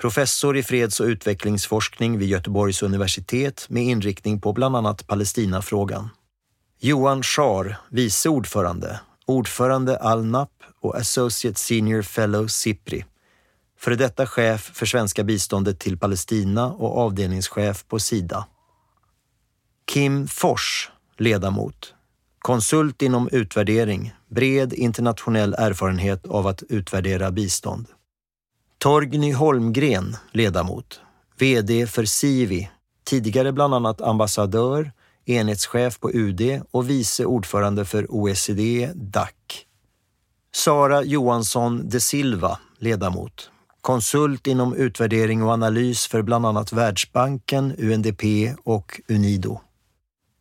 professor 0.00 0.56
i 0.56 0.62
freds 0.62 1.00
och 1.00 1.06
utvecklingsforskning 1.06 2.18
vid 2.18 2.28
Göteborgs 2.28 2.82
universitet 2.82 3.66
med 3.68 3.82
inriktning 3.82 4.40
på 4.40 4.52
bland 4.52 4.76
annat 4.76 5.06
Palestinafrågan. 5.06 6.08
Johan 6.80 7.22
Schar, 7.22 7.76
vice 7.88 8.28
ordförande, 8.28 9.00
ordförande 9.26 9.98
ALNAP 9.98 10.50
och 10.80 10.96
Associate 10.96 11.58
Senior 11.58 12.02
Fellow 12.02 12.46
SIPRI. 12.46 13.04
Före 13.78 13.94
detta 13.94 14.26
chef 14.26 14.70
för 14.74 14.86
svenska 14.86 15.24
biståndet 15.24 15.78
till 15.78 15.98
Palestina 15.98 16.72
och 16.72 16.98
avdelningschef 16.98 17.84
på 17.88 17.98
Sida. 17.98 18.46
Kim 19.92 20.28
Fors, 20.28 20.90
ledamot. 21.18 21.94
Konsult 22.38 23.02
inom 23.02 23.28
utvärdering, 23.32 24.14
bred 24.30 24.72
internationell 24.72 25.54
erfarenhet 25.58 26.26
av 26.26 26.46
att 26.46 26.62
utvärdera 26.62 27.30
bistånd. 27.30 27.86
Torgny 28.78 29.32
Holmgren, 29.32 30.16
ledamot, 30.32 31.00
VD 31.38 31.86
för 31.86 32.04
Sivi, 32.04 32.70
tidigare 33.04 33.52
bland 33.52 33.74
annat 33.74 34.00
ambassadör, 34.00 34.92
enhetschef 35.24 36.00
på 36.00 36.10
UD 36.10 36.62
och 36.70 36.90
vice 36.90 37.24
ordförande 37.24 37.84
för 37.84 38.14
OECD 38.14 38.90
DAC. 38.94 39.30
Sara 40.54 41.02
Johansson 41.02 41.88
de 41.88 42.00
Silva, 42.00 42.58
ledamot, 42.78 43.50
konsult 43.80 44.46
inom 44.46 44.74
utvärdering 44.74 45.42
och 45.42 45.50
analys 45.50 46.06
för 46.06 46.22
bland 46.22 46.46
annat 46.46 46.72
Världsbanken, 46.72 47.74
UNDP 47.78 48.22
och 48.64 49.00
Unido. 49.08 49.60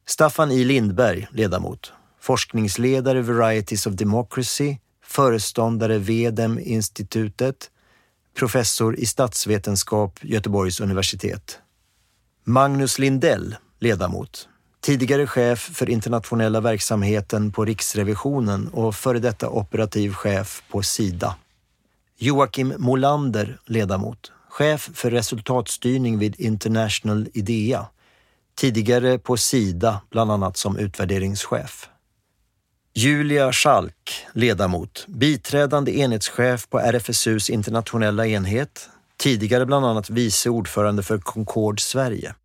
Staffan 0.08 0.52
I. 0.52 0.64
Lindberg, 0.64 1.28
ledamot, 1.32 1.94
forskningsledare 2.22 3.22
Varieties 3.22 3.88
of 3.88 3.94
Democracy, 3.94 4.78
föreståndare 5.04 5.98
VEDEM-institutet, 5.98 7.72
professor 8.36 9.00
i 9.00 9.06
statsvetenskap, 9.06 10.20
Göteborgs 10.22 10.80
universitet. 10.80 11.60
Magnus 12.44 13.00
Lindell, 13.00 13.56
ledamot. 13.80 14.48
Tidigare 14.82 15.28
chef 15.28 15.60
för 15.60 15.90
internationella 15.90 16.62
verksamheten 16.62 17.52
på 17.52 17.66
Riksrevisionen 17.66 18.68
och 18.68 18.96
före 18.96 19.20
detta 19.20 19.50
operativ 19.50 20.14
chef 20.14 20.64
på 20.72 20.84
Sida. 20.84 21.36
Joakim 22.18 22.74
Molander, 22.78 23.60
ledamot. 23.66 24.32
Chef 24.50 24.90
för 24.94 25.12
resultatstyrning 25.12 26.20
vid 26.20 26.40
International 26.40 27.28
IDEA. 27.34 27.88
Tidigare 28.56 29.20
på 29.20 29.38
Sida, 29.38 30.02
bland 30.10 30.32
annat 30.32 30.58
som 30.58 30.78
utvärderingschef. 30.78 31.90
Julia 32.98 33.52
Schalk, 33.52 34.26
ledamot, 34.34 35.06
biträdande 35.08 35.92
enhetschef 36.00 36.70
på 36.70 36.80
RFSUs 36.80 37.50
internationella 37.50 38.28
enhet, 38.28 38.90
tidigare 39.18 39.66
bland 39.66 39.86
annat 39.86 40.10
vice 40.10 40.50
ordförande 40.50 41.04
för 41.04 41.18
Concord 41.18 41.80
Sverige. 41.80 42.36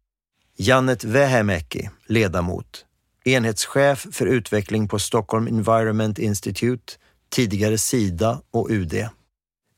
Janet 0.57 1.05
Vähämäki, 1.05 1.91
ledamot, 2.07 2.85
enhetschef 3.25 4.07
för 4.13 4.27
utveckling 4.27 4.89
på 4.89 4.99
Stockholm 4.99 5.47
Environment 5.47 6.19
Institute, 6.19 6.93
tidigare 7.29 7.79
Sida 7.79 8.41
och 8.51 8.69
UD. 8.71 8.95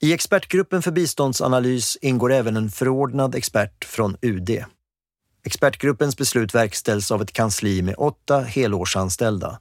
I 0.00 0.12
expertgruppen 0.12 0.82
för 0.82 0.90
biståndsanalys 0.90 1.98
ingår 2.00 2.32
även 2.32 2.56
en 2.56 2.70
förordnad 2.70 3.34
expert 3.34 3.84
från 3.84 4.16
UD. 4.22 4.64
Expertgruppens 5.44 6.16
beslut 6.16 6.54
verkställs 6.54 7.10
av 7.10 7.22
ett 7.22 7.32
kansli 7.32 7.82
med 7.82 7.94
åtta 7.98 8.40
helårsanställda 8.40 9.58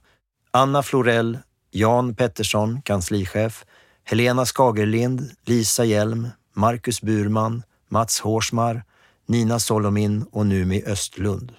Anna 0.54 0.82
Florell, 0.82 1.38
Jan 1.70 2.14
Pettersson, 2.14 2.82
kanslichef, 2.82 3.64
Helena 4.04 4.44
Skagerlind, 4.44 5.30
Lisa 5.46 5.84
Hjelm, 5.84 6.28
Marcus 6.54 7.00
Burman, 7.00 7.62
Mats 7.88 8.20
Hårsmar, 8.20 8.84
Nina 9.26 9.58
Solomin 9.58 10.26
och 10.32 10.46
Numi 10.46 10.82
Östlund. 10.86 11.52